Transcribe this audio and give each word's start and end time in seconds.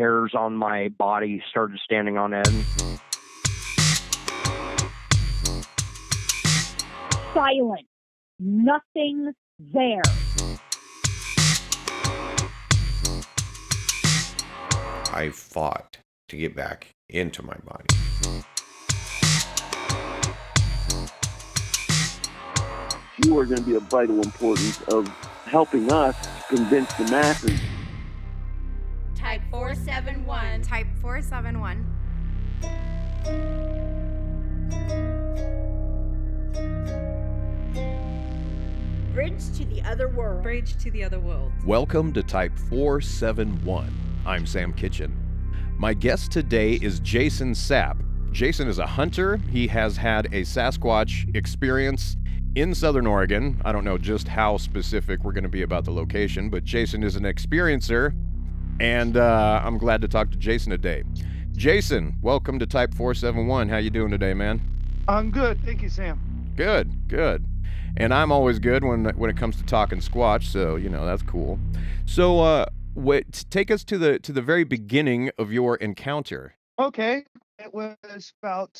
hairs 0.00 0.32
on 0.34 0.56
my 0.56 0.88
body 0.88 1.42
started 1.50 1.78
standing 1.84 2.16
on 2.16 2.32
end. 2.32 2.64
Silent. 7.34 7.86
Nothing 8.38 9.34
there. 9.58 10.00
I 15.12 15.28
fought 15.30 15.98
to 16.28 16.36
get 16.38 16.56
back 16.56 16.94
into 17.10 17.42
my 17.42 17.56
body. 17.66 17.84
You 23.22 23.38
are 23.38 23.44
going 23.44 23.58
to 23.58 23.62
be 23.62 23.74
of 23.74 23.82
vital 23.82 24.22
importance 24.22 24.80
of 24.84 25.06
helping 25.44 25.92
us 25.92 26.16
convince 26.48 26.90
the 26.94 27.04
masses. 27.10 27.60
Type 29.30 29.42
471. 29.52 30.62
Type 30.62 30.86
471. 31.00 31.86
Bridge 39.14 39.56
to 39.56 39.64
the 39.66 39.82
other 39.82 40.08
world. 40.08 40.42
Bridge 40.42 40.76
to 40.78 40.90
the 40.90 41.04
other 41.04 41.20
world. 41.20 41.52
Welcome 41.64 42.12
to 42.14 42.24
Type 42.24 42.58
471. 42.58 43.94
I'm 44.26 44.44
Sam 44.46 44.72
Kitchen. 44.72 45.16
My 45.78 45.94
guest 45.94 46.32
today 46.32 46.72
is 46.72 46.98
Jason 46.98 47.52
Sapp. 47.52 48.02
Jason 48.32 48.66
is 48.66 48.80
a 48.80 48.86
hunter. 48.86 49.36
He 49.52 49.68
has 49.68 49.96
had 49.96 50.26
a 50.26 50.40
Sasquatch 50.40 51.36
experience 51.36 52.16
in 52.56 52.74
Southern 52.74 53.06
Oregon. 53.06 53.62
I 53.64 53.70
don't 53.70 53.84
know 53.84 53.96
just 53.96 54.26
how 54.26 54.56
specific 54.56 55.22
we're 55.22 55.30
going 55.30 55.44
to 55.44 55.48
be 55.48 55.62
about 55.62 55.84
the 55.84 55.92
location, 55.92 56.50
but 56.50 56.64
Jason 56.64 57.04
is 57.04 57.14
an 57.14 57.22
experiencer, 57.22 58.12
and 58.80 59.18
uh, 59.18 59.60
I'm 59.62 59.76
glad 59.76 60.00
to 60.00 60.08
talk 60.08 60.30
to 60.30 60.36
Jason 60.36 60.70
today. 60.70 61.04
Jason, 61.52 62.16
welcome 62.22 62.58
to 62.58 62.66
Type 62.66 62.94
471. 62.94 63.68
How 63.68 63.76
you 63.76 63.90
doing 63.90 64.10
today, 64.10 64.32
man? 64.32 64.62
I'm 65.06 65.30
good. 65.30 65.62
Thank 65.62 65.82
you, 65.82 65.90
Sam. 65.90 66.18
Good, 66.56 67.06
good. 67.06 67.44
And 67.98 68.14
I'm 68.14 68.32
always 68.32 68.58
good 68.58 68.82
when 68.84 69.04
when 69.16 69.28
it 69.28 69.36
comes 69.36 69.56
to 69.56 69.64
talking 69.64 69.98
Squatch, 69.98 70.44
so 70.44 70.76
you 70.76 70.88
know 70.88 71.04
that's 71.04 71.22
cool. 71.22 71.58
So, 72.06 72.40
uh, 72.40 72.66
wait, 72.94 73.44
take 73.50 73.70
us 73.70 73.84
to 73.84 73.98
the 73.98 74.18
to 74.20 74.32
the 74.32 74.42
very 74.42 74.64
beginning 74.64 75.30
of 75.38 75.52
your 75.52 75.76
encounter. 75.76 76.54
Okay. 76.78 77.24
It 77.58 77.74
was 77.74 78.32
about 78.42 78.70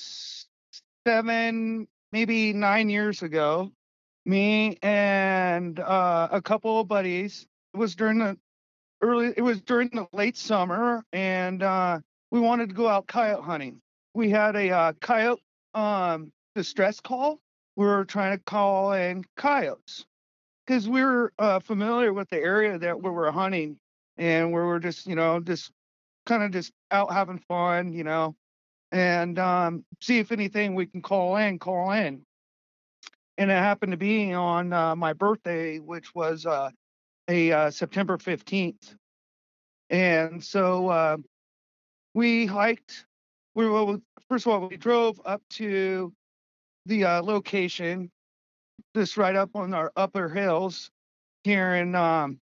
seven, 1.06 1.86
maybe 2.12 2.52
nine 2.54 2.88
years 2.88 3.22
ago. 3.22 3.70
Me 4.24 4.78
and 4.82 5.80
uh, 5.80 6.28
a 6.30 6.40
couple 6.40 6.80
of 6.80 6.88
buddies. 6.88 7.46
It 7.74 7.76
was 7.76 7.94
during 7.94 8.18
the 8.18 8.38
early. 9.00 9.32
It 9.36 9.42
was 9.42 9.60
during 9.60 9.88
the 9.88 10.06
late 10.12 10.36
summer, 10.36 11.04
and 11.12 11.62
uh, 11.62 12.00
we 12.30 12.40
wanted 12.40 12.68
to 12.70 12.74
go 12.74 12.88
out 12.88 13.06
coyote 13.06 13.42
hunting. 13.42 13.80
We 14.14 14.30
had 14.30 14.56
a 14.56 14.70
uh, 14.70 14.92
coyote 15.00 15.42
um, 15.74 16.32
distress 16.54 17.00
call. 17.00 17.40
We 17.76 17.86
were 17.86 18.04
trying 18.04 18.36
to 18.36 18.42
call 18.44 18.92
in 18.92 19.24
coyotes 19.36 20.04
because 20.66 20.88
we 20.88 21.02
were 21.02 21.32
uh, 21.38 21.60
familiar 21.60 22.12
with 22.12 22.28
the 22.30 22.38
area 22.38 22.78
that 22.78 23.02
we 23.02 23.10
were 23.10 23.30
hunting, 23.30 23.78
and 24.18 24.52
where 24.52 24.62
we 24.62 24.68
were 24.68 24.80
just, 24.80 25.06
you 25.06 25.14
know, 25.14 25.40
just 25.40 25.70
kind 26.26 26.42
of 26.42 26.50
just 26.50 26.72
out 26.90 27.12
having 27.12 27.38
fun, 27.48 27.92
you 27.92 28.04
know, 28.04 28.34
and 28.92 29.38
um, 29.38 29.84
see 30.00 30.18
if 30.18 30.32
anything 30.32 30.74
we 30.74 30.86
can 30.86 31.02
call 31.02 31.36
in, 31.36 31.58
call 31.58 31.92
in. 31.92 32.22
And 33.38 33.50
it 33.50 33.54
happened 33.54 33.92
to 33.92 33.96
be 33.96 34.34
on 34.34 34.72
uh, 34.72 34.94
my 34.94 35.14
birthday, 35.14 35.78
which 35.78 36.14
was 36.14 36.44
uh, 36.44 36.70
a 37.30 37.52
uh, 37.52 37.70
September 37.70 38.18
15th. 38.18 38.96
And 39.88 40.42
so 40.42 40.88
uh, 40.88 41.16
we 42.12 42.44
hiked. 42.44 43.06
We 43.54 43.68
were, 43.68 43.98
first 44.28 44.46
of 44.46 44.52
all, 44.52 44.68
we 44.68 44.76
drove 44.76 45.20
up 45.24 45.42
to 45.50 46.12
the 46.86 47.04
uh, 47.04 47.22
location, 47.22 48.10
just 48.96 49.16
right 49.16 49.36
up 49.36 49.50
on 49.54 49.74
our 49.74 49.92
upper 49.96 50.28
hills 50.28 50.90
here 51.44 51.76
in 51.76 51.94
um, 51.94 52.38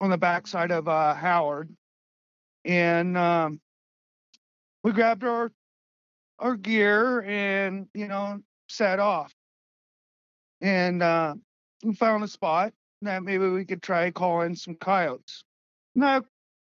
on 0.00 0.10
the 0.10 0.18
backside 0.18 0.70
of 0.70 0.88
uh, 0.88 1.14
Howard, 1.14 1.70
and 2.64 3.16
um, 3.16 3.60
we 4.82 4.92
grabbed 4.92 5.24
our 5.24 5.50
our 6.38 6.56
gear 6.56 7.22
and 7.22 7.86
you 7.94 8.08
know 8.08 8.40
set 8.68 8.98
off, 8.98 9.32
and 10.60 11.02
uh, 11.02 11.34
we 11.82 11.94
found 11.94 12.24
a 12.24 12.28
spot 12.28 12.72
that 13.02 13.22
maybe 13.22 13.48
we 13.48 13.64
could 13.64 13.82
try 13.82 14.10
calling 14.10 14.54
some 14.54 14.74
coyotes. 14.76 15.44
Now 15.94 16.22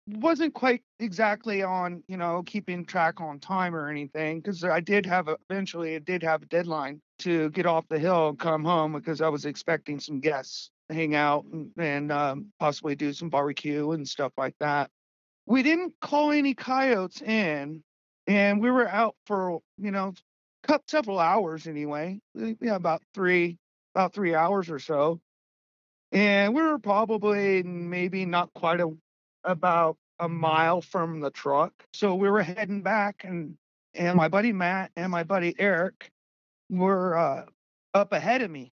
wasn't 0.08 0.54
quite 0.54 0.82
exactly 1.00 1.62
on 1.64 2.04
you 2.08 2.18
know 2.18 2.44
keeping 2.46 2.86
track 2.86 3.22
on 3.22 3.40
time 3.40 3.76
or 3.76 3.90
anything 3.90 4.40
because 4.40 4.64
I 4.64 4.80
did 4.80 5.06
have 5.06 5.28
a, 5.28 5.38
eventually 5.50 5.96
I 5.96 6.00
did 6.00 6.24
have 6.24 6.42
a 6.42 6.48
deadline 6.48 7.02
to 7.20 7.50
get 7.52 7.66
off 7.66 7.88
the 7.88 8.00
hill 8.00 8.30
and 8.30 8.40
come 8.40 8.64
home 8.64 8.94
because 8.94 9.22
I 9.22 9.30
was 9.30 9.46
expecting 9.46 10.00
some 10.00 10.20
guests 10.20 10.72
to 10.90 10.96
hang 10.96 11.16
out 11.16 11.46
and, 11.46 11.72
and 11.78 12.12
um, 12.12 12.48
possibly 12.60 12.96
do 12.96 13.14
some 13.14 13.30
barbecue 13.30 13.92
and 13.92 14.08
stuff 14.08 14.32
like 14.38 14.56
that. 14.60 14.90
We 15.46 15.64
didn't 15.64 15.94
call 16.02 16.32
any 16.32 16.54
coyotes 16.54 17.22
in, 17.22 17.84
and 18.28 18.60
we 18.62 18.72
were 18.72 18.88
out 18.88 19.16
for 19.26 19.60
you 19.78 19.92
know 19.92 20.14
several 20.88 21.20
hours 21.20 21.68
anyway. 21.68 22.20
Yeah, 22.34 22.76
about 22.76 23.04
three 23.14 23.58
about 23.94 24.14
three 24.14 24.34
hours 24.34 24.70
or 24.70 24.80
so, 24.80 25.20
and 26.12 26.54
we 26.54 26.62
were 26.62 26.80
probably 26.80 27.64
maybe 27.64 28.26
not 28.26 28.54
quite 28.54 28.82
a 28.82 28.92
about 29.44 29.98
a 30.20 30.30
mile 30.30 30.82
from 30.82 31.20
the 31.20 31.32
truck. 31.32 31.74
So 31.94 32.16
we 32.16 32.30
were 32.30 32.44
heading 32.44 32.82
back, 32.82 33.24
and 33.26 33.58
and 33.94 34.16
my 34.18 34.28
buddy 34.28 34.54
Matt 34.54 34.92
and 34.96 35.12
my 35.12 35.24
buddy 35.24 35.56
Eric 35.60 36.10
were 36.70 37.18
uh, 37.18 37.46
up 37.94 38.14
ahead 38.14 38.42
of 38.42 38.52
me 38.52 38.72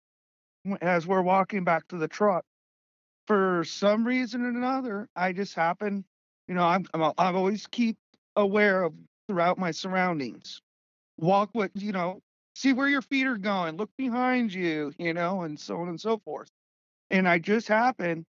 as 0.82 1.08
we're 1.08 1.22
walking 1.22 1.64
back 1.64 1.88
to 1.90 1.98
the 1.98 2.08
truck. 2.08 2.46
For 3.28 3.64
some 3.66 4.06
reason 4.08 4.44
or 4.44 4.50
another, 4.50 5.10
I 5.16 5.34
just 5.34 5.54
happen, 5.56 6.06
you 6.48 6.56
know, 6.56 6.64
I'm, 6.64 6.86
I'm 6.94 7.04
I 7.18 7.34
always 7.34 7.68
keep 7.68 7.98
aware 8.36 8.84
of 8.84 8.94
throughout 9.28 9.58
my 9.58 9.72
surroundings. 9.72 10.62
Walk 11.18 11.52
with, 11.54 11.72
you 11.76 11.92
know, 11.92 12.22
see 12.56 12.74
where 12.74 12.88
your 12.88 13.02
feet 13.02 13.28
are 13.28 13.38
going, 13.38 13.78
look 13.78 13.92
behind 13.98 14.54
you, 14.54 14.94
you 14.98 15.14
know, 15.14 15.42
and 15.42 15.60
so 15.60 15.78
on 15.80 15.90
and 15.90 16.00
so 16.00 16.20
forth. 16.20 16.50
And 17.10 17.28
I 17.28 17.40
just 17.40 17.68
happened 17.68 18.26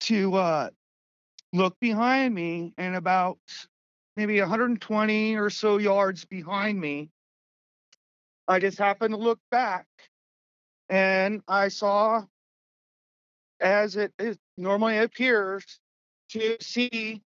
to 0.00 0.34
uh, 0.34 0.70
look 1.54 1.78
behind 1.80 2.34
me 2.34 2.74
and 2.76 2.96
about 2.96 3.38
maybe 4.16 4.40
120 4.40 5.36
or 5.36 5.50
so 5.50 5.78
yards 5.78 6.24
behind 6.24 6.80
me 6.80 7.08
i 8.48 8.58
just 8.58 8.76
happened 8.76 9.14
to 9.14 9.20
look 9.20 9.38
back 9.50 9.86
and 10.88 11.40
i 11.48 11.68
saw 11.68 12.22
as 13.60 13.96
it, 13.96 14.12
it 14.18 14.38
normally 14.56 14.98
appears 14.98 15.64
to 16.28 16.56
see 16.60 17.22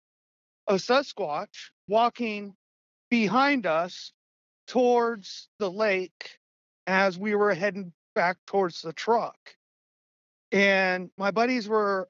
a 0.69 0.75
sasquatch 0.75 1.71
walking 1.89 2.55
behind 3.11 3.67
us 3.67 4.13
towards 4.69 5.49
the 5.59 5.71
lake 5.71 6.39
as 6.87 7.19
we 7.19 7.35
were 7.35 7.53
heading 7.53 7.93
back 8.15 8.37
towards 8.47 8.83
the 8.83 8.93
truck 8.93 9.37
and 10.53 11.11
my 11.17 11.31
buddies 11.31 11.69
were 11.69 12.09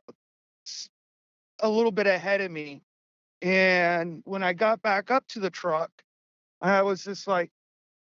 a 1.61 1.69
little 1.69 1.93
bit 1.93 2.07
ahead 2.07 2.41
of 2.41 2.51
me. 2.51 2.83
And 3.41 4.23
when 4.25 4.43
I 4.43 4.53
got 4.53 4.83
back 4.83 5.11
up 5.11 5.27
to 5.29 5.41
the 5.41 5.51
truck, 5.51 5.91
I 6.61 6.83
was 6.83 7.05
just 7.05 7.27
like 7.27 7.51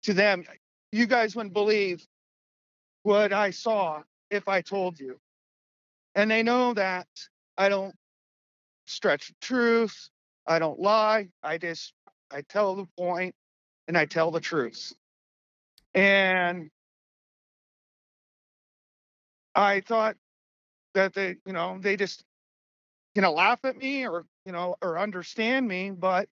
to 0.05 0.15
them, 0.15 0.45
you 0.93 1.07
guys 1.07 1.37
wouldn't 1.37 1.55
believe 1.55 2.07
what 3.03 3.33
I 3.33 3.51
saw 3.51 4.03
if 4.31 4.49
I 4.49 4.61
told 4.61 4.99
you. 4.99 5.19
And 6.15 6.31
they 6.31 6.43
know 6.43 6.75
that 6.75 7.09
I 7.59 7.69
don't 7.69 7.95
stretch 8.87 9.29
the 9.29 9.35
truth. 9.41 10.09
I 10.47 10.59
don't 10.59 10.79
lie. 10.79 11.29
I 11.43 11.59
just 11.59 11.95
I 12.31 12.43
tell 12.43 12.75
the 12.75 12.87
point 12.99 13.35
and 13.89 13.97
I 13.97 14.07
tell 14.07 14.31
the 14.31 14.41
truth. 14.41 14.93
And 15.95 16.71
I 19.55 19.81
thought 19.81 20.17
that 20.95 21.15
they, 21.15 21.37
you 21.47 21.53
know, 21.53 21.79
they 21.81 21.97
just 21.97 22.25
you 23.15 23.23
know, 23.23 23.33
laugh 23.33 23.61
at 23.65 23.77
me 23.77 24.07
or, 24.07 24.25
you 24.47 24.53
know, 24.53 24.77
or 24.83 24.99
understand 24.99 25.69
me, 25.69 25.91
but 25.91 26.29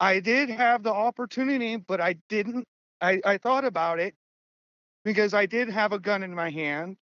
I 0.00 0.20
did 0.20 0.50
have 0.50 0.82
the 0.82 0.92
opportunity, 0.92 1.76
but 1.76 2.00
I 2.00 2.14
didn't. 2.28 2.66
I, 3.00 3.20
I 3.24 3.38
thought 3.38 3.64
about 3.64 4.00
it 4.00 4.14
because 5.04 5.34
I 5.34 5.46
did 5.46 5.68
have 5.68 5.92
a 5.92 5.98
gun 5.98 6.22
in 6.22 6.34
my 6.34 6.50
hand. 6.50 6.96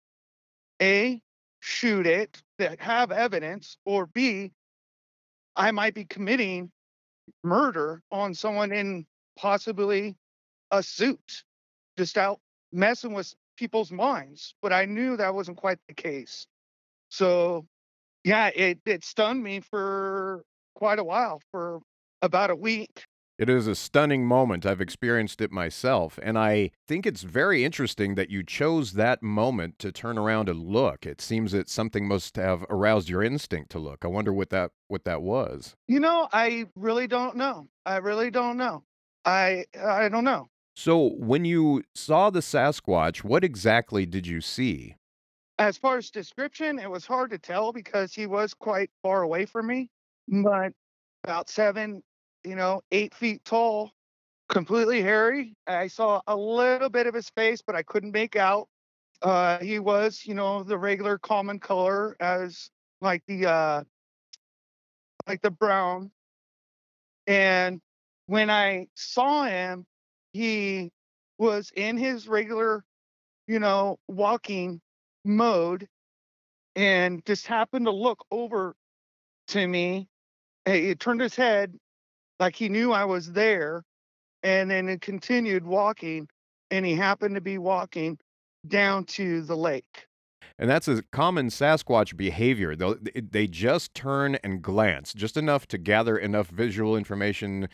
A, 0.81 1.21
shoot 1.59 2.07
it 2.07 2.41
that 2.57 2.79
have 2.79 3.11
evidence, 3.11 3.77
or 3.85 4.07
B, 4.07 4.51
I 5.55 5.71
might 5.71 5.93
be 5.93 6.05
committing 6.05 6.71
murder 7.43 8.01
on 8.11 8.33
someone 8.33 8.71
in 8.71 9.05
possibly 9.37 10.15
a 10.71 10.81
suit, 10.81 11.43
just 11.97 12.17
out 12.17 12.39
messing 12.71 13.13
with 13.13 13.33
people's 13.61 13.91
minds. 13.91 14.55
But 14.59 14.73
I 14.73 14.85
knew 14.85 15.15
that 15.17 15.35
wasn't 15.35 15.57
quite 15.57 15.77
the 15.87 15.93
case. 15.93 16.47
So 17.09 17.67
yeah, 18.23 18.49
it 18.55 18.79
it 18.85 19.03
stunned 19.03 19.43
me 19.43 19.59
for 19.59 20.43
quite 20.73 20.97
a 20.97 21.03
while, 21.03 21.41
for 21.51 21.79
about 22.23 22.49
a 22.49 22.55
week. 22.55 23.05
It 23.37 23.49
is 23.49 23.67
a 23.67 23.75
stunning 23.75 24.25
moment. 24.25 24.65
I've 24.65 24.81
experienced 24.81 25.41
it 25.41 25.51
myself. 25.51 26.19
And 26.21 26.37
I 26.37 26.71
think 26.87 27.05
it's 27.05 27.23
very 27.23 27.63
interesting 27.63 28.15
that 28.15 28.29
you 28.29 28.43
chose 28.43 28.93
that 28.93 29.23
moment 29.23 29.79
to 29.79 29.91
turn 29.91 30.17
around 30.17 30.49
and 30.49 30.63
look. 30.63 31.05
It 31.05 31.21
seems 31.21 31.51
that 31.51 31.69
something 31.69 32.07
must 32.07 32.35
have 32.35 32.65
aroused 32.69 33.09
your 33.09 33.23
instinct 33.23 33.71
to 33.71 33.79
look. 33.79 34.03
I 34.03 34.07
wonder 34.07 34.33
what 34.33 34.49
that 34.49 34.71
what 34.87 35.05
that 35.05 35.21
was. 35.21 35.75
You 35.87 35.99
know, 35.99 36.27
I 36.33 36.65
really 36.75 37.07
don't 37.07 37.35
know. 37.35 37.67
I 37.85 37.97
really 37.97 38.31
don't 38.31 38.57
know. 38.57 38.83
I 39.23 39.65
I 39.79 40.09
don't 40.09 40.23
know. 40.23 40.49
So, 40.75 41.11
when 41.17 41.45
you 41.45 41.83
saw 41.95 42.29
the 42.29 42.39
Sasquatch, 42.39 43.23
what 43.23 43.43
exactly 43.43 44.05
did 44.05 44.25
you 44.25 44.41
see? 44.41 44.95
As 45.59 45.77
far 45.77 45.97
as 45.97 46.09
description, 46.09 46.79
it 46.79 46.89
was 46.89 47.05
hard 47.05 47.29
to 47.31 47.37
tell 47.37 47.71
because 47.73 48.13
he 48.13 48.25
was 48.25 48.53
quite 48.53 48.89
far 49.03 49.21
away 49.21 49.45
from 49.45 49.67
me, 49.67 49.89
but 50.27 50.73
about 51.23 51.49
seven, 51.49 52.01
you 52.43 52.55
know, 52.55 52.81
eight 52.91 53.13
feet 53.13 53.43
tall, 53.45 53.91
completely 54.49 55.01
hairy. 55.01 55.55
I 55.67 55.87
saw 55.87 56.21
a 56.25 56.35
little 56.35 56.89
bit 56.89 57.05
of 57.05 57.13
his 57.13 57.29
face, 57.29 57.61
but 57.61 57.75
I 57.75 57.83
couldn't 57.83 58.11
make 58.11 58.35
out. 58.35 58.67
Uh, 59.21 59.59
he 59.59 59.77
was, 59.77 60.23
you 60.25 60.33
know, 60.33 60.63
the 60.63 60.77
regular 60.77 61.19
common 61.19 61.59
color 61.59 62.15
as 62.19 62.71
like 63.01 63.23
the 63.27 63.45
uh, 63.45 63.83
like 65.27 65.41
the 65.41 65.51
brown. 65.51 66.11
And 67.27 67.81
when 68.25 68.49
I 68.49 68.87
saw 68.95 69.43
him, 69.43 69.85
he 70.33 70.91
was 71.37 71.71
in 71.75 71.97
his 71.97 72.27
regular, 72.27 72.83
you 73.47 73.59
know, 73.59 73.97
walking 74.07 74.81
mode 75.25 75.87
and 76.75 77.25
just 77.25 77.47
happened 77.47 77.85
to 77.85 77.91
look 77.91 78.23
over 78.31 78.75
to 79.49 79.67
me. 79.67 80.07
He 80.65 80.87
he 80.87 80.95
turned 80.95 81.21
his 81.21 81.35
head 81.35 81.75
like 82.39 82.55
he 82.55 82.69
knew 82.69 82.91
I 82.91 83.05
was 83.05 83.31
there 83.31 83.83
and 84.43 84.69
then 84.69 84.89
it 84.89 85.01
continued 85.01 85.65
walking 85.65 86.27
and 86.69 86.85
he 86.85 86.95
happened 86.95 87.35
to 87.35 87.41
be 87.41 87.57
walking 87.57 88.17
down 88.67 89.05
to 89.05 89.41
the 89.41 89.55
lake. 89.55 90.07
And 90.57 90.69
that's 90.69 90.87
a 90.87 91.01
common 91.11 91.47
Sasquatch 91.47 92.15
behavior. 92.15 92.75
They'll, 92.75 92.95
they 93.01 93.21
they 93.21 93.47
just 93.47 93.95
turn 93.95 94.35
and 94.43 94.61
glance, 94.61 95.13
just 95.13 95.35
enough 95.35 95.67
to 95.69 95.77
gather 95.77 96.17
enough 96.17 96.47
visual 96.49 96.95
information 96.95 97.67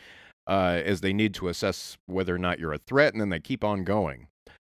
uh, 0.48 0.80
as 0.84 1.02
they 1.02 1.12
need 1.12 1.34
to 1.34 1.48
assess 1.48 1.98
whether 2.06 2.34
or 2.34 2.38
not 2.38 2.58
you're 2.58 2.72
a 2.72 2.78
threat, 2.78 3.12
and 3.12 3.20
then 3.20 3.28
they 3.28 3.38
keep 3.40 3.62
on 3.62 3.84
going. 3.84 4.28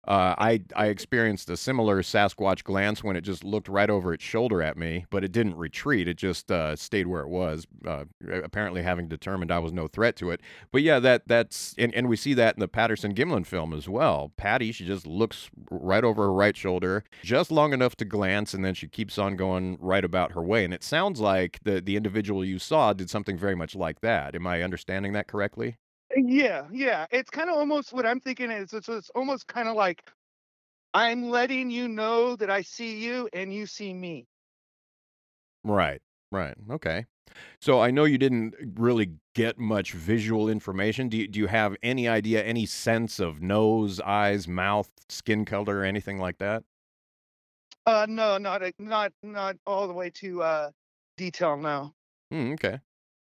Uh, 0.10 0.34
I 0.40 0.62
I 0.76 0.88
experienced 0.88 1.52
a 1.52 1.56
similar 1.56 2.02
Sasquatch 2.02 2.64
glance 2.64 3.04
when 3.04 3.16
it 3.16 3.22
just 3.22 3.44
looked 3.44 3.70
right 3.70 3.92
over 3.92 4.12
its 4.12 4.24
shoulder 4.24 4.60
at 4.60 4.76
me, 4.76 5.06
but 5.12 5.24
it 5.24 5.32
didn't 5.32 5.56
retreat. 5.56 6.08
It 6.08 6.18
just 6.18 6.52
uh, 6.52 6.76
stayed 6.76 7.06
where 7.06 7.22
it 7.22 7.30
was, 7.30 7.68
uh, 7.86 8.06
apparently 8.44 8.82
having 8.82 9.08
determined 9.08 9.52
I 9.52 9.60
was 9.60 9.72
no 9.72 9.88
threat 9.88 10.16
to 10.16 10.32
it. 10.32 10.42
But 10.72 10.82
yeah, 10.82 10.98
that 10.98 11.28
that's 11.28 11.76
and, 11.78 11.94
and 11.94 12.10
we 12.10 12.16
see 12.16 12.34
that 12.34 12.56
in 12.56 12.60
the 12.60 12.68
Patterson 12.68 13.14
Gimlin 13.14 13.46
film 13.46 13.72
as 13.72 13.88
well. 13.88 14.32
Patty, 14.36 14.72
she 14.72 14.84
just 14.84 15.06
looks 15.06 15.52
right 15.70 16.04
over 16.04 16.24
her 16.24 16.34
right 16.34 16.58
shoulder, 16.58 17.04
just 17.22 17.52
long 17.52 17.72
enough 17.72 17.96
to 17.98 18.06
glance, 18.06 18.56
and 18.56 18.66
then 18.66 18.74
she 18.74 18.88
keeps 18.88 19.20
on 19.20 19.36
going 19.36 19.78
right 19.80 20.04
about 20.04 20.32
her 20.32 20.42
way. 20.42 20.66
And 20.66 20.74
it 20.74 20.84
sounds 20.84 21.20
like 21.20 21.60
the 21.64 21.82
the 21.82 21.96
individual 21.96 22.44
you 22.44 22.58
saw 22.58 22.94
did 22.94 23.12
something 23.12 23.38
very 23.38 23.56
much 23.56 23.76
like 23.76 24.02
that. 24.02 24.34
Am 24.34 24.48
I 24.48 24.64
understanding 24.64 25.14
that 25.14 25.28
correctly? 25.28 25.78
Yeah, 26.16 26.68
yeah. 26.72 27.06
It's 27.12 27.30
kind 27.30 27.50
of 27.50 27.56
almost 27.58 27.94
what 27.94 28.06
I'm 28.06 28.20
thinking 28.20 28.52
is 28.52 28.74
it's, 28.74 28.90
it's 28.90 29.10
almost 29.12 29.48
kind 29.48 29.68
of 29.68 29.76
like 29.76 30.04
I'm 30.94 31.30
letting 31.30 31.72
you 31.72 31.88
know 31.88 32.36
that 32.38 32.50
I 32.50 32.62
see 32.64 33.00
you 33.04 33.30
and 33.34 33.54
you 33.54 33.66
see 33.68 33.94
me. 33.94 34.28
Right, 35.64 36.02
right. 36.32 36.56
Okay. 36.70 37.06
So 37.62 37.82
I 37.82 37.92
know 37.92 38.06
you 38.06 38.18
didn't 38.18 38.56
really 38.76 39.14
get 39.36 39.60
much 39.60 39.94
visual 39.94 40.50
information. 40.50 41.10
Do 41.10 41.18
you, 41.18 41.28
do 41.28 41.40
you 41.40 41.48
have 41.48 41.76
any 41.84 42.08
idea, 42.08 42.44
any 42.44 42.66
sense 42.66 43.20
of 43.20 43.42
nose, 43.42 44.00
eyes, 44.02 44.48
mouth, 44.48 44.92
skin 45.10 45.46
color, 45.46 45.84
anything 45.84 46.20
like 46.20 46.40
that? 46.40 46.64
Uh, 47.86 48.06
no, 48.08 48.38
not 48.38 48.62
a- 48.62 48.74
not 48.78 49.12
not 49.24 49.58
all 49.66 49.88
the 49.88 49.94
way 49.94 50.10
to 50.12 50.44
uh 50.44 50.72
detail 51.18 51.58
now. 51.58 51.94
Hmm, 52.32 52.54
okay. 52.54 52.80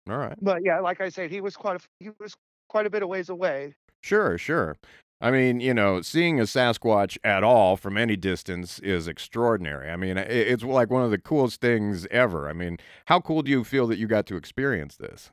All 0.09 0.17
right. 0.17 0.37
But 0.41 0.63
yeah, 0.63 0.79
like 0.79 1.01
I 1.01 1.09
said, 1.09 1.31
he 1.31 1.41
was 1.41 1.55
quite 1.55 1.81
a, 1.81 1.87
he 1.99 2.09
was 2.19 2.35
quite 2.67 2.85
a 2.85 2.89
bit 2.89 3.03
of 3.03 3.09
ways 3.09 3.29
away. 3.29 3.75
Sure, 4.01 4.37
sure. 4.37 4.77
I 5.19 5.31
mean, 5.31 5.59
you 5.59 5.73
know, 5.73 6.01
seeing 6.01 6.39
a 6.39 6.43
Sasquatch 6.43 7.17
at 7.23 7.43
all 7.43 7.75
from 7.75 7.97
any 7.97 8.15
distance 8.15 8.77
is 8.79 9.07
extraordinary. 9.07 9.89
I 9.89 9.95
mean, 9.95 10.17
it's 10.17 10.63
like 10.63 10.91
one 10.91 11.03
of 11.03 11.09
the 11.09 11.17
coolest 11.17 11.59
things 11.59 12.05
ever. 12.11 12.47
I 12.47 12.53
mean, 12.53 12.77
how 13.05 13.19
cool 13.19 13.41
do 13.41 13.49
you 13.49 13.63
feel 13.63 13.87
that 13.87 13.97
you 13.97 14.07
got 14.07 14.27
to 14.27 14.35
experience 14.35 14.95
this? 14.95 15.31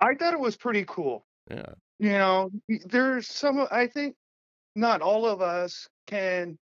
I 0.00 0.14
thought 0.14 0.34
it 0.34 0.40
was 0.40 0.56
pretty 0.56 0.84
cool. 0.86 1.24
Yeah. 1.50 1.74
You 1.98 2.10
know, 2.10 2.50
there's 2.86 3.26
some 3.26 3.66
I 3.70 3.88
think 3.88 4.14
not 4.76 5.00
all 5.02 5.26
of 5.26 5.40
us 5.40 5.88
can, 6.06 6.58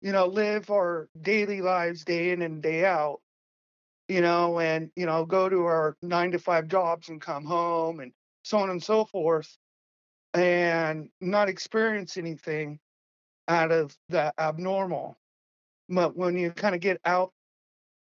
you 0.00 0.12
know, 0.12 0.26
live 0.26 0.70
our 0.70 1.08
daily 1.20 1.60
lives 1.60 2.04
day 2.04 2.30
in 2.30 2.40
and 2.40 2.62
day 2.62 2.86
out, 2.86 3.20
you 4.08 4.22
know, 4.22 4.58
and, 4.58 4.90
you 4.96 5.04
know, 5.04 5.26
go 5.26 5.48
to 5.48 5.64
our 5.64 5.96
nine 6.00 6.30
to 6.32 6.38
five 6.38 6.68
jobs 6.68 7.08
and 7.10 7.20
come 7.20 7.44
home 7.44 8.00
and 8.00 8.12
so 8.46 8.58
on 8.58 8.70
and 8.70 8.80
so 8.80 9.04
forth 9.04 9.58
and 10.32 11.08
not 11.20 11.48
experience 11.48 12.16
anything 12.16 12.78
out 13.48 13.72
of 13.72 13.96
the 14.08 14.32
abnormal. 14.38 15.16
But 15.88 16.16
when 16.16 16.38
you 16.38 16.52
kind 16.52 16.72
of 16.72 16.80
get 16.80 17.00
out 17.04 17.32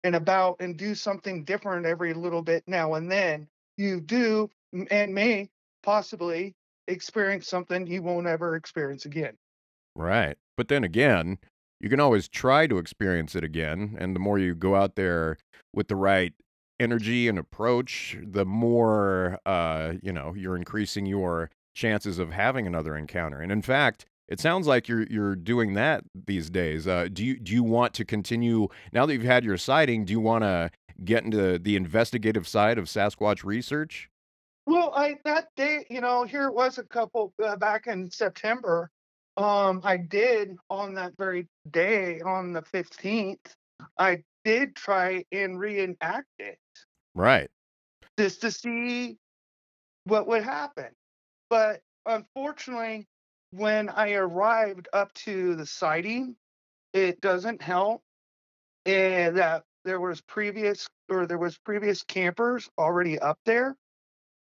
and 0.02 0.16
about 0.16 0.56
and 0.60 0.78
do 0.78 0.94
something 0.94 1.44
different 1.44 1.84
every 1.84 2.14
little 2.14 2.40
bit 2.40 2.64
now 2.66 2.94
and 2.94 3.12
then, 3.12 3.48
you 3.76 4.00
do 4.00 4.48
and 4.90 5.14
may 5.14 5.50
possibly 5.82 6.54
experience 6.88 7.46
something 7.46 7.86
you 7.86 8.02
won't 8.02 8.26
ever 8.26 8.56
experience 8.56 9.04
again. 9.04 9.36
Right. 9.94 10.38
But 10.56 10.68
then 10.68 10.84
again, 10.84 11.36
you 11.80 11.90
can 11.90 12.00
always 12.00 12.28
try 12.28 12.66
to 12.66 12.78
experience 12.78 13.34
it 13.34 13.44
again. 13.44 13.94
And 14.00 14.16
the 14.16 14.20
more 14.20 14.38
you 14.38 14.54
go 14.54 14.74
out 14.74 14.96
there 14.96 15.36
with 15.74 15.88
the 15.88 15.96
right 15.96 16.32
energy 16.80 17.28
and 17.28 17.38
approach, 17.38 18.16
the 18.20 18.44
more, 18.44 19.38
uh, 19.46 19.92
you 20.02 20.12
know, 20.12 20.34
you're 20.34 20.56
increasing 20.56 21.06
your 21.06 21.50
chances 21.74 22.18
of 22.18 22.32
having 22.32 22.66
another 22.66 22.96
encounter. 22.96 23.40
And 23.40 23.52
in 23.52 23.62
fact, 23.62 24.06
it 24.28 24.40
sounds 24.40 24.66
like 24.66 24.88
you're 24.88 25.06
you're 25.08 25.36
doing 25.36 25.74
that 25.74 26.04
these 26.14 26.50
days. 26.50 26.88
Uh, 26.88 27.08
do 27.12 27.24
you 27.24 27.38
do 27.38 27.52
you 27.52 27.62
want 27.62 27.94
to 27.94 28.04
continue 28.04 28.68
now 28.92 29.04
that 29.06 29.12
you've 29.12 29.22
had 29.22 29.44
your 29.44 29.56
sighting? 29.56 30.04
Do 30.04 30.12
you 30.12 30.20
want 30.20 30.44
to 30.44 30.70
get 31.04 31.24
into 31.24 31.58
the 31.58 31.76
investigative 31.76 32.46
side 32.48 32.78
of 32.78 32.84
Sasquatch 32.86 33.44
research? 33.44 34.08
Well, 34.66 34.92
I 34.94 35.16
that 35.24 35.48
day, 35.56 35.84
you 35.90 36.00
know, 36.00 36.24
here 36.24 36.46
it 36.46 36.54
was 36.54 36.78
a 36.78 36.84
couple 36.84 37.34
uh, 37.44 37.56
back 37.56 37.88
in 37.88 38.10
September. 38.10 38.90
Um, 39.36 39.80
I 39.84 39.96
did 39.96 40.56
on 40.68 40.94
that 40.94 41.12
very 41.18 41.48
day, 41.70 42.20
on 42.20 42.52
the 42.52 42.62
15th, 42.62 43.38
I 43.98 44.22
did 44.44 44.74
try 44.74 45.24
and 45.32 45.58
reenact 45.58 46.28
it 46.38 46.58
Right. 47.14 47.50
just 48.18 48.40
to 48.42 48.50
see 48.50 49.18
what 50.04 50.26
would 50.26 50.42
happen. 50.42 50.88
But 51.48 51.80
unfortunately, 52.06 53.06
when 53.50 53.88
I 53.88 54.12
arrived 54.12 54.88
up 54.92 55.12
to 55.14 55.56
the 55.56 55.66
sighting, 55.66 56.36
it 56.92 57.20
doesn't 57.20 57.62
help. 57.62 58.02
And 58.86 59.36
that 59.36 59.64
there 59.84 60.00
was 60.00 60.20
previous 60.22 60.88
or 61.10 61.26
there 61.26 61.38
was 61.38 61.58
previous 61.58 62.02
campers 62.02 62.68
already 62.78 63.18
up 63.18 63.38
there. 63.44 63.76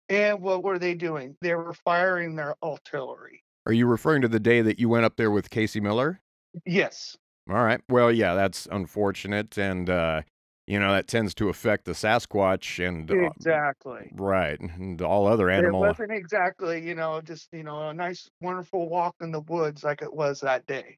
And 0.07 0.41
what 0.41 0.63
were 0.63 0.79
they 0.79 0.95
doing? 0.95 1.35
They 1.41 1.53
were 1.55 1.73
firing 1.73 2.35
their 2.35 2.55
artillery. 2.63 3.43
Are 3.65 3.73
you 3.73 3.85
referring 3.85 4.21
to 4.23 4.27
the 4.27 4.39
day 4.39 4.61
that 4.61 4.79
you 4.79 4.89
went 4.89 5.05
up 5.05 5.15
there 5.17 5.29
with 5.31 5.49
Casey 5.49 5.79
Miller? 5.79 6.21
Yes. 6.65 7.17
All 7.49 7.63
right. 7.63 7.81
Well, 7.89 8.11
yeah, 8.11 8.35
that's 8.35 8.67
unfortunate, 8.71 9.57
and 9.57 9.89
uh, 9.89 10.21
you 10.67 10.79
know 10.79 10.93
that 10.93 11.07
tends 11.07 11.33
to 11.35 11.49
affect 11.49 11.85
the 11.85 11.93
Sasquatch 11.93 12.85
and 12.85 13.09
uh, 13.09 13.29
Exactly. 13.35 14.11
right, 14.13 14.59
and 14.59 15.01
all 15.01 15.25
other 15.25 15.49
animals. 15.49 15.83
It 15.83 15.87
wasn't 15.87 16.11
exactly, 16.11 16.79
you 16.79 16.93
know, 16.93 17.21
just, 17.21 17.49
you 17.51 17.63
know, 17.63 17.89
a 17.89 17.93
nice, 17.93 18.29
wonderful 18.41 18.87
walk 18.87 19.15
in 19.21 19.31
the 19.31 19.41
woods 19.41 19.83
like 19.83 20.03
it 20.03 20.13
was 20.13 20.41
that 20.41 20.67
day. 20.67 20.97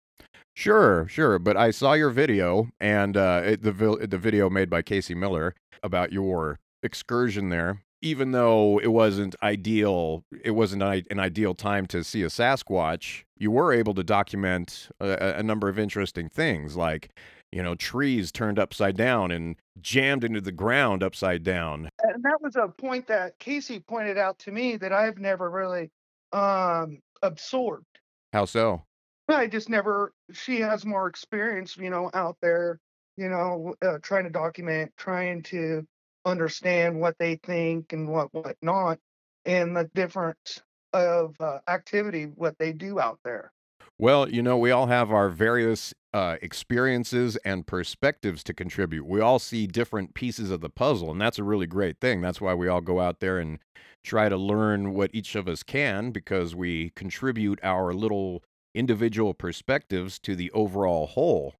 Sure, 0.55 1.07
sure. 1.07 1.39
But 1.39 1.55
I 1.55 1.71
saw 1.71 1.93
your 1.93 2.09
video, 2.09 2.67
and 2.81 3.15
uh, 3.15 3.41
it, 3.45 3.63
the 3.63 3.71
the 3.71 4.17
video 4.17 4.49
made 4.49 4.69
by 4.69 4.81
Casey 4.81 5.15
Miller 5.15 5.55
about 5.81 6.11
your 6.11 6.59
excursion 6.83 7.47
there. 7.47 7.81
Even 8.01 8.31
though 8.31 8.79
it 8.79 8.87
wasn't 8.87 9.35
ideal, 9.43 10.23
it 10.43 10.51
wasn't 10.51 10.81
an 10.81 11.19
ideal 11.19 11.53
time 11.53 11.85
to 11.87 12.03
see 12.03 12.23
a 12.23 12.27
Sasquatch. 12.27 13.23
You 13.37 13.51
were 13.51 13.71
able 13.71 13.93
to 13.93 14.03
document 14.03 14.89
a, 14.99 15.35
a 15.37 15.43
number 15.43 15.69
of 15.69 15.77
interesting 15.77 16.27
things, 16.29 16.75
like 16.75 17.09
you 17.51 17.61
know 17.61 17.75
trees 17.75 18.31
turned 18.31 18.57
upside 18.57 18.97
down 18.97 19.31
and 19.31 19.55
jammed 19.81 20.23
into 20.23 20.41
the 20.41 20.51
ground 20.51 21.03
upside 21.03 21.43
down. 21.43 21.89
And 22.01 22.23
that 22.23 22.41
was 22.41 22.55
a 22.55 22.67
point 22.67 23.07
that 23.07 23.37
Casey 23.39 23.79
pointed 23.79 24.17
out 24.17 24.39
to 24.39 24.51
me 24.51 24.77
that 24.77 24.91
I've 24.91 25.17
never 25.17 25.49
really 25.49 25.91
um 26.33 26.99
absorbed. 27.21 27.99
How 28.33 28.45
so? 28.45 28.83
I 29.29 29.47
just 29.47 29.69
never, 29.69 30.13
she 30.31 30.59
has 30.59 30.85
more 30.85 31.07
experience, 31.07 31.77
you 31.77 31.89
know, 31.89 32.09
out 32.13 32.37
there, 32.41 32.79
you 33.17 33.29
know, 33.29 33.75
uh, 33.81 33.97
trying 34.01 34.25
to 34.25 34.29
document, 34.29 34.91
trying 34.97 35.43
to 35.43 35.85
understand 36.25 36.99
what 36.99 37.15
they 37.19 37.35
think 37.35 37.93
and 37.93 38.07
what, 38.09 38.33
what 38.33 38.55
not. 38.61 38.99
and 39.45 39.75
the 39.75 39.89
difference 39.95 40.61
of 40.93 41.35
uh, 41.39 41.59
activity 41.67 42.25
what 42.35 42.57
they 42.59 42.73
do 42.73 42.99
out 42.99 43.19
there. 43.23 43.51
Well, 43.97 44.29
you 44.29 44.41
know, 44.41 44.57
we 44.57 44.71
all 44.71 44.87
have 44.87 45.11
our 45.11 45.29
various 45.29 45.93
uh, 46.13 46.37
experiences 46.41 47.37
and 47.45 47.67
perspectives 47.67 48.43
to 48.45 48.53
contribute. 48.53 49.05
We 49.05 49.21
all 49.21 49.39
see 49.39 49.67
different 49.67 50.15
pieces 50.15 50.49
of 50.49 50.61
the 50.61 50.69
puzzle, 50.69 51.11
and 51.11 51.21
that's 51.21 51.37
a 51.39 51.43
really 51.43 51.67
great 51.67 51.99
thing. 51.99 52.19
That's 52.21 52.41
why 52.41 52.53
we 52.53 52.67
all 52.67 52.81
go 52.81 52.99
out 52.99 53.19
there 53.19 53.37
and 53.37 53.59
try 54.03 54.27
to 54.27 54.37
learn 54.37 54.93
what 54.93 55.11
each 55.13 55.35
of 55.35 55.47
us 55.47 55.61
can 55.61 56.11
because 56.11 56.55
we 56.55 56.91
contribute 56.95 57.59
our 57.61 57.93
little 57.93 58.43
individual 58.73 59.33
perspectives 59.33 60.17
to 60.19 60.35
the 60.35 60.49
overall 60.51 61.05
whole. 61.07 61.53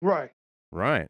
Right. 0.00 0.30
Right. 0.72 1.08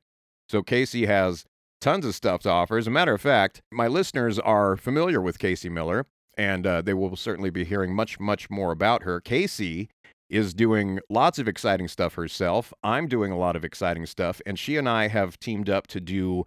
So 0.49 0.63
Casey 0.63 1.07
has 1.07 1.45
tons 1.85 2.07
of 2.07 2.15
stuff 2.15 2.41
to 2.41 2.49
offer. 2.49 2.79
As 2.79 2.87
a 2.87 2.91
matter 2.91 3.13
of 3.13 3.21
fact, 3.21 3.61
my 3.71 3.89
listeners 3.89 4.39
are 4.39 4.75
familiar 4.75 5.21
with 5.21 5.39
Casey 5.39 5.69
Miller, 5.69 6.07
and 6.35 6.67
uh, 6.67 6.81
they 6.81 6.95
will 6.95 7.15
certainly 7.15 7.51
be 7.51 7.63
hearing 7.63 7.95
much, 7.95 8.19
much 8.19 8.49
more 8.49 8.73
about 8.73 9.03
her. 9.03 9.21
Casey 9.21 9.91
is 10.31 10.55
doing 10.55 10.99
lots 11.11 11.39
of 11.39 11.47
exciting 11.47 11.87
stuff 11.87 12.15
herself. 12.15 12.73
I'm 12.83 13.07
doing 13.07 13.33
a 13.33 13.37
lot 13.37 13.55
of 13.55 13.67
exciting 13.67 14.07
stuff, 14.07 14.41
and 14.47 14.59
she 14.59 14.79
and 14.79 14.89
I 14.89 15.09
have 15.09 15.39
teamed 15.39 15.69
up 15.69 15.87
to 15.89 16.01
do 16.01 16.45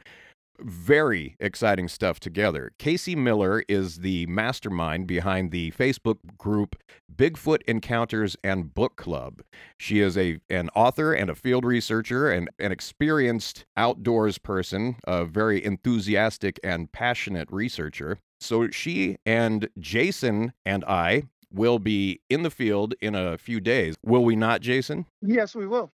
very 0.60 1.36
exciting 1.40 1.88
stuff 1.88 2.20
together. 2.20 2.72
Casey 2.78 3.16
Miller 3.16 3.64
is 3.68 3.98
the 3.98 4.26
mastermind 4.28 5.08
behind 5.08 5.52
the 5.52 5.72
Facebook 5.72 6.18
group 6.38 6.76
Bigfoot 7.14 7.62
Encounters 7.68 8.36
and 8.44 8.74
Book 8.74 8.96
Club. 8.96 9.42
She 9.80 10.00
is 10.00 10.18
a 10.18 10.40
an 10.50 10.70
author 10.76 11.14
and 11.14 11.30
a 11.30 11.36
field 11.36 11.66
researcher 11.66 12.32
and 12.32 12.50
an 12.60 12.72
experienced 12.72 13.66
outdoors 13.76 14.38
person, 14.38 14.98
a 15.08 15.26
very 15.26 15.64
enthusiastic 15.64 16.60
and 16.64 16.92
passionate 16.92 17.48
researcher. 17.52 18.20
So 18.40 18.70
she 18.70 19.18
and 19.26 19.70
Jason 19.80 20.54
and 20.66 20.86
I 20.86 21.24
will 21.52 21.80
be 21.80 22.22
in 22.30 22.44
the 22.44 22.52
field 22.52 22.94
in 23.02 23.16
a 23.16 23.38
few 23.38 23.60
days. 23.60 23.96
Will 24.04 24.24
we 24.24 24.36
not, 24.36 24.62
Jason? 24.62 25.06
Yes, 25.22 25.56
we 25.56 25.66
will. 25.66 25.92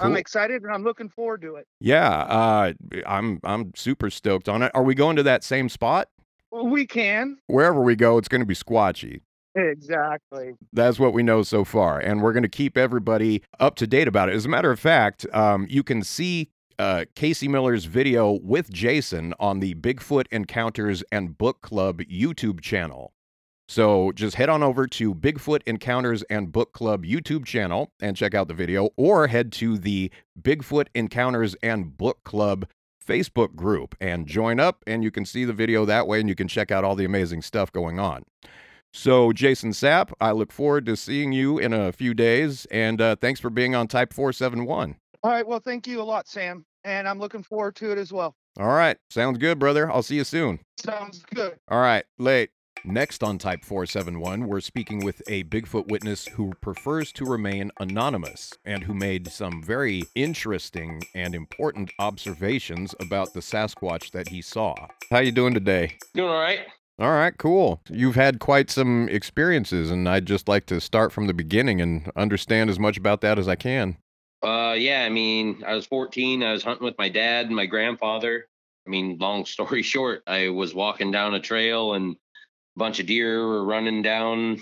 I'm 0.00 0.16
excited 0.16 0.62
and 0.62 0.72
I'm 0.72 0.82
looking 0.84 1.08
forward 1.08 1.42
to 1.42 1.56
it. 1.56 1.66
Yeah, 1.80 2.08
uh, 2.08 2.72
I'm 3.06 3.40
I'm 3.44 3.72
super 3.74 4.10
stoked 4.10 4.48
on 4.48 4.62
it. 4.62 4.70
Are 4.74 4.82
we 4.82 4.94
going 4.94 5.16
to 5.16 5.22
that 5.24 5.44
same 5.44 5.68
spot? 5.68 6.08
Well, 6.50 6.66
we 6.66 6.86
can. 6.86 7.38
Wherever 7.46 7.80
we 7.80 7.94
go, 7.96 8.18
it's 8.18 8.28
going 8.28 8.40
to 8.40 8.46
be 8.46 8.54
squatchy. 8.54 9.20
Exactly. 9.54 10.54
That's 10.72 10.98
what 10.98 11.12
we 11.12 11.22
know 11.22 11.42
so 11.42 11.64
far, 11.64 11.98
and 11.98 12.22
we're 12.22 12.32
going 12.32 12.44
to 12.44 12.48
keep 12.48 12.76
everybody 12.78 13.42
up 13.58 13.76
to 13.76 13.86
date 13.86 14.08
about 14.08 14.28
it. 14.28 14.34
As 14.34 14.46
a 14.46 14.48
matter 14.48 14.70
of 14.70 14.78
fact, 14.78 15.26
um, 15.32 15.66
you 15.68 15.82
can 15.82 16.02
see 16.02 16.50
uh, 16.78 17.04
Casey 17.14 17.48
Miller's 17.48 17.84
video 17.84 18.38
with 18.42 18.72
Jason 18.72 19.34
on 19.38 19.60
the 19.60 19.74
Bigfoot 19.74 20.26
Encounters 20.30 21.02
and 21.12 21.36
Book 21.36 21.62
Club 21.62 22.00
YouTube 22.00 22.60
channel. 22.60 23.12
So 23.70 24.10
just 24.16 24.34
head 24.34 24.48
on 24.48 24.64
over 24.64 24.88
to 24.88 25.14
Bigfoot 25.14 25.60
Encounters 25.64 26.24
and 26.24 26.50
Book 26.50 26.72
Club 26.72 27.04
YouTube 27.04 27.44
channel 27.44 27.92
and 28.02 28.16
check 28.16 28.34
out 28.34 28.48
the 28.48 28.54
video, 28.54 28.90
or 28.96 29.28
head 29.28 29.52
to 29.52 29.78
the 29.78 30.10
Bigfoot 30.42 30.88
Encounters 30.92 31.54
and 31.62 31.96
Book 31.96 32.18
Club 32.24 32.66
Facebook 33.06 33.54
group 33.54 33.94
and 34.00 34.26
join 34.26 34.58
up, 34.58 34.82
and 34.88 35.04
you 35.04 35.12
can 35.12 35.24
see 35.24 35.44
the 35.44 35.52
video 35.52 35.84
that 35.84 36.08
way, 36.08 36.18
and 36.18 36.28
you 36.28 36.34
can 36.34 36.48
check 36.48 36.72
out 36.72 36.82
all 36.82 36.96
the 36.96 37.04
amazing 37.04 37.42
stuff 37.42 37.70
going 37.70 38.00
on. 38.00 38.24
So, 38.92 39.32
Jason 39.32 39.70
Sapp, 39.70 40.12
I 40.20 40.32
look 40.32 40.50
forward 40.50 40.84
to 40.86 40.96
seeing 40.96 41.30
you 41.30 41.58
in 41.58 41.72
a 41.72 41.92
few 41.92 42.12
days, 42.12 42.66
and 42.72 43.00
uh, 43.00 43.14
thanks 43.20 43.38
for 43.38 43.50
being 43.50 43.76
on 43.76 43.86
Type 43.86 44.12
471. 44.12 44.96
All 45.22 45.30
right. 45.30 45.46
Well, 45.46 45.60
thank 45.60 45.86
you 45.86 46.00
a 46.00 46.02
lot, 46.02 46.26
Sam. 46.26 46.64
And 46.82 47.06
I'm 47.06 47.20
looking 47.20 47.44
forward 47.44 47.76
to 47.76 47.92
it 47.92 47.98
as 47.98 48.12
well. 48.12 48.34
All 48.58 48.66
right, 48.66 48.96
sounds 49.10 49.38
good, 49.38 49.60
brother. 49.60 49.88
I'll 49.88 50.02
see 50.02 50.16
you 50.16 50.24
soon. 50.24 50.58
Sounds 50.76 51.24
good. 51.32 51.56
All 51.68 51.80
right, 51.80 52.04
late. 52.18 52.50
Next 52.84 53.22
on 53.22 53.36
Type 53.36 53.62
471, 53.62 54.46
we're 54.46 54.60
speaking 54.60 55.04
with 55.04 55.20
a 55.28 55.44
Bigfoot 55.44 55.88
witness 55.88 56.26
who 56.26 56.52
prefers 56.62 57.12
to 57.12 57.26
remain 57.26 57.70
anonymous 57.78 58.54
and 58.64 58.82
who 58.82 58.94
made 58.94 59.28
some 59.28 59.62
very 59.62 60.04
interesting 60.14 61.02
and 61.14 61.34
important 61.34 61.92
observations 61.98 62.94
about 62.98 63.34
the 63.34 63.40
Sasquatch 63.40 64.12
that 64.12 64.28
he 64.28 64.40
saw. 64.40 64.74
How 65.10 65.18
you 65.18 65.30
doing 65.30 65.52
today? 65.52 65.98
Doing 66.14 66.30
all 66.30 66.40
right. 66.40 66.60
All 66.98 67.12
right, 67.12 67.36
cool. 67.36 67.82
You've 67.90 68.14
had 68.14 68.40
quite 68.40 68.70
some 68.70 69.08
experiences, 69.10 69.90
and 69.90 70.08
I'd 70.08 70.26
just 70.26 70.48
like 70.48 70.64
to 70.66 70.80
start 70.80 71.12
from 71.12 71.26
the 71.26 71.34
beginning 71.34 71.82
and 71.82 72.10
understand 72.16 72.70
as 72.70 72.78
much 72.78 72.96
about 72.96 73.20
that 73.20 73.38
as 73.38 73.46
I 73.46 73.56
can. 73.56 73.98
Uh, 74.42 74.74
yeah, 74.78 75.04
I 75.04 75.10
mean, 75.10 75.62
I 75.66 75.74
was 75.74 75.86
14. 75.86 76.42
I 76.42 76.52
was 76.52 76.62
hunting 76.62 76.84
with 76.84 76.96
my 76.98 77.10
dad 77.10 77.46
and 77.46 77.56
my 77.56 77.66
grandfather. 77.66 78.48
I 78.86 78.90
mean, 78.90 79.18
long 79.18 79.44
story 79.44 79.82
short, 79.84 80.22
I 80.26 80.48
was 80.48 80.74
walking 80.74 81.10
down 81.10 81.34
a 81.34 81.40
trail 81.40 81.94
and 81.94 82.16
bunch 82.76 83.00
of 83.00 83.06
deer 83.06 83.46
were 83.46 83.64
running 83.64 84.02
down 84.02 84.60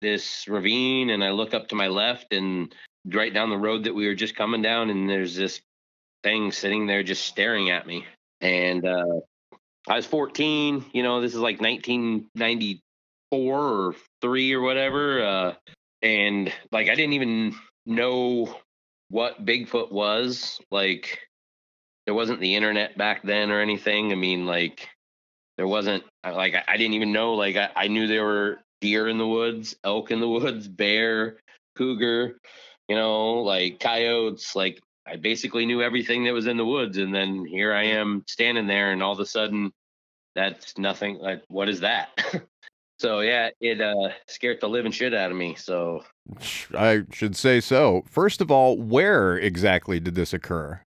this 0.00 0.46
ravine, 0.48 1.10
and 1.10 1.22
I 1.22 1.30
look 1.30 1.54
up 1.54 1.68
to 1.68 1.74
my 1.74 1.88
left 1.88 2.32
and 2.32 2.74
right 3.06 3.32
down 3.32 3.50
the 3.50 3.58
road 3.58 3.84
that 3.84 3.94
we 3.94 4.06
were 4.06 4.14
just 4.14 4.36
coming 4.36 4.62
down, 4.62 4.90
and 4.90 5.08
there's 5.08 5.34
this 5.34 5.60
thing 6.22 6.52
sitting 6.52 6.86
there 6.86 7.02
just 7.02 7.24
staring 7.24 7.70
at 7.70 7.86
me. 7.86 8.04
And 8.40 8.86
uh, 8.86 9.20
I 9.88 9.96
was 9.96 10.06
14. 10.06 10.84
You 10.92 11.02
know, 11.02 11.20
this 11.20 11.34
is 11.34 11.40
like 11.40 11.60
1994 11.60 12.80
or 13.32 13.94
three 14.20 14.52
or 14.52 14.60
whatever. 14.60 15.24
Uh, 15.24 15.54
and 16.02 16.52
like, 16.72 16.88
I 16.88 16.94
didn't 16.94 17.14
even 17.14 17.54
know 17.86 18.54
what 19.08 19.44
Bigfoot 19.44 19.90
was. 19.92 20.60
Like, 20.70 21.20
there 22.06 22.14
wasn't 22.14 22.40
the 22.40 22.56
internet 22.56 22.96
back 22.96 23.22
then 23.22 23.50
or 23.50 23.60
anything. 23.60 24.12
I 24.12 24.14
mean, 24.14 24.46
like, 24.46 24.88
there 25.60 25.68
wasn't 25.68 26.02
like 26.24 26.54
I, 26.66 26.78
didn't 26.78 26.94
even 26.94 27.12
know. 27.12 27.34
Like, 27.34 27.54
I, 27.56 27.68
I 27.76 27.88
knew 27.88 28.06
there 28.06 28.24
were 28.24 28.60
deer 28.80 29.08
in 29.08 29.18
the 29.18 29.26
woods, 29.26 29.76
elk 29.84 30.10
in 30.10 30.18
the 30.18 30.26
woods, 30.26 30.66
bear, 30.68 31.36
cougar, 31.76 32.38
you 32.88 32.96
know, 32.96 33.42
like 33.42 33.78
coyotes. 33.78 34.56
Like, 34.56 34.80
I 35.06 35.16
basically 35.16 35.66
knew 35.66 35.82
everything 35.82 36.24
that 36.24 36.32
was 36.32 36.46
in 36.46 36.56
the 36.56 36.64
woods. 36.64 36.96
And 36.96 37.14
then 37.14 37.44
here 37.44 37.74
I 37.74 37.82
am 37.82 38.24
standing 38.26 38.66
there, 38.66 38.90
and 38.92 39.02
all 39.02 39.12
of 39.12 39.20
a 39.20 39.26
sudden, 39.26 39.70
that's 40.34 40.78
nothing. 40.78 41.18
Like, 41.18 41.42
what 41.48 41.68
is 41.68 41.80
that? 41.80 42.08
so 42.98 43.20
yeah, 43.20 43.50
it 43.60 43.82
uh 43.82 44.14
scared 44.28 44.62
the 44.62 44.68
living 44.70 44.92
shit 44.92 45.12
out 45.12 45.30
of 45.30 45.36
me. 45.36 45.56
So 45.56 46.02
I 46.74 47.02
should 47.12 47.36
say 47.36 47.60
so. 47.60 48.02
First 48.06 48.40
of 48.40 48.50
all, 48.50 48.78
where 48.78 49.36
exactly 49.36 50.00
did 50.00 50.14
this 50.14 50.32
occur? 50.32 50.80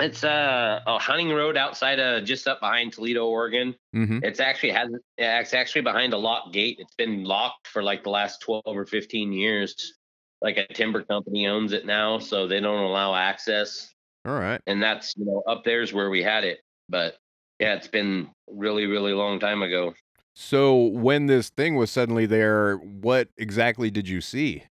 It's 0.00 0.24
uh, 0.24 0.80
a 0.86 0.98
hunting 0.98 1.30
road 1.30 1.56
outside 1.56 1.98
of 1.98 2.24
just 2.24 2.46
up 2.46 2.60
behind 2.60 2.92
Toledo, 2.92 3.26
Oregon. 3.26 3.74
Mm-hmm. 3.94 4.20
It's 4.22 4.40
actually 4.40 4.72
has 4.72 4.90
it's 5.16 5.54
actually 5.54 5.82
behind 5.82 6.12
a 6.12 6.18
locked 6.18 6.52
gate. 6.52 6.76
It's 6.78 6.94
been 6.94 7.24
locked 7.24 7.66
for 7.68 7.82
like 7.82 8.04
the 8.04 8.10
last 8.10 8.40
twelve 8.40 8.62
or 8.66 8.84
fifteen 8.86 9.32
years. 9.32 9.94
Like 10.42 10.58
a 10.58 10.66
timber 10.66 11.02
company 11.02 11.46
owns 11.46 11.72
it 11.72 11.86
now, 11.86 12.18
so 12.18 12.46
they 12.46 12.60
don't 12.60 12.84
allow 12.84 13.14
access. 13.14 13.90
All 14.26 14.38
right. 14.38 14.60
And 14.66 14.82
that's 14.82 15.14
you 15.16 15.24
know 15.24 15.42
up 15.46 15.64
there's 15.64 15.92
where 15.92 16.10
we 16.10 16.22
had 16.22 16.44
it. 16.44 16.60
But 16.88 17.16
yeah, 17.58 17.74
it's 17.74 17.88
been 17.88 18.28
really 18.48 18.86
really 18.86 19.12
long 19.12 19.40
time 19.40 19.62
ago. 19.62 19.94
So 20.34 20.76
when 20.76 21.26
this 21.26 21.48
thing 21.48 21.76
was 21.76 21.90
suddenly 21.90 22.26
there, 22.26 22.76
what 22.76 23.28
exactly 23.38 23.90
did 23.90 24.06
you 24.06 24.20
see? 24.20 24.64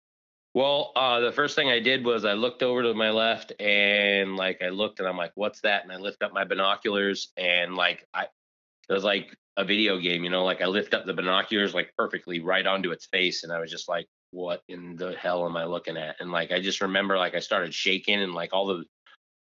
Well, 0.54 0.92
uh, 0.94 1.18
the 1.18 1.32
first 1.32 1.56
thing 1.56 1.68
I 1.68 1.80
did 1.80 2.04
was 2.04 2.24
I 2.24 2.34
looked 2.34 2.62
over 2.62 2.84
to 2.84 2.94
my 2.94 3.10
left 3.10 3.52
and 3.60 4.36
like 4.36 4.62
I 4.62 4.68
looked 4.68 5.00
and 5.00 5.08
I'm 5.08 5.16
like, 5.16 5.32
what's 5.34 5.60
that? 5.62 5.82
And 5.82 5.90
I 5.90 5.96
lift 5.96 6.22
up 6.22 6.32
my 6.32 6.44
binoculars 6.44 7.32
and 7.36 7.74
like 7.74 8.06
I 8.14 8.28
it 8.88 8.92
was 8.92 9.02
like 9.02 9.36
a 9.56 9.64
video 9.64 9.98
game, 9.98 10.22
you 10.22 10.30
know, 10.30 10.44
like 10.44 10.62
I 10.62 10.66
lift 10.66 10.94
up 10.94 11.06
the 11.06 11.12
binoculars 11.12 11.74
like 11.74 11.92
perfectly 11.98 12.38
right 12.38 12.64
onto 12.64 12.92
its 12.92 13.06
face 13.06 13.42
and 13.42 13.52
I 13.52 13.58
was 13.58 13.70
just 13.70 13.88
like, 13.88 14.06
what 14.30 14.62
in 14.68 14.94
the 14.94 15.14
hell 15.14 15.44
am 15.44 15.56
I 15.56 15.64
looking 15.64 15.96
at? 15.96 16.16
And 16.20 16.30
like 16.30 16.52
I 16.52 16.60
just 16.60 16.80
remember 16.80 17.18
like 17.18 17.34
I 17.34 17.40
started 17.40 17.74
shaking 17.74 18.22
and 18.22 18.32
like 18.32 18.50
all 18.52 18.68
the 18.68 18.84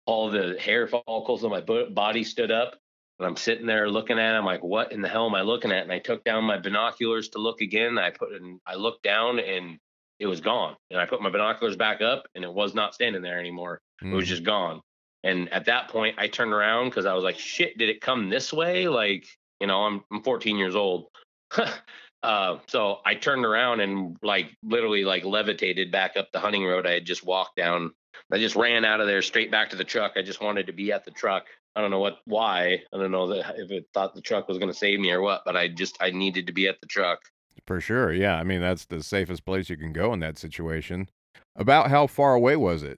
all 0.05 0.29
the 0.29 0.57
hair 0.59 0.87
follicles 0.87 1.45
on 1.45 1.51
my 1.51 1.61
body 1.61 2.25
stood 2.25 2.51
up. 2.51 2.75
And 3.19 3.25
I'm 3.25 3.37
sitting 3.37 3.65
there 3.65 3.89
looking 3.89 4.19
at 4.19 4.35
it. 4.35 4.37
I'm 4.37 4.45
like, 4.45 4.63
what 4.63 4.91
in 4.91 5.01
the 5.01 5.07
hell 5.07 5.25
am 5.25 5.35
I 5.35 5.41
looking 5.41 5.71
at? 5.71 5.83
And 5.83 5.91
I 5.91 5.99
took 5.99 6.23
down 6.23 6.43
my 6.43 6.59
binoculars 6.59 7.29
to 7.29 7.39
look 7.39 7.61
again. 7.61 7.97
I 7.97 8.11
put 8.11 8.33
and 8.33 8.59
I 8.67 8.75
looked 8.75 9.03
down 9.03 9.39
and 9.39 9.79
it 10.19 10.27
was 10.27 10.41
gone. 10.41 10.75
And 10.89 10.99
I 10.99 11.05
put 11.05 11.21
my 11.21 11.29
binoculars 11.29 11.75
back 11.75 12.01
up 12.01 12.27
and 12.35 12.43
it 12.43 12.51
was 12.51 12.73
not 12.73 12.93
standing 12.93 13.21
there 13.21 13.39
anymore. 13.39 13.81
It 14.01 14.07
was 14.13 14.25
Mhm. 14.25 14.29
just 14.29 14.43
gone. 14.43 14.81
And 15.23 15.51
at 15.51 15.65
that 15.65 15.89
point, 15.89 16.15
I 16.17 16.27
turned 16.27 16.53
around 16.53 16.89
because 16.89 17.05
I 17.05 17.13
was 17.13 17.23
like, 17.23 17.37
shit, 17.37 17.77
did 17.77 17.89
it 17.89 18.01
come 18.01 18.29
this 18.29 18.53
way? 18.53 18.87
Like, 18.87 19.25
you 19.59 19.67
know, 19.67 19.83
I'm, 19.83 20.03
I'm 20.11 20.23
14 20.23 20.57
years 20.57 20.75
old. 20.75 21.07
uh, 22.23 22.57
so 22.67 22.99
I 23.05 23.15
turned 23.15 23.45
around 23.45 23.79
and 23.81 24.17
like 24.21 24.55
literally 24.63 25.03
like 25.03 25.23
levitated 25.23 25.91
back 25.91 26.17
up 26.17 26.31
the 26.31 26.39
hunting 26.39 26.65
road 26.65 26.85
I 26.87 26.93
had 26.93 27.05
just 27.05 27.25
walked 27.25 27.55
down. 27.55 27.91
I 28.31 28.37
just 28.37 28.55
ran 28.55 28.85
out 28.85 29.01
of 29.01 29.07
there 29.07 29.21
straight 29.21 29.51
back 29.51 29.69
to 29.71 29.75
the 29.75 29.83
truck. 29.83 30.13
I 30.15 30.21
just 30.21 30.41
wanted 30.41 30.67
to 30.67 30.73
be 30.73 30.91
at 30.91 31.05
the 31.05 31.11
truck. 31.11 31.45
I 31.75 31.81
don't 31.81 31.91
know 31.91 31.99
what, 31.99 32.19
why. 32.25 32.81
I 32.93 32.97
don't 32.97 33.11
know 33.11 33.27
that 33.27 33.55
if 33.57 33.71
it 33.71 33.85
thought 33.93 34.15
the 34.15 34.21
truck 34.21 34.47
was 34.47 34.57
going 34.57 34.71
to 34.71 34.77
save 34.77 34.99
me 34.99 35.11
or 35.11 35.21
what, 35.21 35.43
but 35.45 35.55
I 35.55 35.67
just, 35.67 35.97
I 36.01 36.09
needed 36.11 36.47
to 36.47 36.53
be 36.53 36.67
at 36.67 36.79
the 36.81 36.87
truck. 36.87 37.19
For 37.67 37.81
sure. 37.81 38.13
Yeah. 38.13 38.37
I 38.37 38.43
mean, 38.43 38.61
that's 38.61 38.85
the 38.85 39.03
safest 39.03 39.45
place 39.45 39.69
you 39.69 39.77
can 39.77 39.91
go 39.93 40.13
in 40.13 40.21
that 40.21 40.37
situation. 40.37 41.09
About 41.57 41.89
how 41.89 42.07
far 42.07 42.33
away 42.33 42.55
was 42.55 42.81
it? 42.81 42.97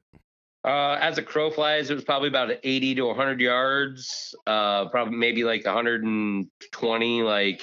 Uh, 0.64 0.98
as 1.02 1.18
a 1.18 1.24
crow 1.24 1.50
flies, 1.50 1.90
it 1.90 1.96
was 1.96 2.04
probably 2.04 2.28
about 2.28 2.52
80 2.64 2.96
to 2.96 3.06
100 3.08 3.42
yards. 3.42 4.36
Uh, 4.46 4.88
probably 4.90 5.16
maybe 5.16 5.44
like 5.44 5.66
120, 5.66 7.24
like 7.24 7.62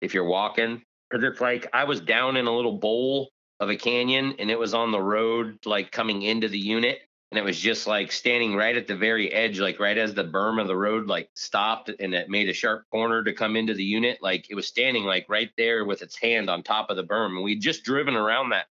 if 0.00 0.14
you're 0.14 0.24
walking. 0.24 0.82
because 1.10 1.24
it's 1.24 1.40
like 1.40 1.66
I 1.72 1.84
was 1.84 2.00
down 2.00 2.36
in 2.36 2.46
a 2.46 2.54
little 2.54 2.78
bowl 2.78 3.30
of 3.60 3.70
a 3.70 3.76
canyon 3.76 4.34
and 4.38 4.50
it 4.50 4.58
was 4.58 4.74
on 4.74 4.92
the 4.92 5.00
road 5.00 5.58
like 5.64 5.90
coming 5.90 6.22
into 6.22 6.48
the 6.48 6.58
unit 6.58 6.98
and 7.30 7.38
it 7.38 7.44
was 7.44 7.58
just 7.58 7.86
like 7.86 8.12
standing 8.12 8.54
right 8.54 8.76
at 8.76 8.86
the 8.86 8.96
very 8.96 9.32
edge 9.32 9.58
like 9.58 9.80
right 9.80 9.98
as 9.98 10.14
the 10.14 10.24
berm 10.24 10.60
of 10.60 10.68
the 10.68 10.76
road 10.76 11.06
like 11.06 11.28
stopped 11.34 11.90
and 11.98 12.14
it 12.14 12.28
made 12.28 12.48
a 12.48 12.52
sharp 12.52 12.84
corner 12.90 13.24
to 13.24 13.32
come 13.32 13.56
into 13.56 13.74
the 13.74 13.84
unit. 13.84 14.18
Like 14.22 14.46
it 14.48 14.54
was 14.54 14.68
standing 14.68 15.04
like 15.04 15.26
right 15.28 15.50
there 15.56 15.84
with 15.84 16.02
its 16.02 16.16
hand 16.16 16.48
on 16.48 16.62
top 16.62 16.88
of 16.88 16.96
the 16.96 17.04
berm. 17.04 17.34
And 17.34 17.42
we'd 17.42 17.60
just 17.60 17.84
driven 17.84 18.14
around 18.14 18.50
that 18.50 18.66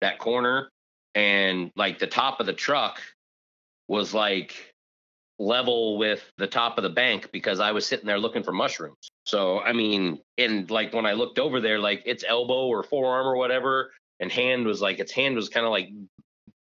that 0.00 0.18
corner. 0.18 0.70
And 1.14 1.70
like 1.76 1.98
the 1.98 2.06
top 2.06 2.40
of 2.40 2.46
the 2.46 2.54
truck 2.54 3.00
was 3.86 4.14
like 4.14 4.74
level 5.38 5.98
with 5.98 6.22
the 6.38 6.46
top 6.46 6.78
of 6.78 6.84
the 6.84 6.90
bank 6.90 7.30
because 7.32 7.60
I 7.60 7.72
was 7.72 7.86
sitting 7.86 8.06
there 8.06 8.18
looking 8.18 8.42
for 8.42 8.52
mushrooms. 8.52 9.10
So 9.24 9.60
I 9.60 9.74
mean, 9.74 10.20
and 10.38 10.70
like 10.70 10.94
when 10.94 11.04
I 11.04 11.12
looked 11.12 11.38
over 11.38 11.60
there, 11.60 11.78
like 11.78 12.02
its 12.06 12.24
elbow 12.26 12.66
or 12.66 12.82
forearm 12.82 13.26
or 13.26 13.36
whatever, 13.36 13.92
and 14.20 14.32
hand 14.32 14.64
was 14.64 14.80
like 14.80 15.00
its 15.00 15.12
hand 15.12 15.36
was 15.36 15.50
kind 15.50 15.66
of 15.66 15.72
like 15.72 15.90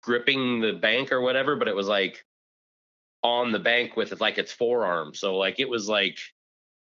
gripping 0.06 0.62
the 0.62 0.74
bank 0.74 1.12
or 1.12 1.20
whatever, 1.20 1.56
but 1.56 1.68
it 1.68 1.76
was 1.76 1.88
like 1.88 2.24
on 3.24 3.52
the 3.52 3.60
bank 3.60 3.98
with 3.98 4.20
like 4.22 4.38
its 4.38 4.54
forearm. 4.54 5.16
So 5.16 5.36
like 5.38 5.60
it 5.60 5.68
was 5.68 5.90
like 5.90 6.20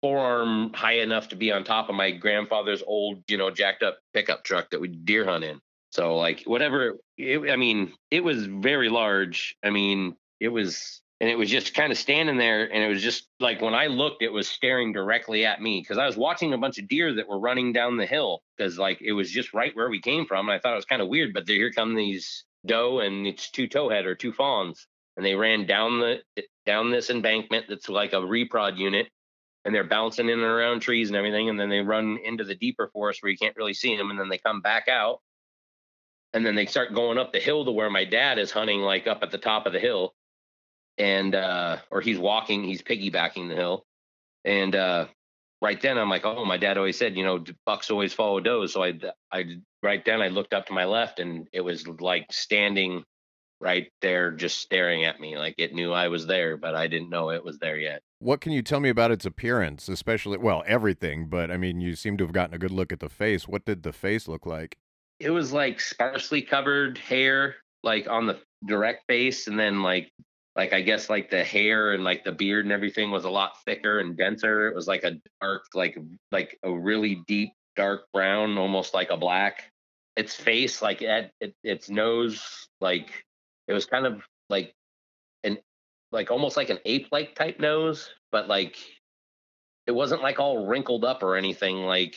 forearm 0.03 0.73
high 0.75 0.99
enough 0.99 1.29
to 1.29 1.37
be 1.37 1.53
on 1.53 1.65
top 1.65 1.89
of 1.89 1.95
my 1.95 2.11
grandfather's 2.11 2.83
old, 2.85 3.23
you 3.29 3.39
know, 3.39 3.51
jacked 3.51 3.85
up 3.85 3.99
pickup 4.13 4.43
truck 4.45 4.71
that 4.71 4.81
we 4.81 4.89
deer 4.89 5.25
hunt 5.25 5.45
in. 5.45 5.61
So 5.91 6.17
like 6.17 6.43
whatever, 6.45 6.99
it, 7.17 7.51
I 7.51 7.57
mean, 7.57 7.93
it 8.11 8.25
was 8.25 8.47
very 8.47 8.89
large. 8.89 9.57
I 9.65 9.71
mean, 9.71 10.17
it 10.41 10.49
was, 10.49 11.01
and 11.21 11.31
it 11.31 11.39
was 11.39 11.49
just 11.49 11.73
kind 11.73 11.93
of 11.93 11.97
standing 11.97 12.37
there, 12.37 12.65
and 12.65 12.83
it 12.83 12.89
was 12.89 13.01
just 13.01 13.29
like 13.39 13.63
when 13.63 13.75
I 13.75 13.87
looked, 13.87 14.21
it 14.21 14.33
was 14.33 14.49
staring 14.49 14.93
directly 14.93 15.47
at 15.47 15.63
me 15.63 15.81
because 15.81 15.97
I 15.97 16.07
was 16.07 16.17
watching 16.17 16.53
a 16.53 16.59
bunch 16.59 16.79
of 16.79 16.89
deer 16.89 17.15
that 17.15 17.29
were 17.29 17.39
running 17.39 17.73
down 17.73 17.97
the 17.97 18.05
hill 18.05 18.43
because 18.57 18.77
like 18.77 19.01
it 19.01 19.13
was 19.13 19.31
just 19.31 19.55
right 19.55 19.75
where 19.77 19.89
we 19.89 20.01
came 20.01 20.27
from, 20.27 20.49
and 20.49 20.55
I 20.55 20.59
thought 20.59 20.73
it 20.73 20.77
was 20.77 20.85
kind 20.85 21.01
of 21.01 21.09
weird. 21.09 21.33
But 21.33 21.49
here 21.49 21.71
come 21.71 21.95
these 21.95 22.45
doe 22.67 23.01
and 23.01 23.27
it's 23.27 23.51
two 23.51 23.69
towhead 23.69 24.05
or 24.05 24.15
two 24.15 24.33
fawns, 24.33 24.87
and 25.17 25.25
they 25.25 25.35
ran 25.35 25.67
down 25.67 26.01
the 26.01 26.21
down 26.67 26.91
this 26.91 27.11
embankment 27.11 27.67
that's 27.69 27.89
like 27.89 28.13
a 28.13 28.17
reprod 28.17 28.77
unit, 28.79 29.09
and 29.65 29.75
they're 29.75 29.85
bouncing 29.85 30.29
in 30.29 30.39
and 30.39 30.43
around 30.43 30.81
trees 30.81 31.09
and 31.09 31.17
everything, 31.17 31.49
and 31.49 31.59
then 31.59 31.69
they 31.69 31.81
run 31.81 32.19
into 32.25 32.45
the 32.45 32.55
deeper 32.55 32.89
forest 32.93 33.23
where 33.23 33.31
you 33.31 33.39
can't 33.39 33.57
really 33.57 33.75
see 33.75 33.97
them, 33.97 34.11
and 34.11 34.19
then 34.19 34.29
they 34.29 34.39
come 34.39 34.61
back 34.61 34.89
out 34.89 35.21
and 36.35 36.45
then 36.45 36.57
they 36.57 36.67
start 36.67 36.93
going 36.93 37.17
up 37.17 37.33
the 37.33 37.39
hill 37.39 37.65
to 37.65 37.71
where 37.71 37.89
my 37.89 38.05
dad 38.05 38.39
is 38.39 38.51
hunting 38.51 38.81
like 38.81 39.07
up 39.07 39.23
at 39.23 39.31
the 39.31 39.39
top 39.39 39.67
of 39.67 39.73
the 39.73 39.79
hill 39.79 40.13
and 40.99 41.35
uh 41.35 41.79
or 41.91 42.01
he's 42.01 42.19
walking 42.19 42.65
he's 42.65 42.83
piggybacking 42.83 43.49
the 43.49 43.55
hill 43.55 43.87
and 44.45 44.77
uh 44.77 45.07
right 45.65 45.81
then 45.81 45.99
i'm 45.99 46.11
like 46.11 46.25
oh 46.25 46.45
my 46.45 46.57
dad 46.57 46.77
always 46.79 46.99
said 46.99 47.17
you 47.17 47.25
know 47.25 47.43
bucks 47.65 47.91
always 47.91 48.13
follow 48.13 48.39
does 48.41 48.73
so 48.73 48.83
i 48.85 48.93
i 49.33 49.45
right 49.83 50.05
then 50.05 50.21
i 50.21 50.29
looked 50.29 50.53
up 50.53 50.67
to 50.67 50.73
my 50.73 50.85
left 50.85 51.19
and 51.21 51.49
it 51.53 51.63
was 51.63 51.87
like 51.87 52.27
standing 52.31 53.03
right 53.61 53.91
there 54.03 54.31
just 54.31 54.59
staring 54.59 55.05
at 55.05 55.19
me 55.21 55.39
like 55.39 55.55
it 55.59 55.73
knew 55.73 55.91
i 55.93 56.09
was 56.09 56.27
there 56.27 56.57
but 56.57 56.75
i 56.75 56.87
didn't 56.87 57.09
know 57.09 57.31
it 57.31 57.43
was 57.43 57.59
there 57.59 57.79
yet 57.79 58.03
What 58.19 58.41
can 58.41 58.53
you 58.53 58.63
tell 58.63 58.81
me 58.81 58.89
about 58.89 59.11
its 59.11 59.27
appearance, 59.27 59.89
especially 59.89 60.39
well, 60.39 60.63
everything, 60.67 61.29
but 61.29 61.51
I 61.51 61.57
mean, 61.59 61.81
you 61.81 61.95
seem 61.95 62.17
to 62.17 62.25
have 62.25 62.33
gotten 62.33 62.55
a 62.55 62.59
good 62.59 62.71
look 62.71 62.91
at 62.91 63.01
the 63.01 63.11
face. 63.11 63.47
What 63.47 63.67
did 63.67 63.83
the 63.83 63.93
face 63.93 64.27
look 64.29 64.47
like? 64.47 64.79
it 65.21 65.31
was 65.31 65.53
like 65.53 65.81
sparsely 65.81 66.43
covered 66.43 66.99
hair 66.99 67.57
like 67.83 68.09
on 68.09 68.27
the 68.27 68.39
direct 68.67 69.05
face 69.07 69.47
and 69.47 69.59
then 69.59 69.83
like 69.83 70.11
like 70.57 70.73
i 70.73 70.81
guess 70.81 71.11
like 71.11 71.31
the 71.31 71.43
hair 71.43 71.93
and 71.93 72.05
like 72.05 72.25
the 72.25 72.33
beard 72.33 72.65
and 72.65 72.73
everything 72.73 73.11
was 73.11 73.25
a 73.25 73.31
lot 73.31 73.63
thicker 73.65 74.01
and 74.01 74.17
denser. 74.17 74.69
It 74.69 74.75
was 74.75 74.87
like 74.87 75.05
a 75.05 75.19
dark 75.41 75.65
like 75.75 75.99
like 76.33 76.59
a 76.63 76.73
really 76.73 77.23
deep 77.27 77.53
dark 77.77 78.07
brown 78.13 78.59
almost 78.59 78.95
like 78.95 79.11
a 79.11 79.17
black. 79.17 79.71
Its 80.17 80.35
face 80.35 80.81
like 80.81 81.03
it, 81.03 81.33
it 81.41 81.55
its 81.65 81.91
nose 81.91 82.69
like 82.81 83.25
it 83.67 83.73
was 83.73 83.87
kind 83.87 84.07
of 84.07 84.23
like 84.49 84.73
an 85.43 85.59
like 86.13 86.31
almost 86.31 86.57
like 86.57 86.71
an 86.71 86.79
ape 86.85 87.09
like 87.11 87.35
type 87.35 87.59
nose 87.59 88.11
but 88.31 88.49
like 88.49 88.77
it 89.87 89.93
wasn't 89.93 90.23
like 90.23 90.39
all 90.39 90.67
wrinkled 90.67 91.05
up 91.05 91.23
or 91.23 91.37
anything 91.37 91.79
like 91.79 92.17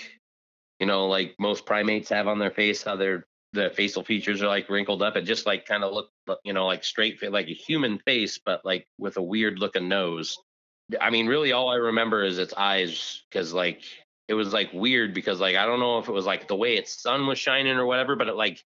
you 0.80 0.86
know, 0.86 1.08
like 1.08 1.36
most 1.40 1.66
primates 1.66 2.10
have 2.10 2.28
on 2.28 2.40
their 2.40 2.52
face, 2.52 2.84
how 2.84 2.96
their 2.96 3.26
the 3.54 3.70
facial 3.76 4.04
features 4.04 4.42
are 4.42 4.48
like 4.48 4.70
wrinkled 4.70 5.02
up. 5.02 5.16
It 5.16 5.24
just 5.24 5.46
like 5.46 5.66
kind 5.66 5.84
of 5.84 5.94
looked, 5.94 6.12
you 6.44 6.54
know, 6.54 6.66
like 6.66 6.84
straight, 6.84 7.22
like 7.32 7.48
a 7.48 7.54
human 7.54 8.00
face, 8.00 8.40
but 8.44 8.66
like 8.66 8.86
with 8.98 9.18
a 9.18 9.22
weird 9.22 9.60
looking 9.60 9.88
nose. 9.88 10.38
I 11.02 11.10
mean, 11.10 11.28
really, 11.28 11.52
all 11.52 11.70
I 11.70 11.76
remember 11.76 12.24
is 12.24 12.38
its 12.38 12.54
eyes, 12.54 13.24
because 13.30 13.54
like 13.54 13.84
it 14.28 14.34
was 14.34 14.54
like 14.54 14.72
weird, 14.74 15.14
because 15.14 15.40
like 15.40 15.56
I 15.56 15.66
don't 15.66 15.80
know 15.80 16.00
if 16.00 16.08
it 16.08 16.14
was 16.14 16.26
like 16.26 16.48
the 16.48 16.56
way 16.56 16.76
its 16.76 17.02
sun 17.02 17.28
was 17.28 17.40
shining 17.40 17.78
or 17.78 17.86
whatever, 17.86 18.16
but 18.16 18.28
it 18.28 18.36
like 18.36 18.62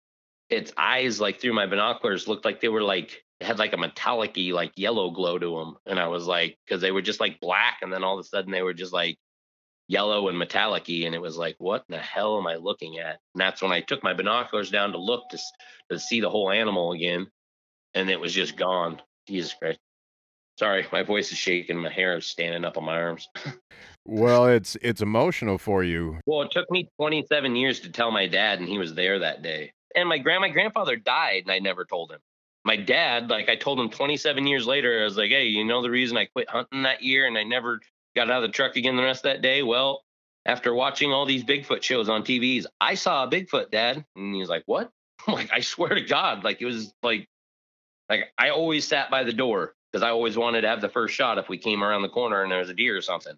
its 0.50 0.74
eyes, 0.78 1.22
like 1.22 1.40
through 1.40 1.54
my 1.54 1.66
binoculars, 1.66 2.28
looked 2.28 2.46
like 2.46 2.60
they 2.60 2.70
were 2.70 2.82
like 2.82 3.24
had 3.42 3.60
like 3.60 3.72
a 3.74 3.78
metallic-y, 3.78 4.52
like 4.52 4.74
yellow 4.76 5.12
glow 5.12 5.38
to 5.38 5.60
them, 5.60 5.78
and 5.86 6.00
I 6.00 6.08
was 6.08 6.26
like, 6.28 6.58
because 6.66 6.82
they 6.82 6.92
were 6.92 7.02
just 7.02 7.22
like 7.22 7.40
black, 7.40 7.78
and 7.82 7.92
then 7.94 8.04
all 8.04 8.20
of 8.20 8.26
a 8.26 8.28
sudden 8.28 8.52
they 8.52 8.62
were 8.62 8.74
just 8.74 8.92
like 8.92 9.18
yellow 9.90 10.30
and 10.30 10.38
metallic 10.38 10.88
and 10.88 11.16
it 11.16 11.22
was 11.22 11.36
like 11.36 11.56
what 11.58 11.84
the 11.90 11.98
hell 11.98 12.38
am 12.38 12.48
i 12.48 12.56
looking 12.56 13.00
at? 13.00 13.20
And 13.34 13.42
that's 13.42 13.62
when 13.62 13.72
i 13.72 13.82
took 13.82 14.04
my 14.04 14.14
binoculars 14.14 14.70
down 14.70 14.92
to 14.94 15.00
look 15.00 15.28
to, 15.32 15.40
to 15.92 16.00
see 16.00 16.22
the 16.22 16.30
whole 16.30 16.52
animal 16.52 16.94
again 16.94 17.28
and 17.96 18.10
it 18.10 18.20
was 18.20 18.34
just 18.34 18.56
gone. 18.56 19.02
Jesus 19.28 19.54
christ. 19.54 19.80
Sorry 20.58 20.86
my 20.94 21.04
voice 21.04 21.32
is 21.32 21.38
shaking 21.38 21.78
my 21.78 21.92
hair 21.92 22.16
is 22.18 22.28
standing 22.28 22.64
up 22.64 22.78
on 22.78 22.86
my 22.86 23.02
arms. 23.02 23.28
Well, 24.06 24.48
it's 24.48 24.76
it's 24.82 25.02
emotional 25.02 25.58
for 25.58 25.84
you. 25.84 26.20
well 26.26 26.42
it 26.42 26.52
took 26.52 26.72
me 26.72 26.90
27 26.98 27.56
years 27.56 27.80
to 27.82 27.92
tell 27.92 28.10
my 28.10 28.28
dad 28.28 28.60
and 28.60 28.68
he 28.68 28.78
was 28.78 28.94
there 28.94 29.20
that 29.20 29.42
day. 29.42 29.72
And 29.96 30.08
my 30.08 30.18
grand 30.18 30.42
my 30.42 30.50
grandfather 30.50 30.96
died 30.96 31.44
and 31.44 31.52
i 31.52 31.60
never 31.60 31.84
told 31.84 32.12
him. 32.12 32.20
My 32.64 32.76
dad 32.76 33.30
like 33.30 33.50
i 33.50 33.56
told 33.56 33.80
him 33.80 33.90
27 33.90 34.46
years 34.46 34.68
later 34.68 35.02
i 35.02 35.04
was 35.04 35.18
like 35.18 35.32
hey 35.32 35.46
you 35.46 35.66
know 35.66 35.82
the 35.82 35.90
reason 35.90 36.18
i 36.18 36.26
quit 36.26 36.50
hunting 36.50 36.84
that 36.84 37.02
year 37.02 37.26
and 37.26 37.38
i 37.38 37.44
never 37.44 37.80
got 38.20 38.32
out 38.32 38.44
of 38.44 38.50
the 38.50 38.54
truck 38.54 38.76
again 38.76 38.96
the 38.96 39.04
rest 39.04 39.26
of 39.26 39.32
that 39.32 39.42
day 39.42 39.64
well 39.64 40.04
after 40.46 40.74
watching 40.74 41.12
all 41.12 41.26
these 41.26 41.44
bigfoot 41.44 41.82
shows 41.82 42.10
on 42.10 42.24
tvs 42.24 42.66
i 42.82 42.94
saw 42.94 43.24
a 43.24 43.30
bigfoot 43.30 43.72
dad 43.72 44.04
and 44.16 44.34
he 44.34 44.40
was 44.40 44.50
like 44.50 44.64
what 44.66 44.90
i'm 45.28 45.34
like 45.34 45.52
i 45.54 45.60
swear 45.60 45.96
to 45.96 46.02
god 46.02 46.44
like 46.44 46.62
it 46.62 46.66
was 46.66 46.94
like 47.04 47.28
like 48.10 48.32
i 48.38 48.50
always 48.50 48.88
sat 48.88 49.10
by 49.10 49.24
the 49.24 49.34
door 49.34 49.74
because 49.92 50.04
i 50.04 50.10
always 50.10 50.38
wanted 50.38 50.62
to 50.62 50.68
have 50.68 50.82
the 50.82 50.90
first 50.90 51.14
shot 51.14 51.38
if 51.38 51.50
we 51.50 51.58
came 51.58 51.84
around 51.84 52.02
the 52.02 52.10
corner 52.10 52.42
and 52.44 52.52
there 52.52 52.60
was 52.60 52.70
a 52.70 52.74
deer 52.74 52.98
or 52.98 53.02
something 53.02 53.36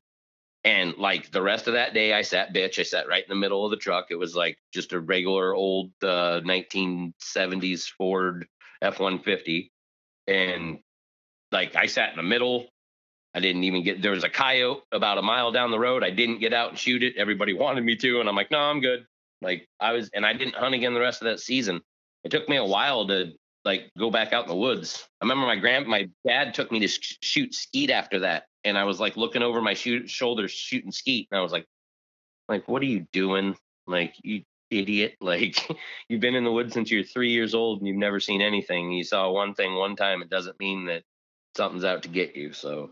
and 0.64 0.96
like 0.98 1.32
the 1.32 1.42
rest 1.42 1.68
of 1.68 1.74
that 1.74 1.94
day, 1.94 2.14
I 2.14 2.22
sat 2.22 2.54
bitch. 2.54 2.78
I 2.80 2.84
sat 2.84 3.08
right 3.08 3.24
in 3.24 3.30
the 3.30 3.36
middle 3.36 3.66
of 3.66 3.72
the 3.72 3.78
truck. 3.78 4.08
It 4.12 4.16
was 4.16 4.36
like 4.36 4.58
just 4.72 4.94
a 4.94 5.00
regular 5.00 5.56
old 5.56 5.92
uh, 6.04 6.42
1970s 6.46 7.90
Ford 7.98 8.48
F 8.82 9.00
150. 9.00 9.72
And 10.28 10.80
like 11.52 11.76
I 11.76 11.88
sat 11.88 12.12
in 12.12 12.18
the 12.18 12.24
middle. 12.24 12.68
I 13.34 13.40
didn't 13.40 13.64
even 13.64 13.84
get, 13.84 14.02
there 14.02 14.12
was 14.12 14.24
a 14.24 14.30
coyote 14.30 14.84
about 14.92 15.18
a 15.18 15.22
mile 15.22 15.52
down 15.52 15.72
the 15.72 15.80
road. 15.80 16.04
I 16.04 16.10
didn't 16.10 16.40
get 16.40 16.54
out 16.54 16.70
and 16.70 16.78
shoot 16.78 17.04
it. 17.04 17.16
Everybody 17.18 17.54
wanted 17.58 17.84
me 17.84 17.96
to. 17.98 18.20
And 18.20 18.28
I'm 18.28 18.36
like, 18.36 18.52
no, 18.52 18.60
I'm 18.60 18.82
good. 18.82 19.06
Like 19.42 19.68
I 19.80 19.94
was, 19.94 20.10
and 20.14 20.26
I 20.26 20.34
didn't 20.34 20.56
hunt 20.56 20.76
again 20.76 20.94
the 20.94 21.00
rest 21.00 21.22
of 21.22 21.26
that 21.26 21.40
season. 21.40 21.82
It 22.24 22.30
took 22.30 22.48
me 22.48 22.58
a 22.58 22.66
while 22.66 23.08
to 23.08 23.34
like 23.66 23.92
go 23.98 24.12
back 24.12 24.34
out 24.34 24.44
in 24.44 24.50
the 24.50 24.56
woods. 24.56 25.08
I 25.22 25.26
remember 25.26 25.46
my 25.46 25.56
grand, 25.56 25.88
my 25.88 26.10
dad 26.26 26.54
took 26.54 26.72
me 26.72 26.80
to 26.80 26.88
sh- 26.88 27.18
shoot 27.22 27.54
skeet 27.54 27.90
after 27.90 28.20
that, 28.20 28.46
and 28.64 28.78
I 28.78 28.84
was 28.84 29.00
like 29.00 29.18
looking 29.18 29.44
over 29.44 29.62
my 29.62 29.74
shoot, 29.74 30.10
shoulder 30.10 30.48
shooting 30.48 30.92
skeet, 30.92 31.28
and 31.32 31.40
I 31.40 31.44
was 31.44 31.52
like, 31.52 31.66
like, 32.48 32.68
what 32.68 32.82
are 32.82 32.86
you 32.86 33.08
doing? 33.12 33.56
Like 33.88 34.16
you 34.24 34.44
idiot! 34.70 35.16
Like 35.22 35.68
you've 36.08 36.22
been 36.22 36.36
in 36.36 36.44
the 36.44 36.52
woods 36.52 36.74
since 36.74 36.92
you're 36.92 37.04
three 37.04 37.32
years 37.32 37.54
old 37.54 37.80
and 37.80 37.88
you've 37.88 37.98
never 37.98 38.20
seen 38.20 38.42
anything. 38.42 38.92
You 38.92 39.04
saw 39.04 39.30
one 39.32 39.54
thing 39.54 39.76
one 39.76 39.96
time. 39.96 40.22
It 40.22 40.30
doesn't 40.30 40.60
mean 40.60 40.86
that 40.86 41.04
something's 41.56 41.84
out 41.84 42.04
to 42.04 42.10
get 42.10 42.36
you. 42.36 42.54
So 42.54 42.92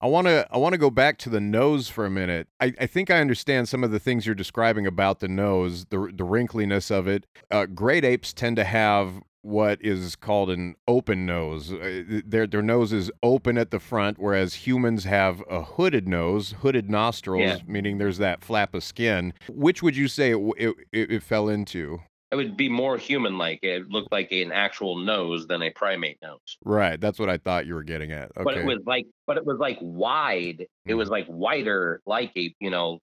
I 0.00 0.06
want 0.06 0.26
to 0.26 0.46
I 0.50 0.58
want 0.58 0.72
to 0.74 0.78
go 0.78 0.90
back 0.90 1.18
to 1.18 1.30
the 1.30 1.40
nose 1.40 1.88
for 1.88 2.04
a 2.04 2.10
minute. 2.10 2.48
I, 2.60 2.72
I 2.80 2.86
think 2.86 3.10
I 3.10 3.20
understand 3.20 3.68
some 3.68 3.82
of 3.82 3.90
the 3.90 3.98
things 4.00 4.26
you're 4.26 4.34
describing 4.34 4.86
about 4.86 5.20
the 5.20 5.28
nose, 5.28 5.86
the 5.86 6.10
the 6.14 6.24
wrinkliness 6.24 6.90
of 6.90 7.06
it. 7.08 7.26
Uh, 7.50 7.66
great 7.66 8.04
apes 8.04 8.32
tend 8.32 8.56
to 8.56 8.64
have 8.64 9.22
what 9.40 9.78
is 9.82 10.16
called 10.16 10.48
an 10.50 10.74
open 10.88 11.26
nose. 11.26 11.72
Uh, 11.72 12.02
Their 12.26 12.46
their 12.46 12.62
nose 12.62 12.92
is 12.92 13.10
open 13.22 13.56
at 13.58 13.70
the 13.70 13.78
front, 13.80 14.18
whereas 14.18 14.54
humans 14.66 15.04
have 15.04 15.42
a 15.50 15.62
hooded 15.62 16.08
nose, 16.08 16.54
hooded 16.60 16.90
nostrils, 16.90 17.42
Yeah. 17.42 17.58
meaning 17.66 17.98
there's 17.98 18.18
that 18.18 18.42
flap 18.42 18.74
of 18.74 18.82
skin. 18.84 19.32
Which 19.48 19.82
would 19.82 19.96
you 19.96 20.08
say 20.08 20.32
it, 20.32 20.38
it, 20.58 20.74
it, 20.92 21.10
it 21.12 21.22
fell 21.22 21.48
into? 21.48 22.00
It 22.30 22.36
would 22.36 22.56
be 22.56 22.68
more 22.68 22.96
human-like. 22.96 23.60
It 23.62 23.88
looked 23.88 24.10
like 24.10 24.32
an 24.32 24.52
actual 24.52 24.96
nose 24.96 25.46
than 25.46 25.62
a 25.62 25.70
primate 25.70 26.18
nose. 26.22 26.58
Right, 26.64 27.00
that's 27.00 27.18
what 27.18 27.28
I 27.28 27.38
thought 27.38 27.66
you 27.66 27.74
were 27.74 27.82
getting 27.82 28.12
at. 28.12 28.30
Okay. 28.36 28.44
but 28.44 28.56
it 28.56 28.64
was 28.64 28.78
like 28.86 29.06
but 29.26 29.36
it 29.36 29.44
was 29.44 29.58
like 29.58 29.78
wide 29.80 30.66
it 30.86 30.94
was 30.94 31.08
like 31.08 31.26
wider 31.28 32.00
like 32.06 32.32
a 32.36 32.54
you 32.60 32.70
know 32.70 32.98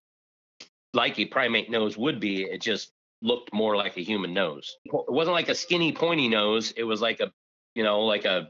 like 0.94 1.18
a 1.20 1.26
primate 1.26 1.70
nose 1.70 1.98
would 1.98 2.20
be 2.20 2.44
it 2.44 2.62
just 2.62 2.92
looked 3.22 3.54
more 3.54 3.76
like 3.76 3.98
a 3.98 4.02
human 4.02 4.34
nose 4.34 4.78
it 4.86 4.92
wasn't 5.08 5.34
like 5.34 5.48
a 5.48 5.56
skinny 5.56 5.92
pointy 5.92 6.28
nose 6.28 6.74
it 6.76 6.84
was 6.84 7.02
like 7.02 7.20
a 7.20 7.32
you 7.76 7.84
know 7.84 8.02
like 8.02 8.26
a 8.26 8.48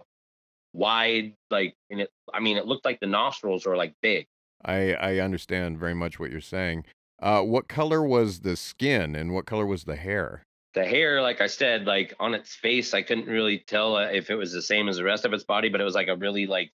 wide 0.74 1.34
like 1.50 1.76
and 1.90 2.00
it 2.02 2.10
i 2.34 2.40
mean 2.40 2.56
it 2.56 2.66
looked 2.66 2.86
like 2.86 3.00
the 3.02 3.06
nostrils 3.06 3.66
were 3.66 3.76
like 3.76 3.94
big 4.02 4.26
I, 4.64 4.94
I 4.94 5.20
understand 5.20 5.80
very 5.80 5.94
much 5.94 6.20
what 6.20 6.32
you're 6.32 6.42
saying. 6.42 6.86
Uh, 7.22 7.42
what 7.42 7.68
color 7.68 8.04
was 8.04 8.40
the 8.40 8.56
skin 8.56 9.16
and 9.16 9.34
what 9.34 9.46
color 9.46 9.66
was 9.66 9.84
the 9.84 9.96
hair? 9.96 10.44
The 10.74 10.86
hair, 10.86 11.22
like 11.22 11.42
I 11.42 11.48
said, 11.48 11.86
like 11.86 12.14
on 12.20 12.34
its 12.34 12.56
face, 12.56 12.94
I 12.94 13.02
couldn't 13.02 13.28
really 13.28 13.60
tell 13.60 13.98
uh, 13.98 14.06
if 14.12 14.30
it 14.30 14.36
was 14.36 14.54
the 14.54 14.62
same 14.62 14.88
as 14.88 14.98
the 14.98 15.04
rest 15.04 15.26
of 15.26 15.34
its 15.34 15.44
body, 15.44 15.70
but 15.70 15.82
it 15.82 15.86
was 15.86 15.96
like 15.96 16.08
a 16.08 16.16
really 16.16 16.48
like 16.48 16.72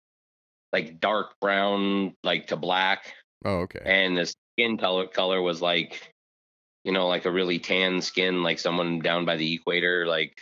like 0.74 1.00
dark 1.00 1.36
brown, 1.40 2.16
like 2.24 2.48
to 2.48 2.58
black, 2.58 3.14
Oh, 3.46 3.60
okay. 3.62 3.82
and 3.86 4.18
the 4.18 4.26
skin 4.26 4.78
color 4.78 5.08
color 5.08 5.42
was 5.42 5.62
like, 5.62 6.14
you 6.84 6.92
know, 6.92 7.08
like 7.08 7.26
a 7.26 7.32
really 7.32 7.60
tan 7.60 8.02
skin, 8.02 8.44
like 8.44 8.60
someone 8.60 9.00
down 9.00 9.26
by 9.26 9.38
the 9.38 9.54
equator, 9.56 10.06
like 10.08 10.38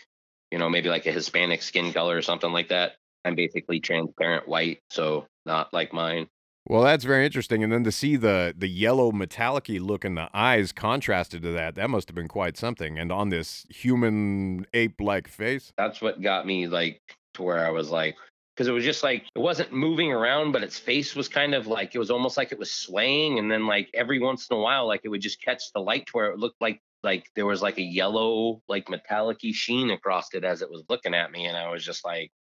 you 0.51 0.59
know, 0.59 0.69
maybe 0.69 0.89
like 0.89 1.05
a 1.07 1.11
Hispanic 1.11 1.61
skin 1.63 1.93
color 1.93 2.15
or 2.17 2.21
something 2.21 2.51
like 2.51 2.69
that. 2.69 2.93
I'm 3.25 3.35
basically 3.35 3.79
transparent 3.79 4.47
white, 4.47 4.81
so 4.89 5.27
not 5.45 5.73
like 5.73 5.93
mine. 5.93 6.27
Well, 6.65 6.81
that's 6.83 7.03
very 7.03 7.25
interesting. 7.25 7.61
And 7.63 7.73
then 7.73 7.83
to 7.83 7.91
see 7.91 8.15
the 8.15 8.53
the 8.57 8.69
yellow 8.69 9.11
metallic 9.11 9.67
look 9.67 10.05
in 10.05 10.15
the 10.15 10.29
eyes 10.33 10.71
contrasted 10.71 11.41
to 11.43 11.51
that, 11.51 11.75
that 11.75 11.89
must 11.89 12.07
have 12.07 12.15
been 12.15 12.29
quite 12.29 12.57
something. 12.57 12.97
And 12.97 13.11
on 13.11 13.29
this 13.29 13.65
human 13.69 14.65
ape 14.73 15.01
like 15.01 15.27
face. 15.27 15.73
That's 15.77 16.01
what 16.01 16.21
got 16.21 16.45
me 16.45 16.67
like 16.67 17.01
to 17.33 17.43
where 17.43 17.65
I 17.65 17.69
was 17.69 17.89
like, 17.89 18.15
because 18.55 18.67
it 18.67 18.71
was 18.71 18.85
just 18.85 19.03
like 19.03 19.25
it 19.35 19.39
wasn't 19.39 19.73
moving 19.73 20.13
around, 20.13 20.53
but 20.53 20.63
its 20.63 20.79
face 20.79 21.15
was 21.15 21.27
kind 21.27 21.53
of 21.53 21.67
like 21.67 21.95
it 21.95 21.99
was 21.99 22.11
almost 22.11 22.37
like 22.37 22.53
it 22.53 22.59
was 22.59 22.71
swaying, 22.71 23.39
and 23.39 23.51
then 23.51 23.67
like 23.67 23.89
every 23.93 24.19
once 24.19 24.47
in 24.49 24.55
a 24.55 24.59
while, 24.59 24.87
like 24.87 25.01
it 25.03 25.09
would 25.09 25.21
just 25.21 25.41
catch 25.41 25.63
the 25.73 25.81
light 25.81 26.05
to 26.07 26.11
where 26.13 26.31
it 26.31 26.39
looked 26.39 26.61
like 26.61 26.79
like 27.03 27.25
there 27.35 27.45
was 27.45 27.61
like 27.61 27.77
a 27.77 27.83
yellow 27.83 28.61
like 28.69 28.89
metallic 28.89 29.39
sheen 29.51 29.91
across 29.91 30.33
it 30.33 30.45
as 30.45 30.61
it 30.61 30.69
was 30.71 30.83
looking 30.87 31.13
at 31.13 31.31
me, 31.31 31.45
and 31.45 31.57
I 31.57 31.69
was 31.69 31.83
just 31.83 32.05
like, 32.05 32.31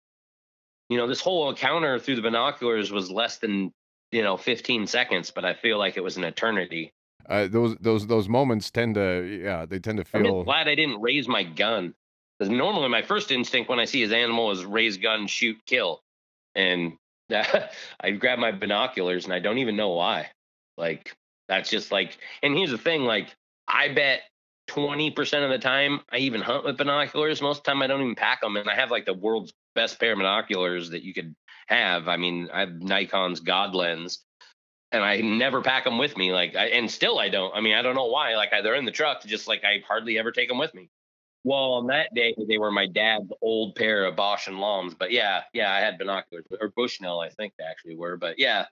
you 0.88 0.96
know, 0.96 1.08
this 1.08 1.20
whole 1.20 1.50
encounter 1.50 1.98
through 1.98 2.16
the 2.16 2.22
binoculars 2.22 2.92
was 2.92 3.10
less 3.10 3.38
than 3.38 3.72
you 4.12 4.22
know 4.22 4.36
15 4.36 4.86
seconds, 4.86 5.30
but 5.30 5.44
I 5.44 5.54
feel 5.54 5.78
like 5.78 5.96
it 5.96 6.04
was 6.04 6.16
an 6.16 6.24
eternity. 6.24 6.92
Uh, 7.28 7.48
those 7.48 7.76
those 7.80 8.06
those 8.06 8.28
moments 8.28 8.70
tend 8.70 8.94
to 8.94 9.40
yeah, 9.42 9.66
they 9.66 9.78
tend 9.78 9.98
to 9.98 10.04
feel. 10.04 10.38
I'm 10.38 10.44
glad 10.44 10.68
I 10.68 10.74
didn't 10.74 11.00
raise 11.00 11.26
my 11.26 11.42
gun. 11.42 11.94
Because 12.38 12.50
normally 12.50 12.88
my 12.88 13.02
first 13.02 13.30
instinct 13.30 13.70
when 13.70 13.78
I 13.78 13.84
see 13.84 14.00
his 14.00 14.10
animal 14.10 14.50
is 14.50 14.64
raise 14.64 14.96
gun, 14.96 15.28
shoot, 15.28 15.56
kill. 15.64 16.02
And 16.56 16.94
I 17.30 18.10
grab 18.10 18.40
my 18.40 18.50
binoculars 18.50 19.24
and 19.24 19.32
I 19.32 19.38
don't 19.38 19.58
even 19.58 19.76
know 19.76 19.90
why. 19.90 20.30
Like 20.76 21.14
that's 21.48 21.70
just 21.70 21.92
like 21.92 22.18
and 22.42 22.56
here's 22.56 22.70
the 22.70 22.78
thing, 22.78 23.04
like 23.04 23.28
I 23.68 23.88
bet 23.88 24.22
20% 24.70 25.44
of 25.44 25.50
the 25.50 25.58
time 25.58 26.00
I 26.10 26.18
even 26.18 26.40
hunt 26.40 26.64
with 26.64 26.78
binoculars. 26.78 27.40
Most 27.40 27.58
of 27.58 27.64
the 27.64 27.70
time 27.70 27.82
I 27.82 27.86
don't 27.86 28.00
even 28.00 28.14
pack 28.14 28.40
them. 28.40 28.56
And 28.56 28.68
I 28.68 28.74
have 28.74 28.90
like 28.90 29.06
the 29.06 29.14
world's 29.14 29.52
best 29.74 30.00
pair 30.00 30.12
of 30.12 30.18
binoculars 30.18 30.90
that 30.90 31.02
you 31.02 31.14
could 31.14 31.34
have. 31.66 32.08
I 32.08 32.16
mean, 32.16 32.48
I 32.52 32.60
have 32.60 32.70
Nikon's 32.70 33.40
God 33.40 33.74
lens 33.74 34.24
and 34.92 35.02
I 35.02 35.16
never 35.20 35.62
pack 35.62 35.84
them 35.84 35.98
with 35.98 36.16
me. 36.16 36.32
Like, 36.32 36.54
I, 36.54 36.66
and 36.66 36.90
still 36.90 37.18
I 37.18 37.30
don't. 37.30 37.54
I 37.56 37.60
mean, 37.60 37.74
I 37.74 37.82
don't 37.82 37.94
know 37.94 38.06
why. 38.06 38.36
Like, 38.36 38.52
I, 38.52 38.60
they're 38.60 38.74
in 38.74 38.84
the 38.84 38.90
truck, 38.90 39.24
just 39.24 39.48
like 39.48 39.64
I 39.64 39.82
hardly 39.88 40.18
ever 40.18 40.30
take 40.30 40.48
them 40.48 40.58
with 40.58 40.74
me. 40.74 40.90
Well, 41.44 41.72
on 41.72 41.86
that 41.88 42.14
day, 42.14 42.34
they 42.46 42.58
were 42.58 42.70
my 42.70 42.86
dad's 42.86 43.32
old 43.40 43.74
pair 43.74 44.04
of 44.04 44.14
Bausch 44.14 44.46
and 44.46 44.60
Lombs. 44.60 44.94
But 44.94 45.10
yeah, 45.10 45.42
yeah, 45.52 45.72
I 45.72 45.80
had 45.80 45.98
binoculars 45.98 46.44
or 46.60 46.68
Bushnell, 46.76 47.20
I 47.20 47.30
think 47.30 47.54
they 47.58 47.64
actually 47.64 47.96
were. 47.96 48.16
But 48.16 48.38
yeah, 48.38 48.66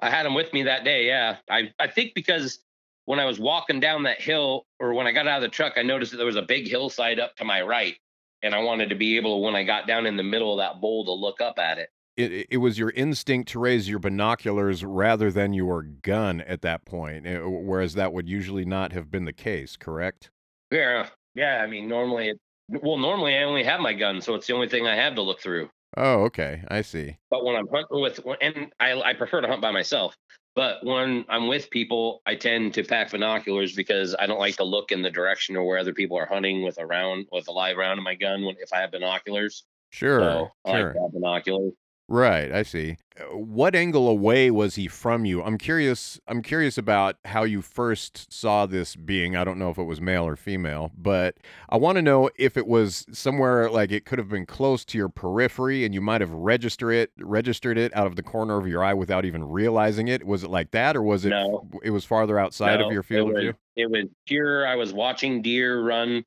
I 0.00 0.08
had 0.08 0.24
them 0.24 0.34
with 0.34 0.52
me 0.52 0.62
that 0.62 0.84
day. 0.84 1.06
Yeah, 1.06 1.36
I 1.50 1.72
I 1.78 1.88
think 1.88 2.14
because 2.14 2.60
when 3.04 3.18
I 3.18 3.26
was 3.26 3.38
walking 3.38 3.80
down 3.80 4.04
that 4.04 4.20
hill, 4.20 4.66
or 4.78 4.94
when 4.94 5.06
I 5.06 5.12
got 5.12 5.26
out 5.26 5.38
of 5.38 5.42
the 5.42 5.48
truck, 5.48 5.74
I 5.76 5.82
noticed 5.82 6.12
that 6.12 6.18
there 6.18 6.26
was 6.26 6.36
a 6.36 6.42
big 6.42 6.68
hillside 6.68 7.18
up 7.18 7.36
to 7.36 7.44
my 7.44 7.60
right, 7.60 7.96
and 8.42 8.54
I 8.54 8.60
wanted 8.60 8.90
to 8.90 8.94
be 8.94 9.16
able, 9.16 9.38
to, 9.38 9.44
when 9.44 9.56
I 9.56 9.64
got 9.64 9.86
down 9.86 10.06
in 10.06 10.16
the 10.16 10.22
middle 10.22 10.52
of 10.52 10.58
that 10.58 10.80
bowl, 10.80 11.04
to 11.04 11.12
look 11.12 11.40
up 11.40 11.58
at 11.58 11.78
it. 11.78 11.90
It, 12.20 12.46
it 12.50 12.56
was 12.58 12.78
your 12.78 12.90
instinct 12.90 13.50
to 13.50 13.58
raise 13.58 13.88
your 13.88 13.98
binoculars 13.98 14.84
rather 14.84 15.30
than 15.30 15.52
your 15.52 15.82
gun 15.82 16.40
at 16.42 16.62
that 16.62 16.84
point, 16.84 17.26
eh, 17.26 17.38
whereas 17.38 17.94
that 17.94 18.12
would 18.12 18.28
usually 18.28 18.64
not 18.64 18.92
have 18.92 19.10
been 19.10 19.24
the 19.24 19.32
case, 19.32 19.76
correct? 19.76 20.30
Yeah, 20.70 21.08
yeah. 21.34 21.62
I 21.62 21.66
mean, 21.66 21.88
normally, 21.88 22.30
it, 22.30 22.40
well, 22.68 22.98
normally 22.98 23.36
I 23.36 23.42
only 23.42 23.64
have 23.64 23.80
my 23.80 23.92
gun, 23.92 24.20
so 24.20 24.34
it's 24.34 24.46
the 24.46 24.54
only 24.54 24.68
thing 24.68 24.86
I 24.86 24.94
have 24.96 25.14
to 25.16 25.22
look 25.22 25.40
through. 25.40 25.68
Oh, 25.96 26.22
okay, 26.24 26.62
I 26.68 26.82
see. 26.82 27.16
But 27.30 27.44
when 27.44 27.56
I'm 27.56 27.66
hunting 27.68 28.00
with, 28.00 28.20
and 28.40 28.72
I, 28.78 29.00
I 29.00 29.14
prefer 29.14 29.40
to 29.40 29.48
hunt 29.48 29.60
by 29.60 29.72
myself. 29.72 30.16
But 30.56 30.84
when 30.84 31.24
I'm 31.28 31.46
with 31.46 31.70
people, 31.70 32.22
I 32.26 32.34
tend 32.34 32.74
to 32.74 32.82
pack 32.82 33.12
binoculars 33.12 33.74
because 33.74 34.16
I 34.18 34.26
don't 34.26 34.38
like 34.38 34.56
to 34.56 34.64
look 34.64 34.92
in 34.92 35.02
the 35.02 35.10
direction 35.10 35.56
or 35.56 35.64
where 35.64 35.78
other 35.78 35.92
people 35.94 36.18
are 36.18 36.26
hunting 36.26 36.62
with 36.62 36.78
a 36.78 36.86
round, 36.86 37.26
with 37.30 37.48
a 37.48 37.52
live 37.52 37.76
round 37.76 37.98
in 37.98 38.04
my 38.04 38.16
gun. 38.16 38.44
When 38.44 38.56
if 38.58 38.72
I 38.72 38.80
have 38.80 38.90
binoculars, 38.90 39.64
Sure, 39.90 40.20
so 40.20 40.48
I 40.64 40.70
like 40.70 40.80
sure. 40.80 40.92
to 40.92 41.00
have 41.00 41.12
binoculars. 41.12 41.72
Right, 42.12 42.50
I 42.50 42.64
see. 42.64 42.96
Uh, 43.16 43.36
What 43.36 43.76
angle 43.76 44.08
away 44.08 44.50
was 44.50 44.74
he 44.74 44.88
from 44.88 45.24
you? 45.24 45.44
I'm 45.44 45.56
curious. 45.56 46.18
I'm 46.26 46.42
curious 46.42 46.76
about 46.76 47.18
how 47.24 47.44
you 47.44 47.62
first 47.62 48.32
saw 48.32 48.66
this 48.66 48.96
being. 48.96 49.36
I 49.36 49.44
don't 49.44 49.60
know 49.60 49.70
if 49.70 49.78
it 49.78 49.84
was 49.84 50.00
male 50.00 50.24
or 50.26 50.34
female, 50.34 50.90
but 50.98 51.36
I 51.68 51.76
want 51.76 51.96
to 51.96 52.02
know 52.02 52.28
if 52.34 52.56
it 52.56 52.66
was 52.66 53.06
somewhere 53.12 53.70
like 53.70 53.92
it 53.92 54.06
could 54.06 54.18
have 54.18 54.28
been 54.28 54.44
close 54.44 54.84
to 54.86 54.98
your 54.98 55.08
periphery, 55.08 55.84
and 55.84 55.94
you 55.94 56.00
might 56.00 56.20
have 56.20 56.32
registered 56.32 56.94
it, 56.94 57.12
registered 57.20 57.78
it 57.78 57.94
out 57.94 58.08
of 58.08 58.16
the 58.16 58.24
corner 58.24 58.58
of 58.58 58.66
your 58.66 58.82
eye 58.82 58.94
without 58.94 59.24
even 59.24 59.44
realizing 59.44 60.08
it. 60.08 60.26
Was 60.26 60.42
it 60.42 60.50
like 60.50 60.72
that, 60.72 60.96
or 60.96 61.04
was 61.04 61.24
it? 61.24 61.30
No. 61.30 61.68
It 61.84 61.90
was 61.90 62.04
farther 62.04 62.40
outside 62.40 62.80
of 62.80 62.90
your 62.90 63.04
field 63.04 63.30
of 63.30 63.36
view. 63.36 63.54
It 63.76 63.88
was 63.88 64.06
pure. 64.26 64.66
I 64.66 64.74
was 64.74 64.92
watching 64.92 65.42
deer 65.42 65.80
run 65.80 66.24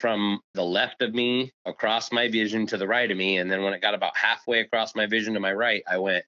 from 0.00 0.40
the 0.54 0.64
left 0.64 1.02
of 1.02 1.14
me 1.14 1.52
across 1.64 2.12
my 2.12 2.28
vision 2.28 2.66
to 2.66 2.76
the 2.76 2.86
right 2.86 3.10
of 3.10 3.16
me, 3.16 3.38
and 3.38 3.50
then 3.50 3.62
when 3.62 3.72
it 3.72 3.80
got 3.80 3.94
about 3.94 4.16
halfway 4.16 4.60
across 4.60 4.94
my 4.94 5.06
vision 5.06 5.34
to 5.34 5.40
my 5.40 5.52
right, 5.52 5.82
I 5.88 5.98
went, 5.98 6.24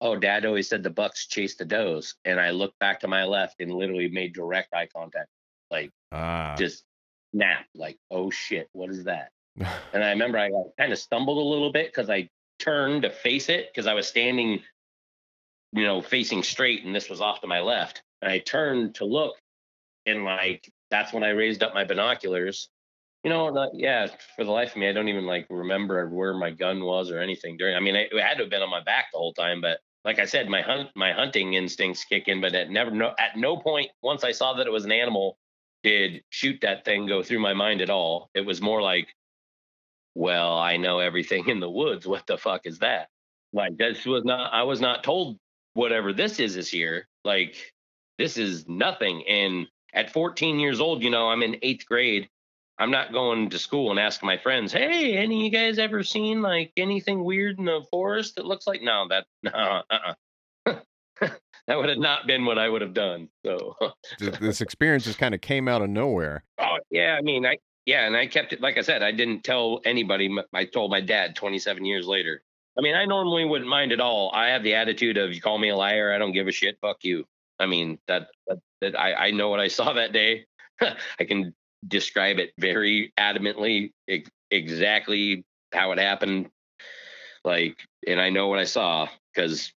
"Oh, 0.00 0.16
Dad 0.16 0.44
always 0.44 0.68
said 0.68 0.82
the 0.82 0.90
bucks 0.90 1.26
chase 1.26 1.54
the 1.54 1.64
does," 1.64 2.14
and 2.24 2.40
I 2.40 2.50
looked 2.50 2.78
back 2.78 3.00
to 3.00 3.08
my 3.08 3.24
left 3.24 3.60
and 3.60 3.72
literally 3.72 4.08
made 4.08 4.32
direct 4.34 4.74
eye 4.74 4.86
contact, 4.86 5.28
like 5.70 5.90
Ah. 6.10 6.54
just 6.58 6.84
snap, 7.32 7.66
like, 7.74 7.98
"Oh 8.10 8.30
shit, 8.30 8.68
what 8.72 8.90
is 8.90 9.04
that?" 9.04 9.30
And 9.94 10.02
I 10.02 10.10
remember 10.10 10.38
I 10.38 10.50
kind 10.78 10.92
of 10.92 10.98
stumbled 10.98 11.38
a 11.38 11.48
little 11.48 11.70
bit 11.72 11.86
because 11.86 12.10
I 12.10 12.28
turned 12.58 13.02
to 13.02 13.10
face 13.10 13.48
it 13.48 13.68
because 13.70 13.86
I 13.86 13.94
was 13.94 14.06
standing, 14.08 14.62
you 15.72 15.84
know, 15.84 16.02
facing 16.02 16.42
straight, 16.42 16.84
and 16.84 16.94
this 16.94 17.08
was 17.08 17.20
off 17.20 17.40
to 17.42 17.46
my 17.46 17.60
left. 17.60 18.02
And 18.20 18.30
I 18.30 18.38
turned 18.38 18.96
to 18.96 19.04
look, 19.04 19.36
and 20.06 20.24
like 20.24 20.70
that's 20.90 21.12
when 21.12 21.22
I 21.24 21.30
raised 21.30 21.62
up 21.62 21.74
my 21.74 21.84
binoculars. 21.84 22.68
You 23.24 23.30
know, 23.30 23.70
yeah. 23.74 24.08
For 24.36 24.44
the 24.44 24.50
life 24.50 24.72
of 24.72 24.76
me, 24.78 24.88
I 24.88 24.92
don't 24.92 25.08
even 25.08 25.26
like 25.26 25.46
remember 25.48 26.08
where 26.08 26.34
my 26.34 26.50
gun 26.50 26.84
was 26.84 27.10
or 27.10 27.20
anything 27.20 27.56
during. 27.56 27.76
I 27.76 27.80
mean, 27.80 27.94
it, 27.94 28.10
it 28.12 28.20
had 28.20 28.36
to 28.38 28.44
have 28.44 28.50
been 28.50 28.62
on 28.62 28.70
my 28.70 28.82
back 28.82 29.06
the 29.12 29.18
whole 29.18 29.32
time, 29.32 29.60
but 29.60 29.78
like 30.04 30.18
I 30.18 30.24
said, 30.24 30.48
my 30.48 30.60
hunt, 30.60 30.90
my 30.96 31.12
hunting 31.12 31.54
instincts 31.54 32.04
kick 32.04 32.26
in. 32.26 32.40
But 32.40 32.54
at 32.54 32.70
never, 32.70 32.90
no, 32.90 33.14
at 33.18 33.36
no 33.36 33.56
point 33.56 33.90
once 34.02 34.24
I 34.24 34.32
saw 34.32 34.54
that 34.54 34.66
it 34.66 34.72
was 34.72 34.84
an 34.84 34.92
animal, 34.92 35.38
did 35.84 36.22
shoot 36.30 36.58
that 36.62 36.84
thing 36.84 37.06
go 37.06 37.22
through 37.22 37.40
my 37.40 37.54
mind 37.54 37.80
at 37.80 37.90
all. 37.90 38.30
It 38.34 38.42
was 38.46 38.60
more 38.60 38.82
like, 38.82 39.08
well, 40.14 40.58
I 40.58 40.76
know 40.76 40.98
everything 40.98 41.48
in 41.48 41.60
the 41.60 41.70
woods. 41.70 42.06
What 42.06 42.26
the 42.26 42.36
fuck 42.38 42.66
is 42.66 42.80
that? 42.80 43.08
Like 43.52 43.76
this 43.76 44.04
was 44.04 44.24
not. 44.24 44.52
I 44.52 44.64
was 44.64 44.80
not 44.80 45.04
told 45.04 45.38
whatever 45.74 46.12
this 46.12 46.40
is 46.40 46.56
is 46.56 46.68
here. 46.68 47.06
Like 47.24 47.56
this 48.18 48.36
is 48.36 48.66
nothing. 48.68 49.24
And 49.28 49.66
at 49.94 50.10
14 50.10 50.58
years 50.58 50.80
old, 50.80 51.02
you 51.02 51.10
know, 51.10 51.28
I'm 51.28 51.42
in 51.42 51.56
eighth 51.62 51.86
grade. 51.86 52.28
I'm 52.78 52.90
not 52.90 53.12
going 53.12 53.50
to 53.50 53.58
school 53.58 53.90
and 53.90 54.00
asking 54.00 54.26
my 54.26 54.38
friends, 54.38 54.72
"Hey, 54.72 55.16
any 55.16 55.36
of 55.36 55.42
you 55.42 55.50
guys 55.50 55.78
ever 55.78 56.02
seen 56.02 56.42
like 56.42 56.72
anything 56.76 57.24
weird 57.24 57.58
in 57.58 57.66
the 57.66 57.84
forest 57.90 58.36
that 58.36 58.46
looks 58.46 58.66
like?" 58.66 58.82
No, 58.82 59.06
that 59.08 59.26
no, 59.42 59.82
uh-uh. 59.90 60.14
that 61.66 61.76
would 61.76 61.88
have 61.88 61.98
not 61.98 62.26
been 62.26 62.44
what 62.44 62.58
I 62.58 62.68
would 62.68 62.82
have 62.82 62.94
done. 62.94 63.28
So, 63.44 63.76
this 64.18 64.60
experience 64.60 65.04
just 65.04 65.18
kind 65.18 65.34
of 65.34 65.40
came 65.40 65.68
out 65.68 65.82
of 65.82 65.90
nowhere. 65.90 66.44
oh 66.58 66.78
yeah, 66.90 67.16
I 67.18 67.22
mean, 67.22 67.46
I 67.46 67.58
yeah, 67.86 68.06
and 68.06 68.16
I 68.16 68.26
kept 68.26 68.52
it 68.52 68.60
like 68.60 68.78
I 68.78 68.82
said, 68.82 69.02
I 69.02 69.12
didn't 69.12 69.44
tell 69.44 69.80
anybody. 69.84 70.34
I 70.52 70.64
told 70.64 70.90
my 70.90 71.00
dad 71.00 71.36
27 71.36 71.84
years 71.84 72.06
later. 72.06 72.42
I 72.78 72.80
mean, 72.80 72.94
I 72.94 73.04
normally 73.04 73.44
wouldn't 73.44 73.68
mind 73.68 73.92
at 73.92 74.00
all. 74.00 74.30
I 74.34 74.48
have 74.48 74.62
the 74.62 74.74
attitude 74.74 75.18
of 75.18 75.34
you 75.34 75.42
call 75.42 75.58
me 75.58 75.68
a 75.68 75.76
liar, 75.76 76.12
I 76.12 76.18
don't 76.18 76.32
give 76.32 76.48
a 76.48 76.52
shit. 76.52 76.78
Fuck 76.80 77.04
you. 77.04 77.24
I 77.58 77.66
mean 77.66 77.98
that 78.08 78.28
that, 78.46 78.58
that 78.80 78.98
I 78.98 79.14
I 79.26 79.30
know 79.30 79.50
what 79.50 79.60
I 79.60 79.68
saw 79.68 79.92
that 79.92 80.12
day. 80.12 80.46
I 80.80 81.24
can 81.24 81.54
describe 81.86 82.38
it 82.38 82.52
very 82.58 83.12
adamantly, 83.18 83.92
ex- 84.08 84.30
exactly 84.50 85.44
how 85.72 85.92
it 85.92 85.98
happened. 85.98 86.50
Like, 87.44 87.76
and 88.06 88.20
I 88.20 88.30
know 88.30 88.48
what 88.48 88.58
I 88.58 88.64
saw 88.64 89.08
because 89.34 89.72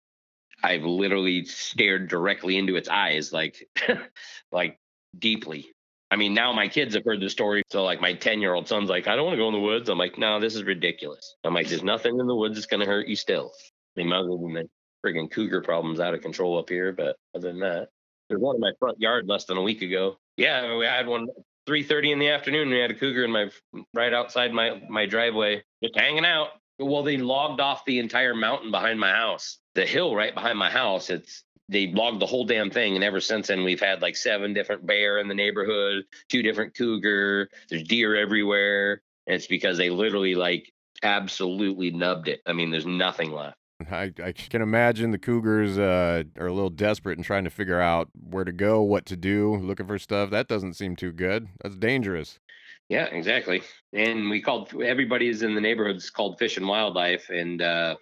I've 0.63 0.83
literally 0.83 1.45
stared 1.45 2.07
directly 2.07 2.57
into 2.57 2.75
its 2.75 2.89
eyes, 2.89 3.33
like, 3.33 3.67
like 4.51 4.79
deeply. 5.17 5.67
I 6.11 6.17
mean, 6.17 6.33
now 6.33 6.53
my 6.53 6.67
kids 6.67 6.93
have 6.93 7.03
heard 7.03 7.19
the 7.19 7.29
story. 7.29 7.63
So, 7.71 7.83
like, 7.83 7.99
my 7.99 8.13
10 8.13 8.39
year 8.39 8.53
old 8.53 8.67
son's 8.67 8.89
like, 8.89 9.07
I 9.07 9.15
don't 9.15 9.25
want 9.25 9.33
to 9.33 9.41
go 9.41 9.47
in 9.47 9.53
the 9.53 9.59
woods. 9.59 9.89
I'm 9.89 9.97
like, 9.97 10.17
no, 10.17 10.39
this 10.39 10.55
is 10.55 10.63
ridiculous. 10.63 11.35
I'm 11.43 11.53
like, 11.53 11.67
there's 11.67 11.83
nothing 11.83 12.19
in 12.19 12.27
the 12.27 12.35
woods 12.35 12.55
that's 12.55 12.67
going 12.67 12.81
to 12.81 12.85
hurt 12.85 13.07
you 13.07 13.15
still. 13.15 13.51
I 13.97 14.03
mean, 14.03 14.13
other 14.13 14.29
than 14.29 14.53
the 14.53 14.69
friggin' 15.05 15.31
cougar 15.31 15.61
problems 15.61 15.99
out 15.99 16.13
of 16.13 16.21
control 16.21 16.57
up 16.57 16.69
here. 16.69 16.91
But 16.91 17.15
other 17.35 17.49
than 17.49 17.59
that, 17.59 17.89
there's 18.29 18.41
one 18.41 18.55
in 18.55 18.61
my 18.61 18.71
front 18.79 18.99
yard 18.99 19.27
less 19.27 19.45
than 19.45 19.57
a 19.57 19.61
week 19.61 19.81
ago. 19.81 20.17
Yeah, 20.37 20.75
we 20.75 20.85
had 20.85 21.07
one 21.07 21.27
3:30 21.67 22.11
in 22.11 22.19
the 22.19 22.29
afternoon. 22.29 22.69
We 22.69 22.79
had 22.79 22.91
a 22.91 22.95
cougar 22.95 23.23
in 23.23 23.31
my 23.31 23.49
right 23.93 24.13
outside 24.13 24.53
my 24.53 24.81
my 24.89 25.05
driveway, 25.05 25.63
just 25.83 25.95
hanging 25.95 26.25
out. 26.25 26.49
Well, 26.79 27.03
they 27.03 27.17
logged 27.17 27.61
off 27.61 27.85
the 27.85 27.99
entire 27.99 28.35
mountain 28.35 28.71
behind 28.71 28.99
my 28.99 29.11
house. 29.11 29.59
The 29.75 29.85
hill 29.85 30.15
right 30.15 30.33
behind 30.33 30.57
my 30.57 30.69
house. 30.69 31.09
It's 31.09 31.43
they 31.67 31.87
logged 31.87 32.21
the 32.21 32.27
whole 32.27 32.45
damn 32.45 32.69
thing, 32.69 32.95
and 32.95 33.03
ever 33.03 33.19
since 33.19 33.47
then 33.47 33.63
we've 33.63 33.79
had 33.79 34.01
like 34.01 34.15
seven 34.15 34.53
different 34.53 34.85
bear 34.85 35.17
in 35.17 35.27
the 35.27 35.33
neighborhood, 35.33 36.03
two 36.29 36.43
different 36.43 36.75
cougar. 36.75 37.49
There's 37.69 37.83
deer 37.83 38.15
everywhere, 38.15 39.01
and 39.25 39.35
it's 39.35 39.47
because 39.47 39.77
they 39.77 39.89
literally 39.89 40.35
like 40.35 40.71
absolutely 41.01 41.91
nubbed 41.91 42.27
it. 42.27 42.41
I 42.45 42.53
mean, 42.53 42.71
there's 42.71 42.85
nothing 42.85 43.31
left. 43.31 43.57
I, 43.91 44.13
I 44.23 44.31
can 44.31 44.61
imagine 44.61 45.11
the 45.11 45.17
Cougars 45.17 45.77
uh, 45.77 46.23
are 46.39 46.47
a 46.47 46.53
little 46.53 46.69
desperate 46.69 47.17
and 47.17 47.25
trying 47.25 47.43
to 47.43 47.49
figure 47.49 47.81
out 47.81 48.09
where 48.13 48.45
to 48.45 48.53
go, 48.53 48.81
what 48.81 49.05
to 49.07 49.17
do, 49.17 49.57
looking 49.57 49.87
for 49.87 49.99
stuff. 49.99 50.29
That 50.29 50.47
doesn't 50.47 50.75
seem 50.75 50.95
too 50.95 51.11
good. 51.11 51.47
That's 51.61 51.75
dangerous. 51.75 52.39
Yeah, 52.87 53.05
exactly. 53.05 53.63
And 53.93 54.29
we 54.29 54.41
called 54.41 54.69
everybody's 54.81 55.41
in 55.41 55.55
the 55.55 55.61
neighborhoods 55.61 56.09
called 56.09 56.37
Fish 56.37 56.57
and 56.57 56.67
Wildlife, 56.67 57.29
and 57.29 57.61
uh, 57.61 57.95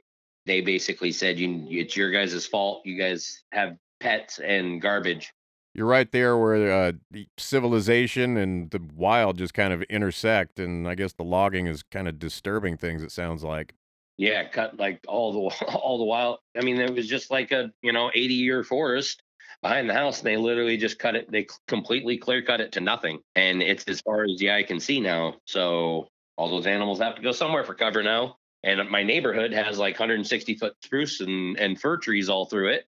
they 0.45 0.62
basically 0.62 1.12
said, 1.12 1.39
"You, 1.39 1.65
it's 1.69 1.95
your 1.95 2.12
guys' 2.12 2.45
fault. 2.45 2.81
You 2.86 2.97
guys 2.97 3.43
have 3.51 3.77
pets 3.99 4.39
and 4.39 4.81
garbage." 4.81 5.31
You're 5.73 5.88
right 5.88 6.12
there 6.12 6.38
where 6.38 6.71
uh, 6.71 6.91
the 7.09 7.27
civilization 7.38 8.38
and 8.38 8.69
the 8.69 8.79
wild 8.95 9.39
just 9.39 9.55
kind 9.55 9.73
of 9.73 9.81
intersect, 9.83 10.59
and 10.59 10.88
I 10.88 10.93
guess 10.95 11.13
the 11.13 11.23
logging 11.23 11.65
is 11.65 11.81
kind 11.81 12.07
of 12.07 12.19
disturbing 12.19 12.77
things. 12.77 13.01
It 13.01 13.12
sounds 13.12 13.43
like. 13.43 13.73
Yeah, 14.17 14.47
cut 14.47 14.78
like 14.78 14.99
all 15.08 15.49
the 15.49 15.65
all 15.67 15.97
the 15.97 16.06
wild. 16.06 16.39
I 16.58 16.62
mean, 16.62 16.80
it 16.80 16.93
was 16.93 17.08
just 17.08 17.32
like 17.32 17.52
a 17.52 17.71
you 17.82 17.91
know 17.91 18.12
80 18.13 18.34
year 18.34 18.63
forest 18.63 19.21
behind 19.62 19.89
the 19.89 19.93
house, 19.93 20.19
and 20.19 20.28
they 20.28 20.38
literally 20.38 20.78
just 20.78 20.99
cut 20.99 21.15
it. 21.15 21.32
They 21.32 21.47
completely 21.67 22.17
clear 22.17 22.41
cut 22.41 22.62
it 22.62 22.73
to 22.73 22.82
nothing, 22.82 23.19
and 23.36 23.62
it's 23.62 23.86
as 23.86 24.02
far 24.02 24.23
as 24.23 24.38
the 24.38 24.52
eye 24.52 24.63
can 24.63 24.80
see 24.80 24.99
now. 24.99 25.36
So 25.45 26.08
all 26.38 26.49
those 26.49 26.67
animals 26.67 26.99
have 26.99 27.15
to 27.15 27.21
go 27.21 27.32
somewhere 27.32 27.63
for 27.63 27.73
cover 27.73 28.04
now. 28.04 28.38
And 28.63 28.89
my 28.89 29.04
neighborhood 29.04 29.54
has 29.54 29.78
like 29.78 29.99
160 29.99 30.56
foot 30.56 30.73
spruce 30.84 31.19
and, 31.19 31.60
and 31.60 31.80
fir 31.80 31.97
trees 31.97 32.30
all 32.30 32.45
through 32.45 32.69
it. 32.69 32.86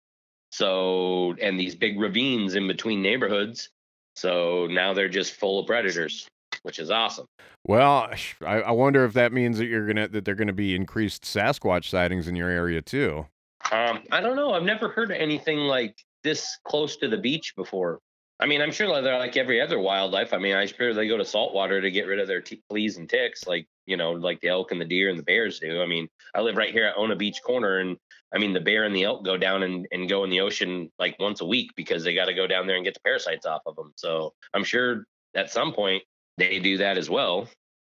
So, 0.51 1.33
and 1.41 1.59
these 1.59 1.75
big 1.75 1.99
ravines 1.99 2.55
in 2.55 2.67
between 2.67 3.01
neighborhoods. 3.01 3.69
So 4.15 4.67
now 4.69 4.93
they're 4.93 5.07
just 5.09 5.33
full 5.33 5.59
of 5.59 5.67
predators, 5.67 6.27
which 6.63 6.79
is 6.79 6.91
awesome. 6.91 7.25
Well, 7.65 8.11
I, 8.45 8.61
I 8.61 8.71
wonder 8.71 9.05
if 9.05 9.13
that 9.13 9.33
means 9.33 9.57
that 9.57 9.65
you're 9.65 9.87
gonna 9.87 10.07
that 10.09 10.25
they're 10.25 10.35
gonna 10.35 10.53
be 10.53 10.75
increased 10.75 11.23
Sasquatch 11.23 11.89
sightings 11.89 12.27
in 12.27 12.35
your 12.35 12.49
area 12.49 12.81
too. 12.81 13.25
Um, 13.71 14.03
I 14.11 14.21
don't 14.21 14.35
know. 14.35 14.53
I've 14.53 14.63
never 14.63 14.89
heard 14.89 15.11
anything 15.11 15.59
like 15.59 15.95
this 16.23 16.57
close 16.65 16.97
to 16.97 17.07
the 17.07 17.17
beach 17.17 17.53
before. 17.55 17.99
I 18.39 18.47
mean, 18.47 18.61
I'm 18.61 18.71
sure 18.71 19.01
they're 19.01 19.19
like 19.19 19.37
every 19.37 19.61
other 19.61 19.79
wildlife. 19.79 20.33
I 20.33 20.39
mean, 20.39 20.55
I'm 20.55 20.67
sure 20.67 20.95
they 20.95 21.07
go 21.07 21.17
to 21.17 21.25
saltwater 21.25 21.79
to 21.79 21.91
get 21.91 22.07
rid 22.07 22.19
of 22.19 22.27
their 22.27 22.41
t- 22.41 22.63
fleas 22.69 22.97
and 22.97 23.07
ticks, 23.07 23.45
like 23.45 23.67
you 23.85 23.97
know, 23.97 24.13
like 24.13 24.41
the 24.41 24.47
elk 24.47 24.71
and 24.71 24.81
the 24.81 24.85
deer 24.85 25.09
and 25.09 25.19
the 25.19 25.23
bears 25.23 25.59
do. 25.59 25.81
I 25.81 25.85
mean, 25.85 26.07
I 26.33 26.41
live 26.41 26.57
right 26.57 26.73
here 26.73 26.85
at 26.85 26.97
Ona 26.97 27.15
Beach 27.15 27.39
Corner, 27.45 27.79
and 27.79 27.97
I 28.33 28.39
mean, 28.39 28.53
the 28.53 28.59
bear 28.59 28.83
and 28.83 28.95
the 28.95 29.03
elk 29.03 29.23
go 29.23 29.37
down 29.37 29.61
and, 29.61 29.87
and 29.91 30.09
go 30.09 30.23
in 30.23 30.31
the 30.31 30.41
ocean 30.41 30.91
like 30.97 31.15
once 31.19 31.41
a 31.41 31.45
week 31.45 31.69
because 31.75 32.03
they 32.03 32.15
got 32.15 32.25
to 32.25 32.33
go 32.33 32.47
down 32.47 32.65
there 32.65 32.77
and 32.77 32.85
get 32.85 32.95
the 32.95 33.01
parasites 33.01 33.45
off 33.45 33.61
of 33.67 33.75
them. 33.75 33.93
So 33.95 34.33
I'm 34.55 34.63
sure 34.63 35.05
at 35.35 35.51
some 35.51 35.71
point 35.71 36.03
they 36.41 36.59
do 36.59 36.77
that 36.77 36.97
as 36.97 37.09
well. 37.09 37.47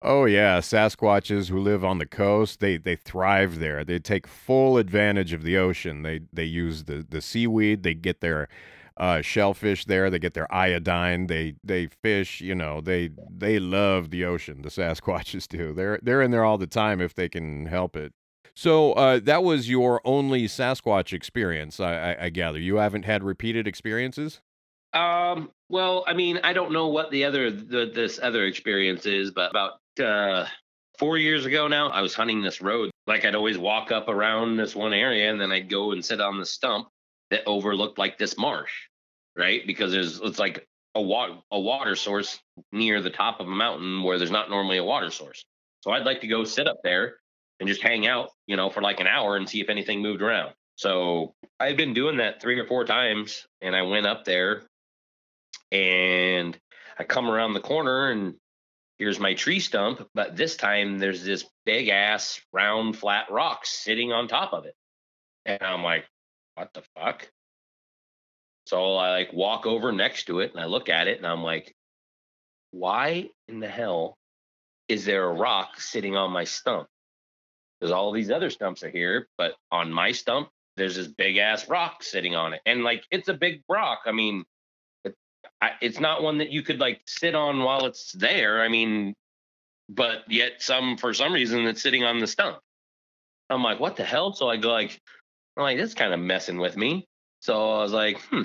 Oh 0.05 0.25
yeah, 0.25 0.59
Sasquatches 0.59 1.49
who 1.49 1.61
live 1.61 1.85
on 1.85 1.99
the 1.99 2.07
coast, 2.07 2.59
they 2.59 2.77
they 2.77 2.97
thrive 2.97 3.61
there. 3.61 3.85
They 3.85 4.01
take 4.01 4.27
full 4.27 4.77
advantage 4.77 5.33
of 5.33 5.45
the 5.45 5.57
ocean. 5.57 6.03
They 6.03 6.23
they 6.33 6.45
use 6.45 6.85
the 6.85 7.07
the 7.09 7.21
seaweed. 7.21 7.85
They 7.85 7.95
get 7.95 8.21
their 8.21 8.49
uh, 8.97 9.23
shellfish 9.23 9.85
there. 9.85 10.11
They 10.11 10.19
get 10.19 10.35
their 10.35 10.53
iodine. 10.53 11.29
They 11.29 11.55
they 11.63 11.87
fish. 11.87 12.41
You 12.41 12.57
know 12.57 12.81
they 12.81 13.11
they 13.31 13.61
love 13.61 14.11
the 14.11 14.25
ocean. 14.25 14.63
The 14.63 14.71
Sasquatches 14.71 15.47
do. 15.57 15.73
They're 15.73 16.01
they're 16.03 16.23
in 16.23 16.33
there 16.33 16.45
all 16.45 16.59
the 16.59 16.67
time 16.67 17.01
if 17.01 17.15
they 17.15 17.29
can 17.29 17.67
help 17.67 17.95
it. 17.95 18.13
So 18.55 18.93
uh, 18.95 19.21
that 19.23 19.43
was 19.43 19.71
your 19.71 20.01
only 20.05 20.45
Sasquatch 20.45 21.13
experience, 21.13 21.81
I, 21.81 22.13
I, 22.13 22.25
I 22.25 22.29
gather. 22.29 22.59
You 22.59 22.77
haven't 22.77 23.05
had 23.05 23.23
repeated 23.23 23.67
experiences. 23.67 24.43
Um. 24.95 25.51
Well, 25.69 26.05
I 26.07 26.13
mean, 26.13 26.41
I 26.45 26.53
don't 26.53 26.73
know 26.73 26.89
what 26.89 27.11
the 27.11 27.25
other 27.25 27.51
the, 27.51 27.91
this 27.93 28.21
other 28.23 28.45
experience 28.45 29.07
is, 29.07 29.31
but 29.31 29.51
about 29.51 29.79
uh, 29.99 30.47
four 30.99 31.17
years 31.17 31.47
ago 31.47 31.67
now, 31.67 31.89
I 31.89 32.03
was 32.03 32.15
hunting 32.15 32.43
this 32.43 32.61
road. 32.61 32.91
Like 33.07 33.25
I'd 33.25 33.35
always 33.35 33.59
walk 33.59 33.91
up 33.91 34.09
around 34.09 34.57
this 34.57 34.77
one 34.77 34.93
area, 34.93 35.31
and 35.31 35.41
then 35.41 35.51
I'd 35.51 35.71
go 35.71 35.93
and 35.93 36.05
sit 36.05 36.21
on 36.21 36.39
the 36.39 36.47
stump 36.47 36.89
that 37.31 37.43
overlooked 37.47 37.99
like 37.99 38.19
this 38.19 38.37
marsh, 38.37 38.73
right? 39.37 39.67
Because 39.67 39.93
there's 39.93 40.21
it's 40.21 40.39
like 40.39 40.67
a 40.95 41.01
water 41.01 41.39
a 41.51 41.59
water 41.59 41.97
source 41.97 42.39
near 42.71 43.01
the 43.01 43.11
top 43.11 43.41
of 43.41 43.49
a 43.49 43.51
mountain 43.51 44.03
where 44.03 44.19
there's 44.19 44.31
not 44.31 44.51
normally 44.51 44.77
a 44.77 44.85
water 44.85 45.11
source. 45.11 45.45
So 45.81 45.91
I'd 45.91 46.05
like 46.05 46.21
to 46.21 46.29
go 46.29 46.45
sit 46.45 46.69
up 46.69 46.79
there 46.85 47.17
and 47.59 47.69
just 47.69 47.83
hang 47.83 48.07
out, 48.07 48.31
you 48.47 48.57
know, 48.57 48.71
for 48.71 48.83
like 48.83 49.01
an 49.01 49.07
hour 49.07 49.37
and 49.37 49.49
see 49.49 49.61
if 49.61 49.69
anything 49.69 50.03
moved 50.03 50.21
around. 50.21 50.53
So 50.77 51.35
I've 51.59 51.77
been 51.77 51.95
doing 51.95 52.19
that 52.19 52.43
three 52.43 52.59
or 52.59 52.67
four 52.67 52.85
times, 52.85 53.47
and 53.61 53.75
I 53.75 53.83
went 53.83 54.07
up 54.07 54.25
there, 54.25 54.63
and 55.73 56.57
I 56.99 57.05
come 57.05 57.29
around 57.29 57.55
the 57.55 57.61
corner 57.61 58.11
and 58.11 58.35
here's 58.99 59.19
my 59.19 59.35
tree 59.35 59.59
stump, 59.59 60.07
but 60.15 60.37
this 60.37 60.55
time 60.57 60.99
there's 60.99 61.25
this 61.25 61.45
big 61.65 61.89
ass 61.89 62.41
round 62.53 62.97
flat 62.97 63.31
rock 63.31 63.65
sitting 63.65 64.13
on 64.13 64.29
top 64.29 64.53
of 64.53 64.67
it. 64.67 64.75
And 65.47 65.63
I'm 65.63 65.83
like, 65.83 66.05
what 66.55 66.73
the 66.75 66.83
fuck? 66.95 67.29
So 68.67 68.97
I 68.97 69.11
like 69.11 69.33
walk 69.33 69.67
over 69.67 69.91
next 69.91 70.27
to 70.27 70.41
it 70.41 70.53
and 70.53 70.61
I 70.61 70.67
look 70.67 70.89
at 70.89 71.09
it 71.09 71.19
and 71.19 71.27
I'm 71.27 71.43
like, 71.43 71.75
why 72.71 73.31
in 73.49 73.59
the 73.59 73.69
hell 73.69 74.19
is 74.89 75.05
there 75.05 75.25
a 75.25 75.33
rock 75.33 75.81
sitting 75.81 76.17
on 76.17 76.31
my 76.31 76.45
stump? 76.45 76.87
Because 77.81 77.93
all 77.93 78.13
these 78.13 78.31
other 78.31 78.51
stumps 78.51 78.85
are 78.85 78.91
here, 78.91 79.27
but 79.37 79.55
on 79.73 79.93
my 79.93 80.13
stump, 80.13 80.49
there's 80.77 80.97
this 80.97 81.09
big 81.09 81.39
ass 81.39 81.69
rock 81.69 82.03
sitting 82.03 82.37
on 82.37 82.55
it. 82.55 82.61
And 82.67 82.85
like, 82.85 83.05
it's 83.11 83.29
a 83.29 83.35
big 83.35 83.63
rock. 83.69 84.03
I 84.07 84.13
mean, 84.13 84.45
I, 85.61 85.73
it's 85.81 86.01
not 86.01 86.23
one 86.23 86.39
that 86.39 86.51
you 86.51 86.63
could 86.63 86.81
like 86.81 87.01
sit 87.07 87.35
on 87.35 87.63
while 87.63 87.87
it's 87.87 88.13
there. 88.13 88.63
I 88.63 88.69
mean, 88.69 89.15
but 89.89 90.25
yet 90.29 90.63
some, 90.63 90.97
for 90.97 91.15
some 91.15 91.33
reason, 91.33 91.67
it's 91.67 91.83
sitting 91.83 92.05
on 92.05 92.19
the 92.19 92.27
stump. 92.27 92.59
I'm 93.51 93.63
like, 93.63 93.81
what 93.81 93.97
the 93.97 94.05
hell? 94.05 94.33
So 94.33 94.49
I 94.49 94.57
go 94.57 94.71
like, 94.71 94.99
I'm 95.57 95.65
like, 95.65 95.77
this 95.77 95.95
kind 95.95 96.15
of 96.15 96.21
messing 96.21 96.59
with 96.59 96.77
me. 96.77 97.07
So 97.41 97.73
I 97.73 97.83
was 97.83 97.93
like, 97.93 98.21
hmm. 98.23 98.43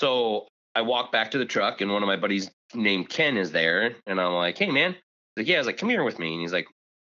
So 0.00 0.46
I 0.74 0.82
walk 0.82 1.12
back 1.12 1.30
to 1.30 1.38
the 1.38 1.46
truck, 1.46 1.80
and 1.80 1.90
one 1.90 2.02
of 2.02 2.06
my 2.06 2.16
buddies 2.16 2.50
named 2.74 3.08
Ken 3.08 3.36
is 3.36 3.52
there, 3.52 3.94
and 4.06 4.20
I'm 4.20 4.34
like, 4.34 4.58
hey 4.58 4.70
man, 4.70 4.92
he's 4.92 4.98
like, 5.38 5.48
yeah, 5.48 5.56
I 5.56 5.58
was 5.58 5.66
like, 5.66 5.78
come 5.78 5.88
here 5.88 6.04
with 6.04 6.18
me, 6.18 6.32
and 6.32 6.40
he's 6.42 6.52
like, 6.52 6.66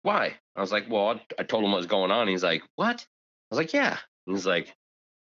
why? 0.02 0.36
I 0.56 0.62
was 0.62 0.72
like, 0.72 0.90
well, 0.90 1.20
I 1.38 1.44
told 1.44 1.64
him 1.64 1.72
what 1.72 1.78
was 1.78 1.86
going 1.86 2.12
on. 2.12 2.28
He's 2.28 2.44
like, 2.44 2.64
what? 2.76 2.96
I 2.96 3.56
was 3.56 3.58
like, 3.58 3.74
yeah. 3.74 3.98
He's 4.26 4.46
like, 4.46 4.74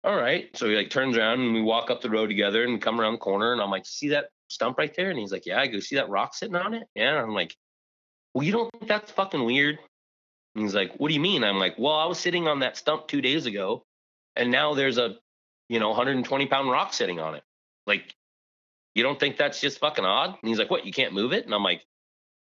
all 0.08 0.15
right. 0.15 0.50
So 0.56 0.70
he 0.70 0.76
like 0.76 0.89
turns 0.89 1.17
around 1.17 1.41
and 1.41 1.54
we 1.54 1.62
walk 1.62 1.91
up 1.91 2.02
the 2.02 2.10
road 2.10 2.28
together 2.28 2.63
and 2.63 2.82
come 2.82 3.02
around 3.02 3.13
the 3.13 3.20
corner, 3.20 3.52
and 3.52 3.62
I'm 3.62 3.70
like, 3.70 3.86
see 3.86 4.08
that 4.10 4.30
stump 4.48 4.78
right 4.78 4.96
there? 4.96 5.10
And 5.10 5.20
he's 5.20 5.34
like, 5.34 5.46
yeah. 5.46 5.60
I 5.60 5.67
go, 5.67 5.82
see 5.82 5.98
that 5.98 6.08
rock 6.08 6.34
sitting 6.34 6.56
on 6.56 6.74
it? 6.74 6.88
Yeah. 6.96 7.10
And 7.10 7.20
I'm 7.20 7.34
like, 7.34 7.54
well, 8.34 8.46
you 8.46 8.54
don't 8.54 8.72
think 8.72 8.88
that's 8.88 9.12
fucking 9.12 9.43
weird? 9.43 9.78
And 10.56 10.63
he's 10.63 10.74
like, 10.74 10.93
what 10.96 11.10
do 11.10 11.13
you 11.13 11.20
mean? 11.20 11.43
I'm 11.43 11.60
like, 11.60 11.76
well, 11.78 11.96
I 11.96 12.06
was 12.06 12.20
sitting 12.20 12.48
on 12.48 12.60
that 12.60 12.78
stump 12.78 13.10
two 13.10 13.22
days 13.22 13.46
ago, 13.48 13.86
and 14.38 14.50
now 14.50 14.74
there's 14.74 14.98
a, 14.98 15.17
you 15.67 15.82
know, 15.82 15.89
120 15.89 16.46
pound 16.46 16.72
rock 16.72 16.93
sitting 16.93 17.20
on 17.20 17.36
it. 17.36 17.43
Like, 17.86 18.15
you 18.96 19.04
don't 19.04 19.20
think 19.20 19.36
that's 19.36 19.60
just 19.60 19.80
fucking 19.80 20.06
odd? 20.06 20.38
And 20.41 20.50
he's 20.50 20.58
like, 20.58 20.72
what? 20.72 20.86
You 20.86 20.93
can't 20.93 21.13
move 21.13 21.34
it? 21.34 21.43
And 21.43 21.54
I'm 21.54 21.63
like, 21.63 21.84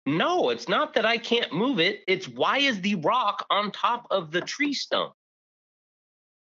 no, 0.05 0.49
it's 0.49 0.69
not 0.69 0.93
that 0.93 1.05
I 1.05 1.17
can't 1.17 1.51
move 1.51 1.79
it. 1.79 2.01
It's 2.07 2.27
why 2.27 2.59
is 2.59 2.79
the 2.81 2.95
rock 2.95 3.45
on 3.49 3.71
top 3.71 4.05
of 4.11 4.31
the 4.31 4.41
tree 4.41 4.73
stump? 4.73 5.13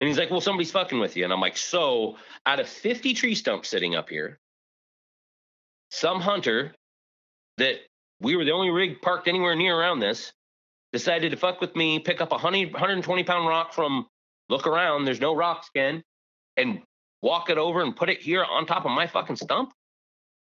And 0.05 0.09
he's 0.11 0.19
like, 0.19 0.31
well, 0.31 0.43
somebody's 0.43 0.71
fucking 0.71 0.99
with 0.99 1.17
you. 1.17 1.25
And 1.25 1.33
I'm 1.33 1.41
like, 1.41 1.57
so 1.57 2.19
out 2.45 2.61
of 2.61 2.69
50 2.69 3.15
tree 3.15 3.35
stumps 3.35 3.71
sitting 3.71 3.95
up 3.95 4.11
here, 4.11 4.39
some 5.91 6.21
hunter 6.21 6.75
that 7.57 7.77
we 8.21 8.37
were 8.37 8.45
the 8.45 8.51
only 8.51 8.69
rig 8.69 9.01
parked 9.01 9.29
anywhere 9.29 9.55
near 9.55 9.75
around 9.75 10.01
this 10.01 10.35
decided 10.93 11.31
to 11.31 11.39
fuck 11.39 11.63
with 11.63 11.75
me, 11.75 11.99
pick 11.99 12.21
up 12.21 12.33
a 12.33 12.35
100, 12.35 12.75
120 12.75 13.25
pound 13.25 13.49
rock 13.49 13.73
from 13.73 14.07
look 14.51 14.67
around, 14.67 15.07
there's 15.07 15.23
no 15.23 15.35
rocks, 15.35 15.71
Ken, 15.75 16.03
and 16.59 16.83
walk 17.23 17.49
it 17.49 17.57
over 17.57 17.81
and 17.81 17.97
put 17.97 18.11
it 18.11 18.21
here 18.21 18.45
on 18.45 18.67
top 18.67 18.85
of 18.85 18.91
my 18.91 19.07
fucking 19.07 19.37
stump. 19.37 19.73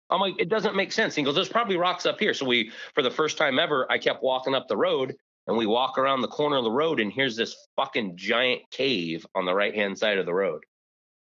I'm 0.09 0.21
like, 0.21 0.35
it 0.39 0.47
doesn't 0.47 0.77
make 0.77 0.93
sense. 0.93 1.13
He 1.13 1.23
goes, 1.23 1.35
there's 1.35 1.49
probably 1.49 1.75
rocks 1.75 2.05
up 2.05 2.21
here. 2.21 2.33
So 2.33 2.45
we, 2.45 2.71
for 2.93 3.03
the 3.03 3.11
first 3.11 3.37
time 3.37 3.59
ever, 3.59 3.85
I 3.91 3.97
kept 3.97 4.23
walking 4.23 4.55
up 4.55 4.69
the 4.69 4.77
road 4.77 5.17
and 5.47 5.57
we 5.57 5.65
walk 5.65 5.97
around 5.97 6.21
the 6.21 6.27
corner 6.27 6.57
of 6.57 6.63
the 6.63 6.71
road 6.71 6.99
and 6.99 7.11
here's 7.11 7.35
this 7.35 7.55
fucking 7.75 8.15
giant 8.15 8.61
cave 8.71 9.25
on 9.35 9.45
the 9.45 9.53
right 9.53 9.73
hand 9.75 9.97
side 9.97 10.17
of 10.17 10.25
the 10.25 10.33
road. 10.33 10.63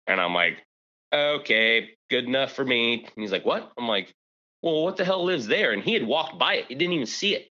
And 0.06 0.20
I'm 0.20 0.34
like, 0.34 0.58
okay, 1.12 1.90
good 2.10 2.24
enough 2.24 2.52
for 2.52 2.64
me. 2.64 3.04
And 3.04 3.22
he's 3.22 3.32
like, 3.32 3.44
what? 3.44 3.72
I'm 3.78 3.88
like, 3.88 4.14
well, 4.62 4.82
what 4.82 4.96
the 4.96 5.04
hell 5.04 5.24
lives 5.24 5.46
there? 5.46 5.72
And 5.72 5.82
he 5.82 5.94
had 5.94 6.06
walked 6.06 6.38
by 6.38 6.54
it. 6.54 6.66
He 6.68 6.74
didn't 6.74 6.94
even 6.94 7.06
see 7.06 7.34
it. 7.34 7.48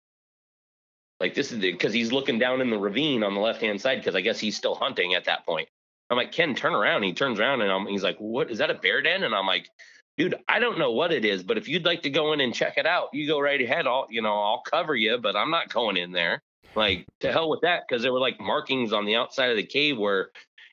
Like 1.21 1.35
this 1.35 1.53
is 1.53 1.59
because 1.59 1.93
he's 1.93 2.13
looking 2.13 2.39
down 2.39 2.61
in 2.61 2.71
the 2.71 2.79
ravine 2.79 3.23
on 3.23 3.35
the 3.35 3.41
left 3.41 3.61
hand 3.61 3.81
side 3.81 3.99
because 3.99 4.15
I 4.15 4.21
guess 4.21 4.39
he's 4.39 4.57
still 4.57 4.75
hunting 4.75 5.15
at 5.15 5.25
that 5.25 5.47
point. 5.47 5.69
I'm 6.11 6.17
like, 6.17 6.33
Ken, 6.33 6.55
turn 6.55 6.75
around. 6.75 7.03
He 7.03 7.13
turns 7.13 7.41
around 7.41 7.63
and 7.63 7.71
I'm, 7.71 7.87
he's 7.87 8.03
like, 8.03 8.19
what 8.19 8.51
is 8.51 8.59
that 8.59 8.71
a 8.71 8.75
bear 8.75 9.01
den? 9.01 9.23
And 9.23 9.35
I'm 9.35 9.47
like, 9.47 9.69
dude, 10.17 10.37
I 10.49 10.59
don't 10.59 10.79
know 10.79 10.93
what 10.93 11.13
it 11.13 11.25
is, 11.25 11.43
but 11.43 11.59
if 11.59 11.69
you'd 11.69 11.87
like 11.87 12.03
to 12.03 12.11
go 12.11 12.33
in 12.33 12.41
and 12.41 12.55
check 12.55 12.75
it 12.77 12.87
out, 12.87 13.09
you 13.13 13.27
go 13.27 13.41
right 13.41 13.61
ahead. 13.61 13.87
I'll, 13.87 14.07
you 14.11 14.23
know, 14.23 14.35
I'll 14.35 14.63
cover 14.63 14.95
you, 14.95 15.19
but 15.19 15.37
I'm 15.37 15.51
not 15.51 15.73
going 15.73 15.97
in 15.97 16.13
there. 16.13 16.43
Like 16.77 17.07
to 17.21 17.33
hell 17.33 17.49
with 17.49 17.61
that 17.63 17.83
because 17.87 18.03
there 18.03 18.13
were 18.13 18.21
like 18.21 18.41
markings 18.41 18.93
on 18.93 19.05
the 19.05 19.17
outside 19.17 19.51
of 19.51 19.57
the 19.57 19.67
cave 19.67 19.99
where 19.99 20.31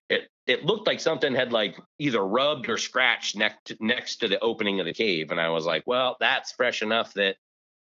it 0.09 0.29
it 0.47 0.65
looked 0.65 0.87
like 0.87 0.99
something 0.99 1.33
had 1.33 1.51
like 1.51 1.77
either 1.99 2.25
rubbed 2.25 2.69
or 2.69 2.77
scratched 2.77 3.35
next 3.35 3.73
next 3.79 4.17
to 4.17 4.27
the 4.27 4.39
opening 4.39 4.79
of 4.79 4.85
the 4.85 4.93
cave, 4.93 5.31
and 5.31 5.39
I 5.39 5.49
was 5.49 5.65
like, 5.65 5.83
well, 5.85 6.17
that's 6.19 6.51
fresh 6.53 6.81
enough 6.81 7.13
that 7.13 7.35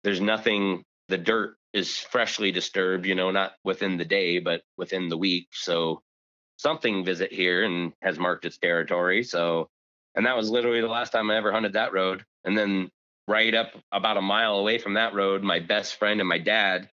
there's 0.03 0.21
nothing. 0.21 0.83
The 1.07 1.17
dirt 1.17 1.55
is 1.73 1.97
freshly 1.97 2.51
disturbed, 2.51 3.05
you 3.05 3.15
know, 3.15 3.31
not 3.31 3.53
within 3.63 3.97
the 3.97 4.05
day, 4.05 4.39
but 4.39 4.61
within 4.77 5.09
the 5.09 5.17
week. 5.17 5.49
So 5.53 6.01
something 6.57 7.05
visit 7.05 7.31
here 7.31 7.63
and 7.63 7.93
has 8.01 8.19
marked 8.19 8.45
its 8.45 8.57
territory. 8.57 9.23
So, 9.23 9.69
and 10.15 10.25
that 10.25 10.35
was 10.35 10.49
literally 10.49 10.81
the 10.81 10.87
last 10.87 11.11
time 11.11 11.29
I 11.29 11.37
ever 11.37 11.51
hunted 11.51 11.73
that 11.73 11.93
road. 11.93 12.25
And 12.43 12.57
then 12.57 12.89
right 13.27 13.53
up 13.53 13.71
about 13.91 14.17
a 14.17 14.21
mile 14.21 14.57
away 14.57 14.77
from 14.77 14.95
that 14.95 15.13
road, 15.13 15.43
my 15.43 15.59
best 15.59 15.95
friend 15.95 16.19
and 16.19 16.29
my 16.29 16.39
dad 16.39 16.89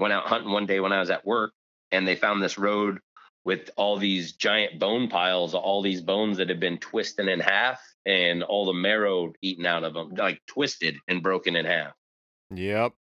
went 0.00 0.12
out 0.12 0.26
hunting 0.26 0.50
one 0.50 0.66
day 0.66 0.80
when 0.80 0.92
I 0.92 1.00
was 1.00 1.10
at 1.10 1.26
work, 1.26 1.52
and 1.92 2.06
they 2.06 2.16
found 2.16 2.42
this 2.42 2.58
road 2.58 2.98
with 3.44 3.70
all 3.76 3.96
these 3.96 4.32
giant 4.32 4.78
bone 4.78 5.08
piles, 5.08 5.54
all 5.54 5.82
these 5.82 6.00
bones 6.00 6.38
that 6.38 6.48
had 6.48 6.60
been 6.60 6.78
twisted 6.78 7.28
in 7.28 7.40
half 7.40 7.80
and 8.06 8.42
all 8.42 8.66
the 8.66 8.72
marrow 8.72 9.32
eaten 9.42 9.66
out 9.66 9.84
of 9.84 9.94
them, 9.94 10.10
like 10.14 10.40
twisted 10.46 10.96
and 11.08 11.22
broken 11.22 11.56
in 11.56 11.64
half. 11.64 11.92
Yep. 12.50 12.92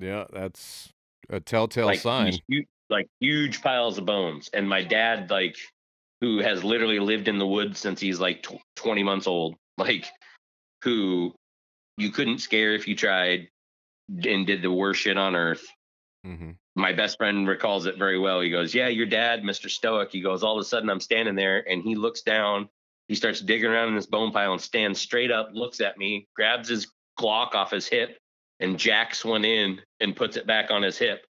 Yeah, 0.00 0.24
that's 0.32 0.90
a 1.30 1.40
telltale 1.40 1.86
like 1.86 2.00
sign. 2.00 2.26
these 2.26 2.40
hu- 2.48 2.64
like 2.90 3.08
huge 3.20 3.62
piles 3.62 3.98
of 3.98 4.06
bones. 4.06 4.50
And 4.52 4.68
my 4.68 4.82
dad, 4.82 5.30
like, 5.30 5.56
who 6.20 6.38
has 6.38 6.62
literally 6.62 7.00
lived 7.00 7.28
in 7.28 7.38
the 7.38 7.46
woods 7.46 7.80
since 7.80 8.00
he's 8.00 8.20
like 8.20 8.42
tw- 8.42 8.60
20 8.76 9.02
months 9.02 9.26
old, 9.26 9.56
like, 9.78 10.06
who 10.82 11.34
you 11.96 12.10
couldn't 12.10 12.38
scare 12.38 12.74
if 12.74 12.86
you 12.86 12.94
tried 12.94 13.48
and 14.08 14.46
did 14.46 14.62
the 14.62 14.70
worst 14.70 15.00
shit 15.00 15.16
on 15.16 15.34
earth. 15.34 15.64
Hmm 16.24 16.50
My 16.74 16.92
best 16.92 17.18
friend 17.18 17.46
recalls 17.46 17.86
it 17.86 17.98
very 17.98 18.18
well. 18.18 18.40
He 18.40 18.50
goes, 18.50 18.74
Yeah, 18.74 18.88
your 18.88 19.06
dad, 19.06 19.42
Mr. 19.42 19.70
Stoic. 19.70 20.10
He 20.10 20.20
goes, 20.20 20.42
All 20.42 20.56
of 20.56 20.60
a 20.60 20.64
sudden, 20.64 20.90
I'm 20.90 21.00
standing 21.00 21.34
there 21.34 21.68
and 21.68 21.82
he 21.82 21.94
looks 21.94 22.22
down. 22.22 22.68
He 23.08 23.14
starts 23.14 23.40
digging 23.40 23.70
around 23.70 23.88
in 23.88 23.94
this 23.94 24.06
bone 24.06 24.32
pile 24.32 24.52
and 24.52 24.60
stands 24.60 25.00
straight 25.00 25.30
up, 25.30 25.50
looks 25.52 25.80
at 25.80 25.98
me, 25.98 26.26
grabs 26.34 26.68
his 26.68 26.90
Glock 27.20 27.54
off 27.54 27.70
his 27.70 27.86
hip, 27.86 28.18
and 28.58 28.78
jacks 28.78 29.24
one 29.24 29.44
in 29.44 29.80
and 30.00 30.16
puts 30.16 30.36
it 30.36 30.46
back 30.46 30.70
on 30.70 30.82
his 30.82 30.98
hip. 30.98 31.24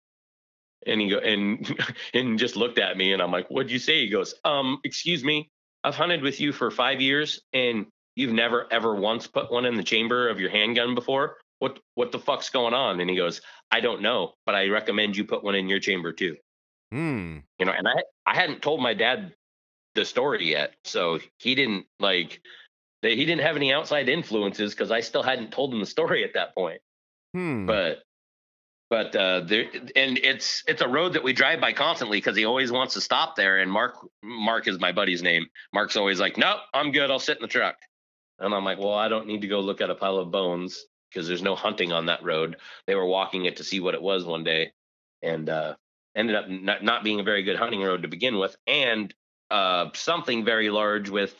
And 0.86 1.00
he 1.00 1.08
go 1.08 1.18
and 1.18 1.78
and 2.14 2.38
just 2.38 2.56
looked 2.56 2.78
at 2.78 2.96
me 2.96 3.12
and 3.12 3.20
I'm 3.20 3.32
like, 3.32 3.48
What'd 3.48 3.72
you 3.72 3.78
say? 3.78 4.00
He 4.00 4.08
goes, 4.08 4.34
Um, 4.44 4.80
excuse 4.84 5.24
me, 5.24 5.50
I've 5.82 5.96
hunted 5.96 6.22
with 6.22 6.40
you 6.40 6.52
for 6.52 6.70
five 6.70 7.00
years 7.00 7.40
and 7.52 7.86
you've 8.16 8.32
never 8.32 8.66
ever 8.70 8.94
once 8.94 9.26
put 9.26 9.50
one 9.50 9.64
in 9.64 9.74
the 9.74 9.82
chamber 9.82 10.28
of 10.28 10.38
your 10.38 10.50
handgun 10.50 10.94
before. 10.94 11.36
What 11.58 11.78
what 11.94 12.12
the 12.12 12.18
fuck's 12.18 12.50
going 12.50 12.74
on? 12.74 13.00
And 13.00 13.08
he 13.08 13.16
goes, 13.16 13.40
I 13.70 13.80
don't 13.80 14.02
know, 14.02 14.34
but 14.46 14.54
I 14.54 14.68
recommend 14.68 15.16
you 15.16 15.24
put 15.24 15.44
one 15.44 15.54
in 15.54 15.68
your 15.68 15.80
chamber 15.80 16.12
too. 16.12 16.36
Hmm. 16.90 17.38
You 17.58 17.66
know, 17.66 17.72
and 17.72 17.88
I 17.88 18.02
I 18.26 18.34
hadn't 18.34 18.62
told 18.62 18.80
my 18.80 18.94
dad 18.94 19.34
the 19.94 20.04
story 20.04 20.50
yet, 20.50 20.74
so 20.84 21.20
he 21.38 21.54
didn't 21.54 21.86
like 22.00 22.40
they, 23.02 23.16
he 23.16 23.24
didn't 23.24 23.42
have 23.42 23.56
any 23.56 23.72
outside 23.72 24.08
influences 24.08 24.72
because 24.74 24.90
I 24.90 25.00
still 25.00 25.22
hadn't 25.22 25.52
told 25.52 25.72
him 25.72 25.80
the 25.80 25.86
story 25.86 26.24
at 26.24 26.34
that 26.34 26.54
point 26.54 26.80
Hmm. 27.34 27.66
but 27.66 27.98
but 28.90 29.16
uh 29.16 29.40
there 29.40 29.64
and 29.96 30.18
it's 30.18 30.62
it's 30.68 30.82
a 30.82 30.88
road 30.88 31.14
that 31.14 31.24
we 31.24 31.32
drive 31.32 31.60
by 31.60 31.72
constantly 31.72 32.18
because 32.18 32.36
he 32.36 32.44
always 32.44 32.70
wants 32.70 32.94
to 32.94 33.00
stop 33.00 33.34
there 33.34 33.58
and 33.58 33.72
mark 33.72 33.96
mark 34.22 34.68
is 34.68 34.78
my 34.78 34.92
buddy's 34.92 35.20
name 35.20 35.46
mark's 35.72 35.96
always 35.96 36.20
like 36.20 36.38
nope 36.38 36.60
i'm 36.72 36.92
good 36.92 37.10
i'll 37.10 37.18
sit 37.18 37.36
in 37.36 37.42
the 37.42 37.48
truck 37.48 37.74
and 38.38 38.54
i'm 38.54 38.64
like 38.64 38.78
well 38.78 38.94
i 38.94 39.08
don't 39.08 39.26
need 39.26 39.40
to 39.40 39.48
go 39.48 39.58
look 39.58 39.80
at 39.80 39.90
a 39.90 39.96
pile 39.96 40.18
of 40.18 40.30
bones 40.30 40.84
because 41.14 41.28
there's 41.28 41.42
no 41.42 41.54
hunting 41.54 41.92
on 41.92 42.06
that 42.06 42.22
road 42.22 42.56
they 42.86 42.94
were 42.94 43.06
walking 43.06 43.44
it 43.44 43.56
to 43.56 43.64
see 43.64 43.80
what 43.80 43.94
it 43.94 44.02
was 44.02 44.24
one 44.24 44.44
day 44.44 44.72
and 45.22 45.48
uh 45.48 45.74
ended 46.16 46.36
up 46.36 46.48
not, 46.48 46.82
not 46.82 47.04
being 47.04 47.20
a 47.20 47.24
very 47.24 47.42
good 47.42 47.56
hunting 47.56 47.82
road 47.82 48.02
to 48.02 48.08
begin 48.08 48.38
with 48.38 48.56
and 48.66 49.14
uh 49.50 49.88
something 49.94 50.44
very 50.44 50.70
large 50.70 51.08
with 51.08 51.34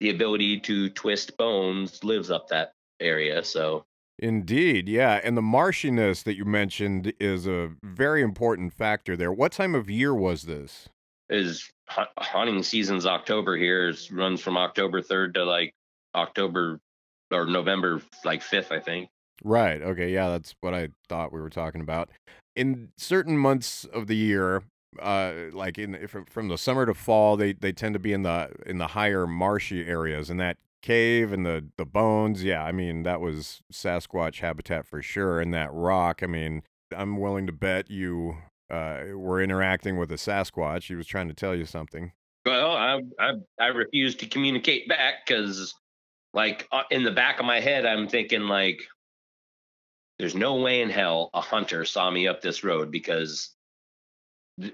the 0.00 0.10
ability 0.10 0.58
to 0.60 0.88
twist 0.90 1.36
bones 1.36 2.02
lives 2.04 2.30
up 2.30 2.48
that 2.48 2.72
area 3.00 3.44
so 3.44 3.84
Indeed, 4.22 4.86
yeah. 4.86 5.18
And 5.24 5.34
the 5.34 5.40
marshiness 5.40 6.24
that 6.24 6.36
you 6.36 6.44
mentioned 6.44 7.14
is 7.18 7.46
a 7.46 7.70
very 7.82 8.20
important 8.20 8.74
factor 8.74 9.16
there. 9.16 9.32
What 9.32 9.50
time 9.50 9.74
of 9.74 9.88
year 9.88 10.14
was 10.14 10.42
this? 10.42 10.90
is 11.30 11.70
hunting 11.88 12.62
season's 12.62 13.06
October 13.06 13.56
here. 13.56 13.88
It 13.88 14.10
runs 14.10 14.40
from 14.40 14.56
October 14.56 15.00
3rd 15.00 15.34
to 15.34 15.44
like 15.44 15.74
October 16.14 16.80
or 17.30 17.46
November 17.46 18.02
like 18.24 18.42
5th, 18.42 18.72
I 18.72 18.80
think. 18.80 19.08
Right. 19.42 19.80
Okay. 19.80 20.12
Yeah, 20.12 20.28
that's 20.28 20.54
what 20.60 20.74
I 20.74 20.88
thought 21.08 21.32
we 21.32 21.40
were 21.40 21.50
talking 21.50 21.80
about. 21.80 22.10
In 22.56 22.90
certain 22.98 23.38
months 23.38 23.84
of 23.86 24.06
the 24.06 24.16
year, 24.16 24.62
uh, 25.00 25.32
like 25.52 25.78
in 25.78 26.06
from 26.06 26.48
the 26.48 26.58
summer 26.58 26.84
to 26.84 26.94
fall, 26.94 27.36
they 27.36 27.52
they 27.52 27.72
tend 27.72 27.94
to 27.94 27.98
be 27.98 28.12
in 28.12 28.22
the 28.22 28.50
in 28.66 28.78
the 28.78 28.88
higher 28.88 29.26
marshy 29.26 29.86
areas, 29.86 30.30
and 30.30 30.40
that 30.40 30.58
cave 30.82 31.32
and 31.32 31.46
the 31.46 31.64
the 31.78 31.86
bones. 31.86 32.42
Yeah, 32.42 32.64
I 32.64 32.72
mean 32.72 33.04
that 33.04 33.20
was 33.20 33.62
Sasquatch 33.72 34.40
habitat 34.40 34.86
for 34.86 35.00
sure. 35.00 35.40
And 35.40 35.54
that 35.54 35.72
rock. 35.72 36.22
I 36.22 36.26
mean, 36.26 36.62
I'm 36.94 37.18
willing 37.18 37.46
to 37.46 37.52
bet 37.52 37.90
you 37.90 38.38
uh, 38.70 39.04
were 39.14 39.42
interacting 39.42 39.96
with 39.96 40.10
a 40.12 40.16
Sasquatch. 40.16 40.88
He 40.88 40.94
was 40.94 41.06
trying 41.06 41.28
to 41.28 41.34
tell 41.34 41.54
you 41.54 41.64
something. 41.64 42.12
Well, 42.46 42.72
I 42.72 43.00
I, 43.18 43.32
I 43.60 43.66
refuse 43.68 44.16
to 44.16 44.26
communicate 44.26 44.88
back 44.88 45.26
because, 45.26 45.74
like, 46.32 46.68
uh, 46.70 46.82
in 46.90 47.02
the 47.02 47.10
back 47.10 47.40
of 47.40 47.46
my 47.46 47.60
head, 47.60 47.86
I'm 47.86 48.08
thinking 48.08 48.42
like, 48.42 48.82
there's 50.18 50.34
no 50.34 50.56
way 50.56 50.82
in 50.82 50.90
hell 50.90 51.30
a 51.32 51.40
hunter 51.40 51.84
saw 51.84 52.10
me 52.10 52.28
up 52.28 52.42
this 52.42 52.62
road 52.62 52.90
because 52.90 53.54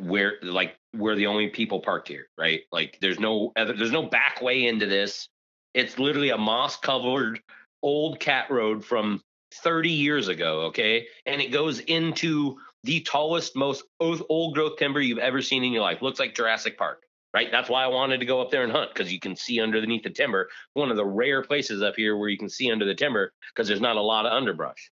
we're 0.01 0.39
like 0.43 0.77
we're 0.93 1.15
the 1.15 1.29
only 1.29 1.49
people 1.49 1.81
parked 1.81 2.09
here, 2.09 2.27
right? 2.37 2.63
Like, 2.73 2.99
there's 3.01 3.21
no 3.21 3.53
other, 3.57 3.75
there's 3.75 3.93
no 3.93 4.03
back 4.03 4.43
way 4.43 4.67
into 4.67 4.87
this. 4.87 5.29
It's 5.75 5.99
literally 5.99 6.31
a 6.31 6.39
moss 6.39 6.77
covered 6.77 7.41
old 7.83 8.19
cat 8.19 8.51
road 8.51 8.85
from 8.85 9.23
30 9.55 9.91
years 9.91 10.29
ago, 10.29 10.63
okay? 10.63 11.07
And 11.27 11.41
it 11.41 11.53
goes 11.53 11.81
into 11.81 12.57
the 12.85 13.01
tallest, 13.01 13.55
most 13.57 13.85
old 14.01 14.55
growth 14.55 14.79
timber 14.79 15.01
you've 15.01 15.19
ever 15.19 15.43
seen 15.43 15.65
in 15.65 15.73
your 15.73 15.83
life. 15.83 16.03
Looks 16.03 16.19
like 16.19 16.35
Jurassic 16.35 16.79
Park 16.79 17.03
right? 17.37 17.53
That's 17.53 17.69
why 17.69 17.85
I 17.85 17.89
wanted 17.89 18.21
to 18.21 18.25
go 18.25 18.41
up 18.41 18.51
there 18.51 18.65
and 18.65 18.73
hunt 18.73 18.95
because 18.95 19.13
you 19.13 19.21
can 19.21 19.37
see 19.37 19.61
underneath 19.61 20.05
the 20.05 20.09
timber. 20.09 20.49
One 20.73 20.91
of 20.91 20.97
the 20.97 21.05
rare 21.05 21.43
places 21.43 21.83
up 21.83 21.93
here 21.95 22.17
where 22.17 22.31
you 22.31 22.39
can 22.39 22.49
see 22.49 22.73
under 22.73 22.87
the 22.87 22.95
timber 22.95 23.31
because 23.53 23.69
there's 23.69 23.79
not 23.79 23.97
a 23.97 24.01
lot 24.01 24.25
of 24.25 24.33
underbrush. 24.33 24.91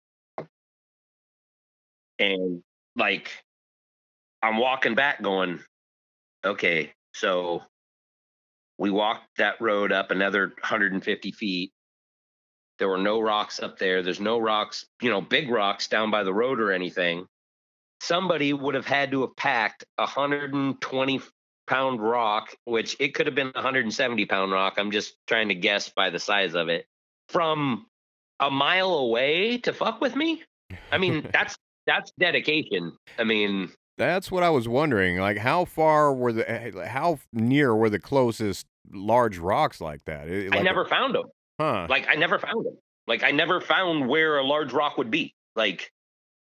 And 2.18 2.64
like, 2.96 3.30
I'm 4.42 4.58
walking 4.58 4.96
back 4.96 5.22
going, 5.22 5.60
okay, 6.46 6.94
so 7.14 7.62
we 8.78 8.90
walked 8.90 9.28
that 9.38 9.60
road 9.60 9.92
up 9.92 10.10
another 10.10 10.48
150 10.48 11.34
feet. 11.34 11.74
There 12.78 12.88
were 12.88 12.98
no 12.98 13.20
rocks 13.20 13.62
up 13.62 13.78
there. 13.80 14.02
There's 14.02 14.22
no 14.22 14.40
rocks, 14.40 14.86
you 15.02 15.10
know, 15.10 15.20
big 15.20 15.50
rocks 15.50 15.90
down 15.90 16.10
by 16.10 16.24
the 16.24 16.34
road 16.34 16.62
or 16.62 16.72
anything. 16.72 17.26
Somebody 18.00 18.54
would 18.54 18.76
have 18.76 18.86
had 18.86 19.12
to 19.12 19.22
have 19.24 19.36
packed 19.36 19.84
a 19.98 20.04
120 20.04 21.20
pound 21.70 22.02
rock, 22.02 22.54
which 22.66 22.98
it 23.00 23.14
could 23.14 23.28
have 23.28 23.36
been 23.36 23.52
170 23.54 24.26
pound 24.26 24.52
rock. 24.52 24.74
I'm 24.78 24.92
just 24.92 25.16
trying 25.28 25.50
to 25.50 25.56
guess 25.56 25.90
by 25.90 26.10
the 26.10 26.20
size 26.20 26.56
of 26.56 26.68
it 26.68 26.86
from 27.30 27.86
a 28.40 28.50
mile 28.50 28.94
away 28.96 29.58
to 29.60 29.72
fuck 29.74 30.02
with 30.02 30.16
me. 30.16 30.44
I 30.92 30.98
mean, 30.98 31.30
that's 31.34 31.56
that's 31.86 32.12
dedication. 32.20 32.98
I 33.18 33.24
mean, 33.24 33.72
That's 33.98 34.32
what 34.32 34.44
I 34.44 34.50
was 34.50 34.68
wondering. 34.68 35.18
Like, 35.18 35.38
how 35.38 35.66
far 35.66 36.14
were 36.14 36.32
the, 36.34 36.50
eh, 36.50 36.88
how 36.88 37.20
near 37.34 37.76
were 37.76 37.90
the 37.90 38.00
closest 38.00 38.66
large 38.92 39.38
rocks 39.38 39.80
like 39.82 40.04
that? 40.06 40.28
It- 40.28 40.56
I 40.56 40.62
never 40.62 40.86
found 40.86 41.16
them. 41.16 41.26
Huh. 41.60 41.88
Like 41.90 42.08
I 42.10 42.16
never 42.16 42.40
found 42.40 42.66
them. 42.66 42.78
Like 43.08 43.24
I 43.24 43.32
never 43.32 43.60
found 43.62 44.08
where 44.08 44.38
a 44.38 44.44
large 44.44 44.72
rock 44.74 44.98
would 44.98 45.12
be. 45.12 45.34
Like 45.56 45.92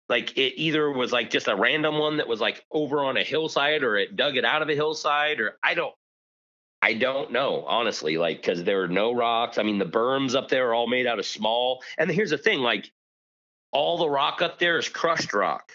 like 0.09 0.37
it 0.37 0.59
either 0.59 0.91
was 0.91 1.11
like 1.11 1.29
just 1.29 1.47
a 1.47 1.55
random 1.55 1.97
one 1.99 2.17
that 2.17 2.27
was 2.27 2.41
like 2.41 2.65
over 2.71 2.99
on 3.01 3.15
a 3.17 3.23
hillside 3.23 3.83
or 3.83 3.95
it 3.97 4.15
dug 4.15 4.35
it 4.37 4.43
out 4.43 4.61
of 4.61 4.69
a 4.69 4.75
hillside 4.75 5.39
or 5.39 5.57
I 5.63 5.75
don't 5.75 5.93
I 6.81 6.93
don't 6.93 7.31
know, 7.31 7.65
honestly, 7.65 8.17
like 8.17 8.41
cuz 8.41 8.63
there 8.63 8.81
are 8.83 8.87
no 8.87 9.13
rocks. 9.13 9.57
I 9.57 9.63
mean 9.63 9.77
the 9.79 9.85
berms 9.85 10.35
up 10.35 10.49
there 10.49 10.69
are 10.69 10.73
all 10.73 10.87
made 10.87 11.07
out 11.07 11.19
of 11.19 11.25
small. 11.25 11.83
And 11.97 12.09
here's 12.09 12.31
the 12.31 12.37
thing, 12.37 12.59
like 12.59 12.91
all 13.71 13.97
the 13.97 14.09
rock 14.09 14.41
up 14.41 14.59
there 14.59 14.77
is 14.77 14.89
crushed 14.89 15.33
rock 15.33 15.73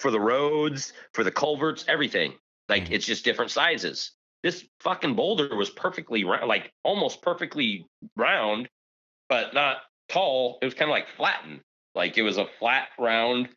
for 0.00 0.10
the 0.10 0.20
roads, 0.20 0.92
for 1.12 1.22
the 1.24 1.30
culverts, 1.30 1.84
everything. 1.88 2.34
Like 2.68 2.84
Mhm. 2.86 2.92
it's 2.92 3.06
just 3.06 3.24
different 3.24 3.50
sizes. 3.50 4.12
This 4.42 4.66
fucking 4.80 5.14
boulder 5.14 5.54
was 5.54 5.70
perfectly 5.70 6.24
round, 6.24 6.48
like 6.48 6.72
almost 6.82 7.22
perfectly 7.22 7.86
round, 8.16 8.68
but 9.28 9.54
not 9.54 9.82
tall. 10.08 10.58
It 10.60 10.64
was 10.64 10.74
kind 10.74 10.90
of 10.90 10.92
like 10.92 11.08
flattened. 11.08 11.62
Like 11.94 12.18
it 12.18 12.22
was 12.22 12.36
a 12.38 12.46
flat, 12.58 12.88
round, 12.98 13.48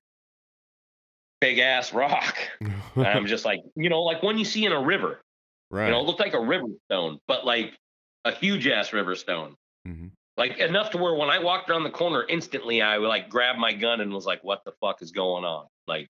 big 1.41 1.59
ass 1.59 1.93
rock. 1.93 2.35
And 2.95 3.05
I'm 3.05 3.27
just 3.27 3.45
like, 3.45 3.59
you 3.75 3.89
know, 3.89 4.01
like 4.01 4.23
one 4.23 4.39
you 4.39 4.45
see 4.45 4.65
in 4.65 4.71
a 4.71 4.81
river. 4.81 5.21
right. 5.69 5.85
You 5.85 5.91
know, 5.91 5.99
it 5.99 6.05
looked 6.07 6.19
like 6.19 6.33
a 6.33 6.39
river 6.39 6.65
stone, 6.89 7.19
but 7.27 7.45
like 7.45 7.77
a 8.25 8.31
huge 8.31 8.65
ass 8.67 8.91
river 8.91 9.13
stone. 9.15 9.55
Mhm. 9.87 10.09
Like 10.35 10.57
enough 10.57 10.89
to 10.91 10.97
where 10.97 11.13
when 11.13 11.29
I 11.29 11.37
walked 11.37 11.69
around 11.69 11.83
the 11.83 11.91
corner, 11.91 12.25
instantly 12.27 12.81
I 12.81 12.97
would 12.97 13.07
like 13.07 13.29
grab 13.29 13.57
my 13.57 13.73
gun 13.73 14.01
and 14.01 14.11
was 14.11 14.25
like, 14.25 14.43
"What 14.43 14.63
the 14.65 14.71
fuck 14.81 15.03
is 15.03 15.11
going 15.11 15.45
on?" 15.45 15.67
Like, 15.87 16.09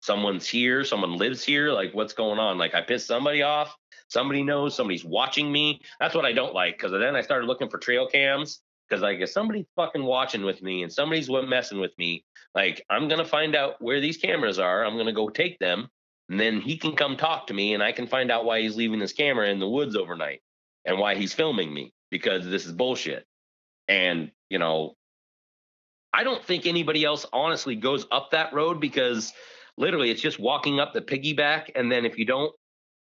someone's 0.00 0.46
here, 0.48 0.84
someone 0.84 1.16
lives 1.18 1.44
here. 1.44 1.70
Like, 1.72 1.92
what's 1.94 2.12
going 2.14 2.38
on? 2.38 2.56
Like, 2.58 2.74
I 2.74 2.80
pissed 2.82 3.06
somebody 3.06 3.42
off. 3.42 3.76
somebody 4.08 4.42
knows, 4.42 4.74
somebody's 4.74 5.04
watching 5.04 5.50
me. 5.50 5.80
That's 6.00 6.14
what 6.14 6.24
I 6.24 6.32
don't 6.32 6.54
like. 6.54 6.76
Because 6.78 6.92
then 6.92 7.16
I 7.16 7.20
started 7.22 7.46
looking 7.46 7.68
for 7.68 7.78
trail 7.78 8.06
cams. 8.06 8.60
Because 8.88 9.02
like 9.02 9.20
if 9.20 9.30
somebody's 9.30 9.66
fucking 9.76 10.04
watching 10.04 10.44
with 10.44 10.62
me 10.62 10.82
and 10.82 10.92
somebody's 10.92 11.30
messing 11.30 11.80
with 11.80 11.96
me, 11.98 12.24
like 12.54 12.84
I'm 12.90 13.08
gonna 13.08 13.24
find 13.24 13.56
out 13.56 13.80
where 13.80 14.00
these 14.00 14.16
cameras 14.16 14.58
are. 14.58 14.84
I'm 14.84 14.96
gonna 14.96 15.12
go 15.12 15.28
take 15.28 15.58
them, 15.58 15.88
and 16.28 16.38
then 16.38 16.60
he 16.60 16.76
can 16.76 16.94
come 16.94 17.16
talk 17.16 17.46
to 17.48 17.54
me, 17.54 17.74
and 17.74 17.82
I 17.82 17.92
can 17.92 18.06
find 18.06 18.30
out 18.30 18.44
why 18.44 18.60
he's 18.60 18.76
leaving 18.76 19.00
his 19.00 19.12
camera 19.12 19.48
in 19.48 19.58
the 19.58 19.68
woods 19.68 19.96
overnight 19.96 20.42
and 20.84 20.98
why 20.98 21.14
he's 21.14 21.32
filming 21.32 21.72
me 21.72 21.92
because 22.10 22.46
this 22.46 22.66
is 22.66 22.72
bullshit. 22.72 23.24
And 23.88 24.30
you 24.50 24.58
know, 24.58 24.94
I 26.12 26.22
don't 26.22 26.44
think 26.44 26.66
anybody 26.66 27.04
else 27.04 27.26
honestly 27.32 27.74
goes 27.74 28.06
up 28.12 28.30
that 28.30 28.52
road 28.52 28.80
because 28.80 29.32
literally 29.76 30.10
it's 30.10 30.22
just 30.22 30.38
walking 30.38 30.78
up 30.78 30.92
the 30.92 31.00
piggyback. 31.00 31.70
And 31.74 31.90
then 31.90 32.04
if 32.04 32.18
you 32.18 32.24
don't 32.24 32.52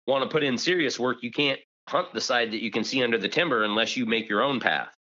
want 0.08 0.24
to 0.24 0.30
put 0.30 0.44
in 0.44 0.58
serious 0.58 1.00
work, 1.00 1.18
you 1.22 1.32
can't 1.32 1.60
hunt 1.88 2.14
the 2.14 2.22
side 2.22 2.52
that 2.52 2.64
you 2.64 2.72
can 2.72 2.84
see 2.84 3.04
under 3.04 3.20
the 3.20 3.30
timber 3.30 3.64
unless 3.64 3.96
you 3.96 4.08
make 4.08 4.28
your 4.28 4.42
own 4.42 4.60
path. 4.60 4.95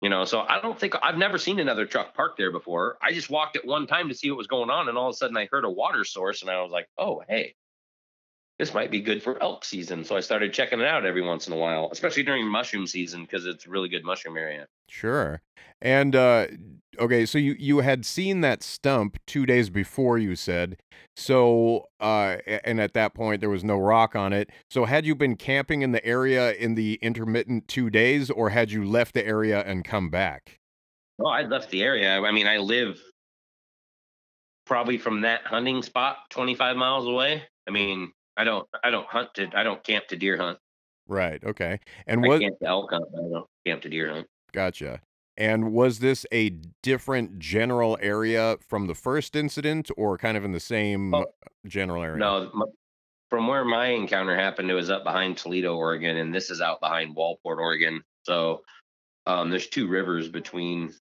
You 0.00 0.10
know, 0.10 0.24
so 0.24 0.40
I 0.40 0.60
don't 0.60 0.78
think 0.78 0.94
I've 1.02 1.18
never 1.18 1.38
seen 1.38 1.58
another 1.58 1.84
truck 1.84 2.14
parked 2.14 2.38
there 2.38 2.52
before. 2.52 2.98
I 3.02 3.12
just 3.12 3.30
walked 3.30 3.56
it 3.56 3.66
one 3.66 3.86
time 3.86 4.08
to 4.08 4.14
see 4.14 4.30
what 4.30 4.38
was 4.38 4.46
going 4.46 4.70
on, 4.70 4.88
and 4.88 4.96
all 4.96 5.08
of 5.08 5.14
a 5.14 5.16
sudden 5.16 5.36
I 5.36 5.48
heard 5.50 5.64
a 5.64 5.70
water 5.70 6.04
source, 6.04 6.42
and 6.42 6.50
I 6.50 6.62
was 6.62 6.70
like, 6.70 6.88
"Oh, 6.96 7.22
hey, 7.28 7.54
this 8.58 8.74
might 8.74 8.90
be 8.90 9.00
good 9.00 9.22
for 9.22 9.42
elk 9.42 9.64
season." 9.64 10.04
So 10.04 10.16
I 10.16 10.20
started 10.20 10.52
checking 10.52 10.80
it 10.80 10.86
out 10.86 11.06
every 11.06 11.22
once 11.22 11.46
in 11.46 11.52
a 11.52 11.56
while, 11.56 11.88
especially 11.92 12.22
during 12.22 12.46
mushroom 12.46 12.86
season 12.86 13.22
because 13.22 13.46
it's 13.46 13.66
a 13.66 13.70
really 13.70 13.88
good 13.88 14.04
mushroom 14.04 14.36
area. 14.36 14.66
Sure. 14.88 15.42
And 15.80 16.16
uh 16.16 16.46
okay, 16.98 17.24
so 17.24 17.38
you 17.38 17.54
you 17.58 17.78
had 17.78 18.04
seen 18.04 18.40
that 18.40 18.62
stump 18.62 19.18
2 19.26 19.46
days 19.46 19.70
before 19.70 20.18
you 20.18 20.34
said. 20.34 20.76
So 21.16 21.88
uh 22.00 22.38
and 22.64 22.80
at 22.80 22.94
that 22.94 23.14
point 23.14 23.40
there 23.40 23.50
was 23.50 23.64
no 23.64 23.78
rock 23.78 24.16
on 24.16 24.32
it. 24.32 24.50
So 24.70 24.84
had 24.86 25.06
you 25.06 25.14
been 25.14 25.36
camping 25.36 25.82
in 25.82 25.92
the 25.92 26.04
area 26.04 26.52
in 26.52 26.74
the 26.74 26.98
intermittent 27.00 27.68
2 27.68 27.90
days 27.90 28.30
or 28.30 28.50
had 28.50 28.72
you 28.72 28.84
left 28.84 29.14
the 29.14 29.24
area 29.24 29.62
and 29.62 29.84
come 29.84 30.10
back? 30.10 30.58
Oh, 31.20 31.26
I 31.26 31.42
left 31.42 31.70
the 31.70 31.82
area. 31.82 32.20
I 32.20 32.30
mean, 32.32 32.46
I 32.46 32.58
live 32.58 33.00
probably 34.66 34.98
from 34.98 35.22
that 35.22 35.42
hunting 35.44 35.82
spot 35.82 36.18
25 36.30 36.76
miles 36.76 37.06
away. 37.06 37.42
I 37.66 37.70
mean, 37.70 38.12
I 38.38 38.44
don't 38.44 38.66
I 38.82 38.90
don't 38.90 39.06
hunt 39.06 39.34
to 39.34 39.50
I 39.54 39.62
don't 39.64 39.82
camp 39.84 40.06
to 40.08 40.16
deer 40.16 40.36
hunt. 40.38 40.58
Right. 41.06 41.42
Okay. 41.44 41.80
And 42.06 42.24
I 42.24 42.28
what 42.28 42.40
camp 42.40 42.58
to 42.60 42.66
elk 42.66 42.90
hunt. 42.90 43.04
I 43.12 43.28
don't 43.28 43.46
camp 43.66 43.82
to 43.82 43.88
deer 43.90 44.10
hunt. 44.12 44.26
gotcha. 44.52 45.00
And 45.36 45.72
was 45.72 45.98
this 45.98 46.24
a 46.32 46.50
different 46.82 47.38
general 47.38 47.98
area 48.00 48.56
from 48.66 48.86
the 48.86 48.94
first 48.94 49.36
incident 49.36 49.90
or 49.96 50.18
kind 50.18 50.36
of 50.36 50.44
in 50.44 50.52
the 50.52 50.60
same 50.60 51.14
Oh, 51.14 51.26
general 51.66 52.02
area? 52.02 52.18
No, 52.18 52.50
m- 52.54 52.62
from 53.30 53.46
where 53.46 53.64
my 53.64 53.88
encounter 53.88 54.34
happened, 54.34 54.70
it 54.70 54.74
was 54.74 54.90
up 54.90 55.04
behind 55.04 55.36
Toledo, 55.36 55.76
Oregon, 55.76 56.16
and 56.16 56.34
this 56.34 56.50
is 56.50 56.60
out 56.60 56.80
behind 56.80 57.14
Waldport, 57.14 57.58
Oregon. 57.58 58.02
So 58.24 58.62
um, 59.26 59.50
there's 59.50 59.68
two 59.68 59.86
rivers 59.86 60.28
between 60.28 60.92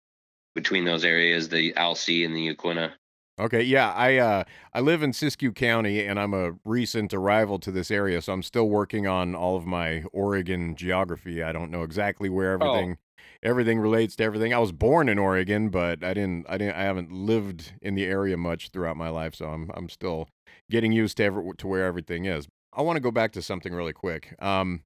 between 0.54 0.86
those 0.86 1.06
areas, 1.06 1.50
the 1.50 1.76
Alsea 1.78 2.26
and 2.26 2.36
the 2.36 2.54
Yaquina. 2.54 2.92
Okay, 3.40 3.62
yeah, 3.62 3.92
I 3.94 4.18
uh 4.18 4.44
I 4.74 4.80
live 4.80 5.04
in 5.04 5.12
Siskiyou 5.12 5.54
County 5.54 6.04
and 6.04 6.20
I'm 6.20 6.34
a 6.34 6.54
recent 6.66 7.14
arrival 7.14 7.60
to 7.60 7.72
this 7.72 7.92
area, 7.92 8.22
so 8.22 8.34
I'm 8.34 8.42
still 8.42 8.68
working 8.68 9.06
on 9.06 9.36
all 9.36 9.56
of 9.56 9.66
my 9.66 10.04
Oregon 10.12 10.76
geography. 10.76 11.44
I 11.44 11.52
don't 11.52 11.70
know 11.70 11.84
exactly 11.84 12.30
where 12.30 12.54
Oh, 12.54 12.56
everything 12.56 12.98
everything 13.44 13.80
relates 13.80 14.16
to 14.16 14.24
everything. 14.24 14.54
I 14.56 14.58
was 14.58 14.72
born 14.72 15.08
in 15.08 15.20
Oregon, 15.20 15.70
but 15.70 16.04
I 16.04 16.16
didn't 16.16 16.48
I 16.50 16.58
didn't 16.58 16.76
I 16.78 16.82
haven't 16.84 17.12
lived 17.12 17.74
in 17.80 17.94
the 17.94 18.06
area 18.06 18.38
much 18.38 18.70
throughout 18.70 18.98
my 18.98 19.10
life, 19.10 19.36
so 19.36 19.46
I'm 19.50 19.70
I'm 19.76 19.90
still 19.90 20.30
getting 20.72 20.92
used 20.92 21.18
to 21.18 21.24
ever, 21.26 21.44
to 21.58 21.68
where 21.68 21.86
everything 21.86 22.26
is. 22.26 22.48
I 22.74 22.82
want 22.82 22.98
to 22.98 23.02
go 23.02 23.12
back 23.12 23.34
to 23.34 23.42
something 23.44 23.72
really 23.74 23.94
quick. 23.94 24.34
Um 24.40 24.82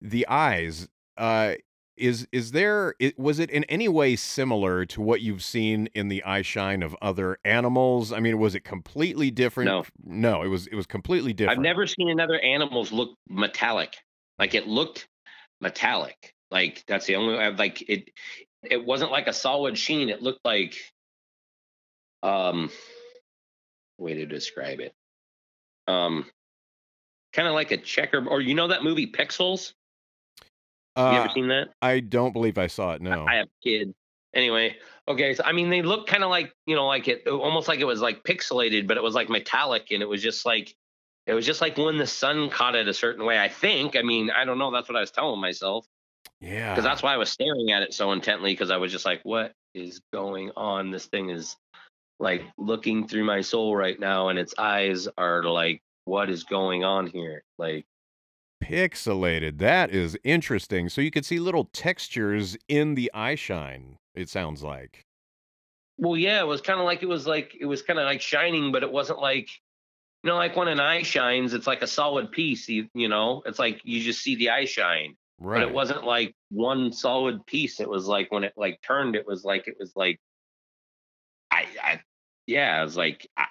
the 0.00 0.26
eyes 0.28 0.88
uh 1.18 1.54
is 1.96 2.26
is 2.32 2.52
there 2.52 2.94
it, 2.98 3.18
was 3.18 3.38
it 3.38 3.50
in 3.50 3.64
any 3.64 3.88
way 3.88 4.16
similar 4.16 4.84
to 4.84 5.00
what 5.00 5.20
you've 5.20 5.42
seen 5.42 5.88
in 5.94 6.08
the 6.08 6.22
eye 6.24 6.42
shine 6.42 6.82
of 6.82 6.96
other 7.00 7.38
animals 7.44 8.12
i 8.12 8.18
mean 8.18 8.38
was 8.38 8.54
it 8.54 8.64
completely 8.64 9.30
different 9.30 9.68
no, 9.68 9.84
no 10.04 10.42
it 10.42 10.48
was 10.48 10.66
it 10.66 10.76
was 10.76 10.86
completely 10.86 11.32
different. 11.32 11.58
I've 11.58 11.62
never 11.62 11.86
seen 11.86 12.08
another 12.08 12.38
animals 12.38 12.92
look 12.92 13.16
metallic. 13.28 13.96
Like 14.38 14.54
it 14.54 14.66
looked 14.66 15.08
metallic. 15.60 16.34
Like 16.50 16.84
that's 16.86 17.06
the 17.06 17.16
only 17.16 17.38
I've 17.38 17.58
like 17.58 17.82
it. 17.88 18.10
It 18.62 18.84
wasn't 18.84 19.10
like 19.10 19.26
a 19.26 19.32
solid 19.32 19.78
sheen. 19.78 20.08
It 20.08 20.22
looked 20.22 20.44
like 20.44 20.74
um 22.22 22.70
way 23.98 24.14
to 24.14 24.26
describe 24.26 24.80
it. 24.80 24.92
Um, 25.86 26.26
kind 27.32 27.46
of 27.46 27.54
like 27.54 27.70
a 27.70 27.76
checker, 27.76 28.26
or 28.26 28.40
you 28.40 28.54
know 28.54 28.68
that 28.68 28.82
movie 28.82 29.10
Pixels? 29.10 29.72
Have 30.96 31.12
you 31.12 31.18
uh 31.18 31.24
ever 31.24 31.32
seen 31.34 31.48
that? 31.48 31.68
i 31.82 32.00
don't 32.00 32.32
believe 32.32 32.56
i 32.58 32.66
saw 32.66 32.92
it 32.92 33.02
no 33.02 33.26
I 33.26 33.36
have 33.36 33.46
a 33.46 33.68
kid. 33.68 33.94
Anyway, 34.34 34.74
okay. 35.06 35.32
So 35.34 35.44
I 35.44 35.52
mean, 35.52 35.70
they 35.70 35.80
look 35.82 36.08
kind 36.08 36.24
of 36.24 36.28
like 36.30 36.52
you 36.66 36.74
know, 36.74 36.86
like 36.88 37.06
it 37.06 37.28
almost 37.28 37.68
like 37.68 37.78
it 37.78 37.84
was 37.84 38.00
like 38.00 38.24
pixelated, 38.24 38.88
but 38.88 38.96
it 38.96 39.02
was 39.02 39.14
like 39.14 39.28
metallic, 39.28 39.92
and 39.92 40.02
it 40.02 40.06
was 40.06 40.20
just 40.20 40.44
like 40.44 40.74
it 41.28 41.34
was 41.34 41.46
just 41.46 41.60
like 41.60 41.78
when 41.78 41.98
the 41.98 42.06
sun 42.06 42.50
caught 42.50 42.74
it 42.74 42.88
a 42.88 42.94
certain 42.94 43.24
way. 43.24 43.38
I 43.38 43.48
think. 43.48 43.94
I 43.94 44.02
mean, 44.02 44.30
I 44.30 44.44
don't 44.44 44.58
know. 44.58 44.72
That's 44.72 44.88
what 44.88 44.96
I 44.96 45.00
was 45.00 45.12
telling 45.12 45.40
myself 45.40 45.86
Yeah. 46.40 46.72
because 46.74 46.82
that's 46.82 47.00
why 47.00 47.14
I 47.14 47.16
was 47.16 47.30
staring 47.30 47.70
at 47.70 47.82
it 47.82 47.94
so 47.94 48.10
intently 48.10 48.52
because 48.52 48.72
I 48.72 48.76
was 48.76 48.90
just 48.90 49.04
like, 49.04 49.20
what 49.22 49.52
is 49.72 50.00
going 50.12 50.50
on? 50.56 50.90
This 50.90 51.06
thing 51.06 51.30
is 51.30 51.56
like 52.18 52.42
looking 52.58 53.06
through 53.06 53.24
my 53.24 53.40
soul 53.40 53.76
right 53.76 53.98
now, 54.00 54.30
and 54.30 54.38
its 54.38 54.54
eyes 54.58 55.06
are 55.16 55.44
like, 55.44 55.80
what 56.06 56.28
is 56.28 56.42
going 56.42 56.82
on 56.82 57.06
here? 57.06 57.44
Like. 57.56 57.84
Pixelated 58.64 59.58
that 59.58 59.90
is 59.90 60.16
interesting 60.24 60.88
so 60.88 61.00
you 61.00 61.10
could 61.10 61.24
see 61.24 61.38
little 61.38 61.64
textures 61.66 62.56
in 62.68 62.94
the 62.94 63.10
eye 63.14 63.34
shine 63.34 63.98
it 64.14 64.28
sounds 64.28 64.62
like 64.62 65.04
Well, 65.96 66.16
yeah, 66.16 66.40
it 66.40 66.46
was 66.46 66.60
kind 66.60 66.80
of 66.80 66.86
like 66.86 67.02
it 67.02 67.06
was 67.08 67.26
like 67.26 67.56
it 67.58 67.66
was 67.66 67.82
kind 67.82 67.98
of 67.98 68.04
like 68.06 68.20
shining, 68.20 68.72
but 68.72 68.82
it 68.82 68.90
wasn't 68.92 69.20
like 69.20 69.48
you 70.24 70.30
know, 70.30 70.36
like 70.36 70.56
when 70.56 70.68
an 70.68 70.80
eye 70.80 71.02
shines, 71.02 71.54
it's 71.54 71.66
like 71.66 71.82
a 71.82 71.86
solid 71.86 72.32
piece. 72.32 72.68
You, 72.68 72.88
you 72.94 73.08
know, 73.08 73.42
it's 73.46 73.58
like 73.58 73.80
you 73.84 74.00
just 74.02 74.22
see 74.22 74.36
the 74.36 74.50
eye 74.50 74.64
shine, 74.66 75.16
Right. 75.38 75.60
but 75.60 75.62
it 75.62 75.72
wasn't 75.72 76.04
like 76.04 76.34
one 76.50 76.92
solid 76.92 77.46
piece. 77.46 77.80
It 77.80 77.88
was 77.88 78.06
like 78.08 78.32
when 78.32 78.44
it 78.44 78.54
like 78.56 78.80
turned, 78.82 79.16
it 79.16 79.26
was 79.26 79.44
like 79.44 79.68
it 79.68 79.76
was 79.78 79.92
like 79.96 80.20
I, 81.50 81.66
I 81.82 82.00
yeah, 82.46 82.80
it 82.80 82.84
was 82.84 82.96
like 82.96 83.26
I, 83.36 83.46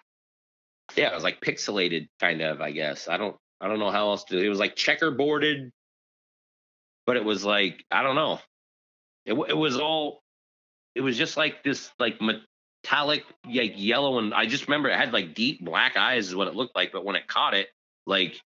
yeah, 0.95 1.11
it 1.11 1.15
was 1.15 1.23
like 1.23 1.41
pixelated 1.41 2.09
kind 2.19 2.41
of. 2.41 2.61
I 2.61 2.71
guess 2.71 3.07
I 3.07 3.17
don't 3.17 3.37
I 3.63 3.67
don't 3.67 3.79
know 3.79 3.91
how 3.91 4.09
else 4.09 4.25
to. 4.25 4.37
It 4.37 4.49
was 4.49 4.59
like 4.59 4.75
checkerboarded, 4.75 5.71
but 7.05 7.15
it 7.15 7.23
was 7.23 7.45
like 7.45 7.85
I 7.89 8.03
don't 8.03 8.15
know. 8.15 8.39
It 9.25 9.33
it 9.33 9.57
was 9.57 9.79
all 9.79 10.23
it 10.95 11.01
was 11.01 11.17
just 11.17 11.37
like 11.37 11.63
this 11.63 11.91
like 11.99 12.19
metallic 12.21 13.23
like 13.45 13.73
yellow 13.75 14.19
and 14.19 14.33
i 14.33 14.45
just 14.45 14.67
remember 14.67 14.89
it 14.89 14.97
had 14.97 15.13
like 15.13 15.33
deep 15.33 15.63
black 15.63 15.97
eyes 15.97 16.27
is 16.27 16.35
what 16.35 16.47
it 16.47 16.55
looked 16.55 16.75
like 16.75 16.91
but 16.91 17.05
when 17.05 17.15
it 17.15 17.27
caught 17.27 17.53
it 17.53 17.69
like 18.05 18.39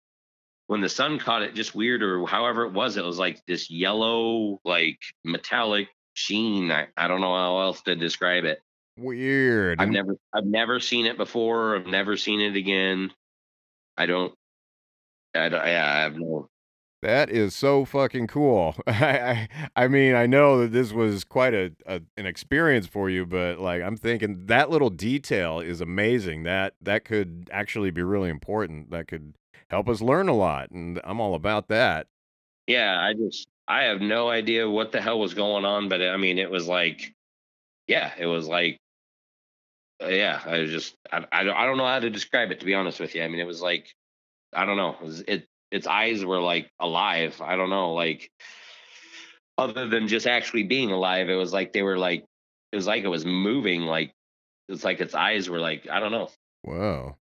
when 0.68 0.80
the 0.80 0.88
sun 0.88 1.18
caught 1.18 1.42
it 1.42 1.54
just 1.54 1.74
weird 1.74 2.02
or 2.02 2.26
however 2.26 2.64
it 2.64 2.72
was 2.72 2.96
it 2.96 3.04
was 3.04 3.18
like 3.18 3.40
this 3.46 3.70
yellow 3.70 4.60
like 4.64 4.98
metallic 5.24 5.88
sheen 6.14 6.70
i, 6.70 6.86
I 6.96 7.08
don't 7.08 7.20
know 7.20 7.34
how 7.34 7.60
else 7.60 7.82
to 7.82 7.94
describe 7.94 8.44
it 8.44 8.60
weird 8.98 9.80
i've 9.80 9.90
never 9.90 10.16
i've 10.32 10.46
never 10.46 10.80
seen 10.80 11.06
it 11.06 11.16
before 11.16 11.76
i've 11.76 11.86
never 11.86 12.16
seen 12.16 12.40
it 12.40 12.56
again 12.56 13.12
i 13.96 14.06
don't 14.06 14.34
i 15.44 15.48
don't 15.48 15.66
yeah 15.66 15.86
i 15.94 16.00
have 16.00 16.16
no 16.16 16.48
That 17.02 17.30
is 17.30 17.54
so 17.54 17.84
fucking 17.84 18.26
cool. 18.26 18.74
I, 18.86 19.48
I 19.76 19.84
I 19.84 19.88
mean, 19.88 20.14
I 20.14 20.26
know 20.26 20.58
that 20.60 20.72
this 20.72 20.92
was 20.92 21.24
quite 21.24 21.54
a, 21.54 21.72
a 21.86 22.00
an 22.16 22.26
experience 22.26 22.86
for 22.86 23.10
you, 23.10 23.26
but 23.26 23.58
like 23.60 23.82
I'm 23.82 23.96
thinking 23.96 24.46
that 24.46 24.70
little 24.70 24.90
detail 24.90 25.60
is 25.60 25.80
amazing. 25.80 26.44
That 26.44 26.74
that 26.80 27.04
could 27.04 27.48
actually 27.52 27.90
be 27.90 28.02
really 28.02 28.30
important. 28.30 28.90
That 28.90 29.08
could 29.08 29.34
help 29.70 29.88
us 29.88 30.00
learn 30.00 30.28
a 30.28 30.34
lot, 30.34 30.70
and 30.70 31.00
I'm 31.04 31.20
all 31.20 31.34
about 31.34 31.68
that. 31.68 32.06
yeah 32.66 32.98
i 33.00 33.12
just 33.14 33.46
i 33.68 33.82
have 33.84 34.00
no 34.00 34.28
idea 34.28 34.68
what 34.68 34.92
the 34.92 35.00
hell 35.00 35.18
was 35.20 35.34
going 35.34 35.64
on 35.64 35.88
but 35.88 36.02
i 36.02 36.16
mean 36.16 36.38
it 36.38 36.50
was 36.50 36.66
like 36.66 37.14
yeah 37.88 38.12
it 38.18 38.26
was 38.26 38.46
like 38.48 38.78
uh, 40.02 40.08
yeah 40.08 40.40
i 40.44 40.58
was 40.58 40.70
just 40.70 40.94
I, 41.12 41.24
I, 41.32 41.44
don't- 41.44 41.56
I 41.56 41.64
don't 41.64 41.76
know 41.78 41.86
how 41.86 41.98
to 42.00 42.10
describe 42.10 42.50
it 42.50 42.60
to 42.60 42.66
be 42.66 42.74
honest 42.74 43.00
with 43.00 43.14
you 43.14 43.22
i 43.22 43.28
mean 43.28 43.40
it 43.40 43.46
was 43.46 43.62
like 43.62 43.94
i 44.56 44.64
don't 44.64 44.76
know 44.76 44.96
it, 45.28 45.46
its 45.70 45.86
eyes 45.86 46.24
were 46.24 46.40
like 46.40 46.70
alive 46.80 47.40
i 47.40 47.56
don't 47.56 47.70
know 47.70 47.92
like 47.94 48.30
other 49.58 49.88
than 49.88 50.08
just 50.08 50.26
actually 50.26 50.64
being 50.64 50.90
alive 50.90 51.28
it 51.28 51.34
was 51.34 51.52
like 51.52 51.72
they 51.72 51.82
were 51.82 51.98
like 51.98 52.24
it 52.72 52.76
was 52.76 52.86
like 52.86 53.04
it 53.04 53.08
was 53.08 53.24
moving 53.24 53.82
like 53.82 54.12
it's 54.68 54.84
like 54.84 55.00
its 55.00 55.14
eyes 55.14 55.48
were 55.48 55.60
like 55.60 55.88
i 55.90 56.00
don't 56.00 56.12
know 56.12 56.28
Wow. 56.66 57.16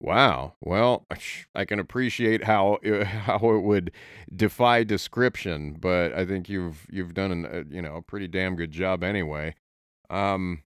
Wow. 0.00 0.54
Well, 0.60 1.06
I 1.54 1.64
can 1.64 1.78
appreciate 1.78 2.44
how 2.44 2.78
it, 2.82 3.04
how 3.06 3.38
it 3.50 3.60
would 3.60 3.92
defy 4.34 4.82
description, 4.84 5.76
but 5.78 6.12
I 6.12 6.26
think 6.26 6.48
you've 6.48 6.86
you've 6.90 7.14
done 7.14 7.30
an, 7.32 7.46
uh, 7.46 7.64
you 7.70 7.80
know 7.82 7.96
a 7.96 8.02
pretty 8.02 8.26
damn 8.26 8.56
good 8.56 8.70
job 8.72 9.04
anyway. 9.04 9.54
Um, 10.08 10.62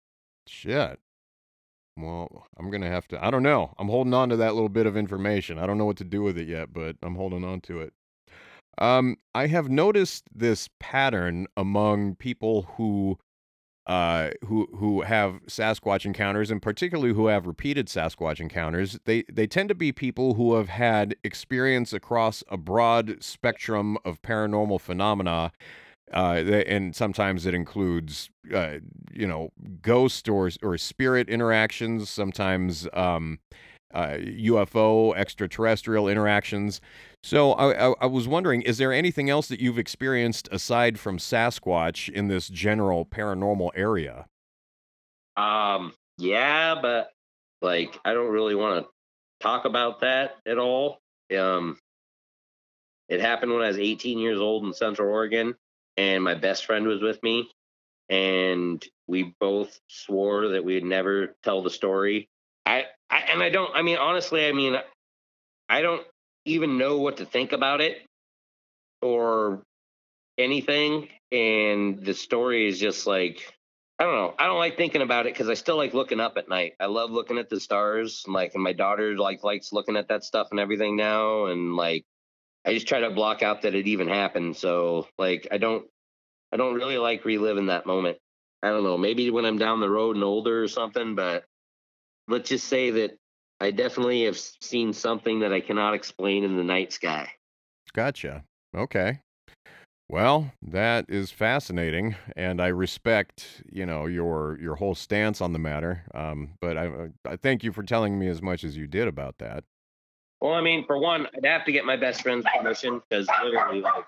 shit. 0.47 1.01
Well, 1.97 2.47
I'm 2.59 2.71
gonna 2.71 2.91
have 2.91 3.07
to. 3.09 3.25
I 3.25 3.31
don't 3.31 3.43
know. 3.43 3.73
I'm 3.79 3.89
holding 3.89 4.15
on 4.15 4.29
to 4.31 4.37
that 4.37 4.55
little 4.55 4.69
bit 4.69 4.87
of 4.87 4.97
information. 4.97 5.59
I 5.59 5.67
don't 5.67 5.79
know 5.79 5.85
what 5.85 5.97
to 5.99 6.05
do 6.05 6.23
with 6.23 6.37
it 6.39 6.49
yet, 6.49 6.73
but 6.73 6.97
I'm 7.03 7.15
holding 7.15 7.45
on 7.45 7.61
to 7.63 7.81
it. 7.81 7.93
Um, 8.79 9.17
I 9.35 9.47
have 9.47 9.69
noticed 9.69 10.25
this 10.35 10.69
pattern 10.81 11.47
among 11.57 12.17
people 12.17 12.63
who, 12.77 13.19
uh, 13.87 14.31
who 14.45 14.69
who 14.77 15.03
have 15.03 15.41
Sasquatch 15.47 16.05
encounters, 16.05 16.51
and 16.51 16.61
particularly 16.61 17.15
who 17.15 17.29
have 17.29 17.47
repeated 17.47 17.87
Sasquatch 17.87 18.41
encounters. 18.41 18.99
They 19.05 19.23
they 19.33 19.47
tend 19.47 19.69
to 19.69 19.75
be 19.77 19.93
people 19.93 20.35
who 20.35 20.55
have 20.57 20.71
had 20.71 21.15
experience 21.23 21.93
across 21.93 22.43
a 22.49 22.57
broad 22.57 23.23
spectrum 23.23 23.99
of 24.05 24.21
paranormal 24.23 24.81
phenomena 24.81 25.53
uh, 26.13 26.43
and 26.67 26.95
sometimes 26.95 27.47
it 27.47 27.55
includes, 27.55 28.31
uh, 28.53 28.79
you 29.13 29.27
know, 29.27 29.51
ghost 29.83 30.29
or 30.29 30.51
or 30.63 30.79
spirit 30.79 31.29
interactions. 31.29 32.11
Sometimes 32.11 32.87
um, 32.93 33.39
uh, 33.95 34.17
UFO 34.19 35.15
extraterrestrial 35.17 36.09
interactions. 36.09 36.81
So 37.23 37.53
I, 37.53 37.89
I, 37.89 37.95
I 38.03 38.07
was 38.07 38.29
wondering, 38.29 38.63
is 38.63 38.77
there 38.77 38.93
anything 38.93 39.31
else 39.31 39.49
that 39.49 39.61
you've 39.61 39.79
experienced 39.79 40.49
aside 40.53 40.99
from 40.99 41.17
Sasquatch 41.17 42.09
in 42.11 42.29
this 42.29 42.49
general 42.49 43.07
paranormal 43.07 43.71
area? 43.75 44.27
Um, 45.37 45.95
yeah, 46.19 46.75
but 46.81 47.13
like 47.63 47.99
I 48.05 48.13
don't 48.13 48.31
really 48.31 48.55
want 48.55 48.85
to 48.85 48.91
talk 49.41 49.65
about 49.65 50.01
that 50.01 50.37
at 50.47 50.59
all. 50.59 50.99
Um, 51.37 51.79
it 53.09 53.21
happened 53.21 53.53
when 53.53 53.63
I 53.63 53.69
was 53.69 53.79
18 53.79 54.19
years 54.19 54.39
old 54.39 54.65
in 54.65 54.73
Central 54.73 55.09
Oregon, 55.09 55.55
and 55.97 56.23
my 56.23 56.35
best 56.35 56.67
friend 56.67 56.87
was 56.87 57.01
with 57.01 57.23
me, 57.23 57.51
and 58.09 58.85
we 59.07 59.35
both 59.41 59.79
swore 59.89 60.49
that 60.49 60.65
we'd 60.65 60.85
never 60.85 61.35
tell 61.43 61.63
the 61.63 61.71
story. 61.71 62.29
I, 62.67 62.85
I 63.11 63.19
and 63.33 63.43
I 63.43 63.51
don't. 63.51 63.75
I 63.75 63.83
mean, 63.83 63.99
honestly, 63.99 64.47
I 64.47 64.53
mean, 64.53 64.77
I 65.69 65.83
don't 65.83 66.07
even 66.45 66.79
know 66.79 66.99
what 66.99 67.19
to 67.19 67.25
think 67.25 67.53
about 67.53 67.81
it 67.81 68.03
or 69.03 69.63
anything. 70.39 71.09
And 71.33 72.05
the 72.05 72.15
story 72.15 72.69
is 72.69 72.79
just 72.79 73.07
like 73.07 73.55
I 73.99 74.05
don't 74.05 74.15
know. 74.15 74.35
I 74.39 74.47
don't 74.47 74.59
like 74.59 74.77
thinking 74.77 75.03
about 75.03 75.27
it 75.27 75.35
because 75.35 75.49
I 75.49 75.55
still 75.55 75.77
like 75.77 75.95
looking 75.95 76.21
up 76.21 76.37
at 76.37 76.49
night. 76.49 76.75
I 76.81 76.87
love 76.87 77.11
looking 77.11 77.39
at 77.39 77.49
the 77.49 77.61
stars. 77.61 78.25
and 78.27 78.35
Like, 78.35 78.55
and 78.55 78.63
my 78.63 78.73
daughter 78.73 79.17
like 79.17 79.45
likes 79.45 79.73
looking 79.73 79.97
at 79.97 80.09
that 80.09 80.25
stuff 80.25 80.49
and 80.51 80.59
everything 80.59 80.97
now. 80.97 81.47
And 81.47 81.77
like, 81.77 82.05
I 82.65 82.73
just 82.73 82.89
try 82.89 83.01
to 83.01 83.11
block 83.11 83.43
out 83.43 83.63
that 83.63 83.75
it 83.75 83.87
even 83.87 84.09
happened. 84.09 84.57
So 84.57 85.09
like, 85.19 85.49
I 85.51 85.59
don't, 85.59 85.87
I 86.53 86.57
don't 86.57 86.75
really 86.75 86.99
like 86.99 87.25
reliving 87.25 87.67
that 87.67 87.87
moment. 87.87 88.19
I 88.63 88.69
don't 88.69 88.85
know. 88.85 88.97
Maybe 88.97 89.31
when 89.31 89.45
I'm 89.45 89.59
down 89.59 89.81
the 89.81 89.91
road 89.91 90.17
and 90.17 90.25
older 90.25 90.63
or 90.63 90.69
something. 90.69 91.15
But 91.15 91.45
let's 92.29 92.49
just 92.49 92.69
say 92.69 92.91
that 92.91 93.19
I 93.61 93.71
definitely 93.71 94.25
have 94.25 94.39
seen 94.39 94.93
something 94.93 95.41
that 95.41 95.53
I 95.53 95.61
cannot 95.61 95.95
explain 95.95 96.45
in 96.45 96.57
the 96.57 96.65
night 96.65 96.93
sky. 96.93 97.31
Gotcha. 97.93 98.45
Okay. 98.75 99.21
Well, 100.09 100.53
that 100.61 101.07
is 101.09 101.31
fascinating, 101.31 102.15
and 102.37 102.61
I 102.61 102.67
respect, 102.67 103.63
you 103.73 103.87
know, 103.87 104.05
your 104.05 104.59
your 104.61 104.75
whole 104.75 104.95
stance 104.95 105.41
on 105.41 105.55
the 105.55 105.59
matter. 105.59 106.05
Um, 106.15 106.51
but 106.61 106.77
I, 106.77 107.09
I 107.25 107.37
thank 107.37 107.65
you 107.65 107.73
for 107.73 107.83
telling 107.83 108.19
me 108.19 108.29
as 108.29 108.43
much 108.43 108.65
as 108.65 108.77
you 108.77 108.87
did 108.87 109.09
about 109.09 109.39
that. 109.39 109.65
Well, 110.45 110.53
I 110.53 110.61
mean, 110.61 110.85
for 110.85 110.99
one, 110.99 111.27
I'd 111.35 111.47
have 111.47 111.65
to 111.65 111.73
get 111.73 111.87
my 111.87 111.97
best 111.97 112.21
friend's 112.21 112.45
permission 112.55 113.01
because 113.09 113.27
literally, 113.43 113.81
like, 113.81 114.05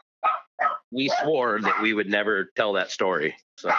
we 0.92 1.10
swore 1.22 1.62
that 1.62 1.80
we 1.80 1.94
would 1.94 2.10
never 2.10 2.50
tell 2.56 2.74
that 2.74 2.90
story. 2.90 3.34
So, 3.56 3.70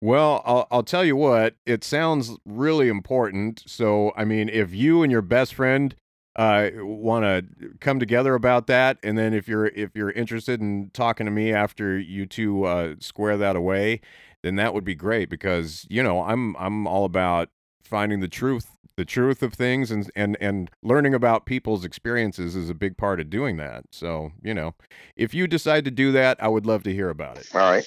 Well, 0.00 0.40
I'll, 0.46 0.68
I'll 0.70 0.82
tell 0.84 1.04
you 1.04 1.16
what, 1.16 1.56
it 1.66 1.82
sounds 1.82 2.36
really 2.44 2.86
important. 2.86 3.64
So, 3.66 4.12
I 4.16 4.24
mean, 4.24 4.48
if 4.48 4.72
you 4.72 5.02
and 5.02 5.10
your 5.10 5.20
best 5.20 5.54
friend 5.54 5.96
uh, 6.36 6.70
want 6.76 7.24
to 7.24 7.70
come 7.80 7.98
together 7.98 8.36
about 8.36 8.68
that, 8.68 8.98
and 9.02 9.18
then 9.18 9.34
if 9.34 9.48
you're 9.48 9.66
if 9.66 9.90
you're 9.96 10.12
interested 10.12 10.60
in 10.60 10.92
talking 10.94 11.26
to 11.26 11.32
me 11.32 11.52
after 11.52 11.98
you 11.98 12.24
two 12.24 12.66
uh, 12.66 12.94
square 13.00 13.36
that 13.36 13.56
away, 13.56 14.00
then 14.44 14.54
that 14.54 14.74
would 14.74 14.84
be 14.84 14.94
great 14.94 15.28
because 15.28 15.84
you 15.90 16.04
know 16.04 16.22
I'm 16.22 16.54
I'm 16.56 16.86
all 16.86 17.04
about 17.04 17.48
finding 17.82 18.20
the 18.20 18.28
truth 18.28 18.75
the 18.96 19.04
truth 19.04 19.42
of 19.42 19.54
things 19.54 19.90
and 19.90 20.10
and 20.16 20.36
and 20.40 20.70
learning 20.82 21.14
about 21.14 21.46
people's 21.46 21.84
experiences 21.84 22.56
is 22.56 22.70
a 22.70 22.74
big 22.74 22.96
part 22.96 23.20
of 23.20 23.30
doing 23.30 23.56
that. 23.58 23.84
So, 23.90 24.32
you 24.42 24.54
know, 24.54 24.74
if 25.16 25.34
you 25.34 25.46
decide 25.46 25.84
to 25.84 25.90
do 25.90 26.12
that, 26.12 26.42
I 26.42 26.48
would 26.48 26.66
love 26.66 26.82
to 26.84 26.92
hear 26.92 27.10
about 27.10 27.38
it. 27.38 27.48
all 27.54 27.60
right. 27.60 27.84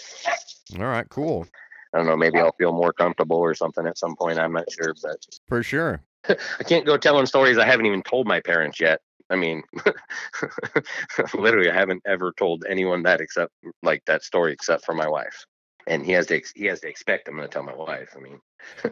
All 0.78 0.86
right, 0.86 1.10
cool. 1.10 1.48
I 1.94 1.98
don't 1.98 2.06
know. 2.08 2.18
Maybe 2.18 2.40
I'll 2.40 2.54
feel 2.54 2.72
more 2.72 2.94
comfortable 2.94 3.38
or 3.38 3.56
something 3.56 3.88
at 3.88 3.98
some 3.98 4.16
point. 4.16 4.38
I'm 4.38 4.54
not 4.54 4.72
sure, 4.72 4.94
but 5.02 5.18
For 5.48 5.64
sure. 5.64 6.04
I 6.30 6.64
can't 6.64 6.86
go 6.86 6.98
telling 6.98 7.26
stories 7.26 7.58
I 7.58 7.66
haven't 7.66 7.88
even 7.88 8.04
told 8.04 8.28
my 8.28 8.40
parents 8.40 8.80
yet. 8.80 9.02
I 9.32 9.36
mean, 9.36 9.64
literally, 11.34 11.70
I 11.70 11.74
haven't 11.74 12.04
ever 12.06 12.34
told 12.38 12.66
anyone 12.68 13.04
that 13.04 13.22
except 13.22 13.52
like 13.84 14.04
that 14.06 14.24
story, 14.24 14.54
except 14.54 14.86
for 14.86 14.94
my 14.94 15.08
wife. 15.08 15.46
And 15.90 16.06
he 16.06 16.12
has 16.14 16.28
to 16.28 16.36
ex- 16.38 16.54
he 16.56 16.66
has 16.68 16.80
to 16.82 16.88
expect 16.88 17.28
I'm 17.28 17.36
going 17.36 17.48
to 17.48 17.52
tell 17.52 17.64
my 17.64 17.76
wife. 17.76 18.14
I 18.16 18.20
mean, 18.22 18.40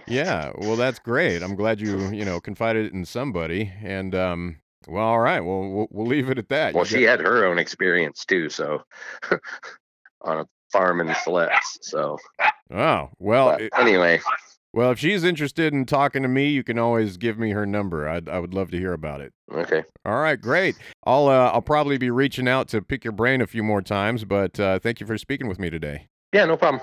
Yeah, 0.07 0.51
well 0.57 0.75
that's 0.75 0.99
great. 0.99 1.41
I'm 1.43 1.55
glad 1.55 1.79
you, 1.79 2.09
you 2.09 2.25
know, 2.25 2.39
confided 2.41 2.91
in 2.93 3.05
somebody 3.05 3.71
and 3.81 4.13
um 4.15 4.57
well, 4.87 5.03
all 5.05 5.19
right. 5.19 5.41
Well, 5.41 5.69
we'll, 5.69 5.87
we'll 5.91 6.05
leave 6.07 6.29
it 6.29 6.37
at 6.37 6.49
that. 6.49 6.73
well, 6.73 6.83
You 6.85 6.89
she 6.89 7.01
got- 7.05 7.19
had 7.19 7.27
her 7.27 7.45
own 7.45 7.59
experience 7.59 8.25
too. 8.25 8.49
So 8.49 8.83
on 10.21 10.39
a 10.39 10.45
farm 10.71 10.99
in 11.01 11.13
Celeste. 11.23 11.83
So 11.85 12.17
Oh, 12.73 13.09
well, 13.19 13.51
it- 13.51 13.71
anyway, 13.77 14.19
well, 14.73 14.91
if 14.91 14.99
she's 14.99 15.23
interested 15.23 15.73
in 15.73 15.85
talking 15.85 16.21
to 16.23 16.27
me, 16.27 16.49
you 16.49 16.63
can 16.63 16.77
always 16.77 17.17
give 17.17 17.37
me 17.39 17.51
her 17.51 17.65
number. 17.65 18.07
I'd, 18.09 18.27
I 18.29 18.39
would 18.39 18.53
love 18.53 18.69
to 18.71 18.77
hear 18.77 18.93
about 18.93 19.21
it. 19.21 19.33
okay. 19.51 19.83
All 20.05 20.19
right, 20.19 20.39
great. 20.39 20.75
I'll 21.05 21.27
uh, 21.27 21.51
I'll 21.51 21.61
probably 21.61 21.97
be 21.97 22.09
reaching 22.09 22.47
out 22.47 22.67
to 22.69 22.81
pick 22.81 23.03
your 23.03 23.13
brain 23.13 23.41
a 23.41 23.47
few 23.47 23.63
more 23.63 23.81
times, 23.81 24.25
but 24.25 24.59
uh, 24.59 24.79
thank 24.79 24.99
you 24.99 25.07
for 25.07 25.17
speaking 25.17 25.47
with 25.47 25.59
me 25.59 25.69
today. 25.69 26.07
Yeah, 26.33 26.43
no 26.43 26.57
problem. 26.57 26.81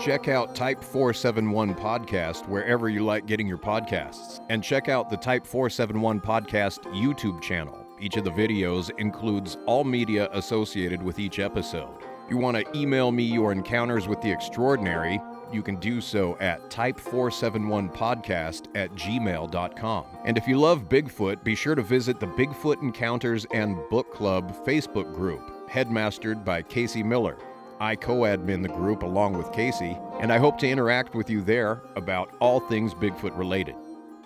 Check 0.00 0.26
out 0.26 0.56
Type 0.56 0.82
471 0.82 1.76
Podcast 1.76 2.48
wherever 2.48 2.88
you 2.88 3.04
like 3.04 3.26
getting 3.26 3.46
your 3.46 3.58
podcasts. 3.58 4.44
And 4.48 4.62
check 4.62 4.88
out 4.88 5.08
the 5.08 5.16
Type 5.16 5.46
471 5.46 6.20
Podcast 6.20 6.80
YouTube 6.92 7.40
channel. 7.40 7.78
Each 8.00 8.16
of 8.16 8.24
the 8.24 8.32
videos 8.32 8.90
includes 8.98 9.56
all 9.66 9.84
media 9.84 10.28
associated 10.32 11.00
with 11.00 11.20
each 11.20 11.38
episode. 11.38 11.96
If 12.24 12.30
you 12.30 12.38
want 12.38 12.56
to 12.56 12.64
email 12.76 13.12
me 13.12 13.22
your 13.22 13.52
encounters 13.52 14.08
with 14.08 14.20
the 14.20 14.32
extraordinary, 14.32 15.20
you 15.52 15.62
can 15.62 15.76
do 15.76 16.00
so 16.00 16.36
at 16.40 16.68
type471podcast 16.68 18.66
at 18.74 18.90
gmail.com. 18.94 20.04
And 20.24 20.36
if 20.36 20.48
you 20.48 20.58
love 20.58 20.88
Bigfoot, 20.88 21.44
be 21.44 21.54
sure 21.54 21.76
to 21.76 21.82
visit 21.82 22.18
the 22.18 22.26
Bigfoot 22.26 22.82
Encounters 22.82 23.46
and 23.54 23.76
Book 23.90 24.12
Club 24.12 24.52
Facebook 24.66 25.14
group, 25.14 25.68
headmastered 25.70 26.44
by 26.44 26.62
Casey 26.62 27.04
Miller. 27.04 27.38
I 27.78 27.94
co 27.94 28.20
admin 28.20 28.62
the 28.62 28.68
group 28.68 29.02
along 29.02 29.36
with 29.36 29.52
Casey, 29.52 29.98
and 30.20 30.32
I 30.32 30.38
hope 30.38 30.58
to 30.58 30.68
interact 30.68 31.14
with 31.14 31.28
you 31.28 31.42
there 31.42 31.82
about 31.94 32.34
all 32.40 32.60
things 32.60 32.94
Bigfoot 32.94 33.36
related. 33.36 33.74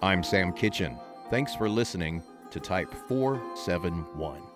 I'm 0.02 0.22
Sam 0.22 0.52
Kitchen. 0.52 0.96
Thanks 1.30 1.54
for 1.54 1.68
listening 1.68 2.22
to 2.50 2.60
Type 2.60 2.92
471. 3.08 4.49